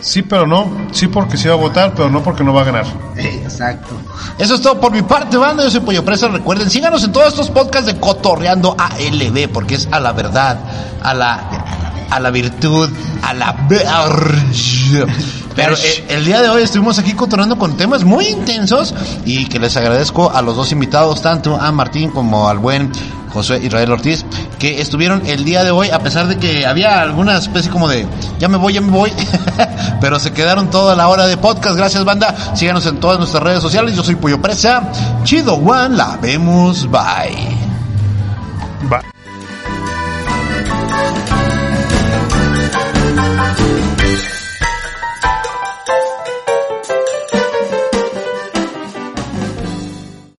Sí, 0.00 0.22
pero 0.22 0.46
no. 0.46 0.88
Sí 0.92 1.08
porque 1.08 1.36
sí 1.36 1.48
va 1.48 1.54
a 1.54 1.58
votar, 1.58 1.92
pero 1.94 2.08
no 2.08 2.22
porque 2.22 2.44
no 2.44 2.52
va 2.52 2.62
a 2.62 2.64
ganar. 2.64 2.86
Exacto. 3.16 3.96
Eso 4.38 4.54
es 4.54 4.62
todo 4.62 4.80
por 4.80 4.92
mi 4.92 5.02
parte, 5.02 5.36
banda. 5.36 5.64
Yo 5.64 5.70
soy 5.70 5.80
Pollo 5.80 6.04
Presa. 6.04 6.28
Recuerden, 6.28 6.70
síganos 6.70 7.02
en 7.04 7.12
todos 7.12 7.28
estos 7.28 7.50
podcasts 7.50 7.86
de 7.86 7.98
Cotorreando 7.98 8.76
ALB, 8.78 9.48
porque 9.52 9.74
es 9.74 9.88
a 9.90 9.98
la 9.98 10.12
verdad, 10.12 10.58
a 11.02 11.14
la, 11.14 11.57
a 12.10 12.20
la 12.20 12.30
virtud, 12.30 12.90
a 13.22 13.34
la. 13.34 13.56
Pero 15.54 15.74
eh, 15.74 16.04
el 16.08 16.24
día 16.24 16.40
de 16.40 16.48
hoy 16.48 16.62
estuvimos 16.62 16.98
aquí 16.98 17.12
cotorreando 17.12 17.58
con 17.58 17.76
temas 17.76 18.04
muy 18.04 18.26
intensos 18.28 18.94
y 19.24 19.46
que 19.46 19.58
les 19.58 19.76
agradezco 19.76 20.30
a 20.30 20.40
los 20.42 20.56
dos 20.56 20.72
invitados, 20.72 21.20
tanto 21.20 21.56
a 21.60 21.72
Martín 21.72 22.10
como 22.10 22.48
al 22.48 22.58
buen 22.58 22.92
José 23.32 23.60
Israel 23.62 23.92
Ortiz, 23.92 24.24
que 24.58 24.80
estuvieron 24.80 25.22
el 25.26 25.44
día 25.44 25.64
de 25.64 25.70
hoy, 25.70 25.90
a 25.90 25.98
pesar 26.00 26.28
de 26.28 26.38
que 26.38 26.66
había 26.66 27.00
alguna 27.00 27.36
especie 27.36 27.70
como 27.70 27.88
de, 27.88 28.06
ya 28.38 28.48
me 28.48 28.56
voy, 28.56 28.72
ya 28.72 28.80
me 28.80 28.90
voy, 28.90 29.12
pero 30.00 30.18
se 30.18 30.32
quedaron 30.32 30.70
toda 30.70 30.96
la 30.96 31.08
hora 31.08 31.26
de 31.26 31.36
podcast. 31.36 31.76
Gracias, 31.76 32.04
banda. 32.04 32.34
Síganos 32.54 32.86
en 32.86 33.00
todas 33.00 33.18
nuestras 33.18 33.42
redes 33.42 33.62
sociales. 33.62 33.94
Yo 33.94 34.02
soy 34.02 34.14
Pollo 34.14 34.40
Presa. 34.40 34.90
Chido 35.24 35.54
One, 35.54 35.96
la 35.96 36.16
vemos. 36.16 36.88
Bye. 36.90 37.56
Va. 38.90 39.02